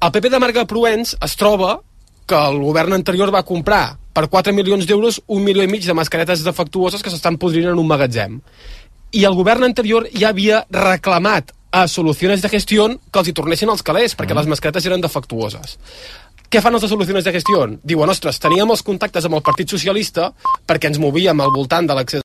El 0.00 0.12
PP 0.14 0.32
de 0.32 0.40
Marga 0.40 0.64
Provenç 0.68 1.12
es 1.24 1.36
troba 1.36 1.74
que 2.26 2.36
el 2.36 2.58
govern 2.60 2.96
anterior 2.96 3.32
va 3.34 3.44
comprar 3.46 3.96
per 4.16 4.28
4 4.32 4.54
milions 4.56 4.86
d'euros 4.88 5.20
un 5.26 5.44
milió 5.44 5.64
i 5.64 5.70
mig 5.70 5.84
de 5.86 5.94
mascaretes 5.94 6.44
defectuoses 6.44 7.02
que 7.02 7.12
s'estan 7.12 7.38
podrint 7.38 7.70
en 7.70 7.78
un 7.78 7.88
magatzem. 7.88 8.40
I 9.12 9.24
el 9.24 9.36
govern 9.38 9.64
anterior 9.64 10.08
ja 10.12 10.32
havia 10.32 10.64
reclamat 10.70 11.52
a 11.70 11.86
Soluciones 11.88 12.42
de 12.42 12.48
Gestió 12.48 12.86
que 12.88 13.20
els 13.20 13.28
hi 13.28 13.34
tornessin 13.36 13.70
els 13.70 13.82
calés, 13.84 14.14
perquè 14.16 14.32
mm. 14.32 14.40
les 14.40 14.50
mascaretes 14.54 14.86
eren 14.88 15.02
defectuoses. 15.04 15.76
Què 16.46 16.60
fan 16.62 16.76
els 16.78 16.84
de 16.84 16.88
Soluciones 16.88 17.24
de 17.26 17.32
Gestió? 17.34 17.64
Diuen, 17.82 18.10
ostres, 18.12 18.38
teníem 18.38 18.70
els 18.70 18.84
contactes 18.86 19.24
amb 19.26 19.34
el 19.34 19.42
Partit 19.42 19.72
Socialista 19.74 20.28
perquè 20.66 20.92
ens 20.92 21.00
movíem 21.02 21.40
al 21.42 21.50
voltant 21.50 21.88
de 21.88 21.96
l'accés 21.98 22.14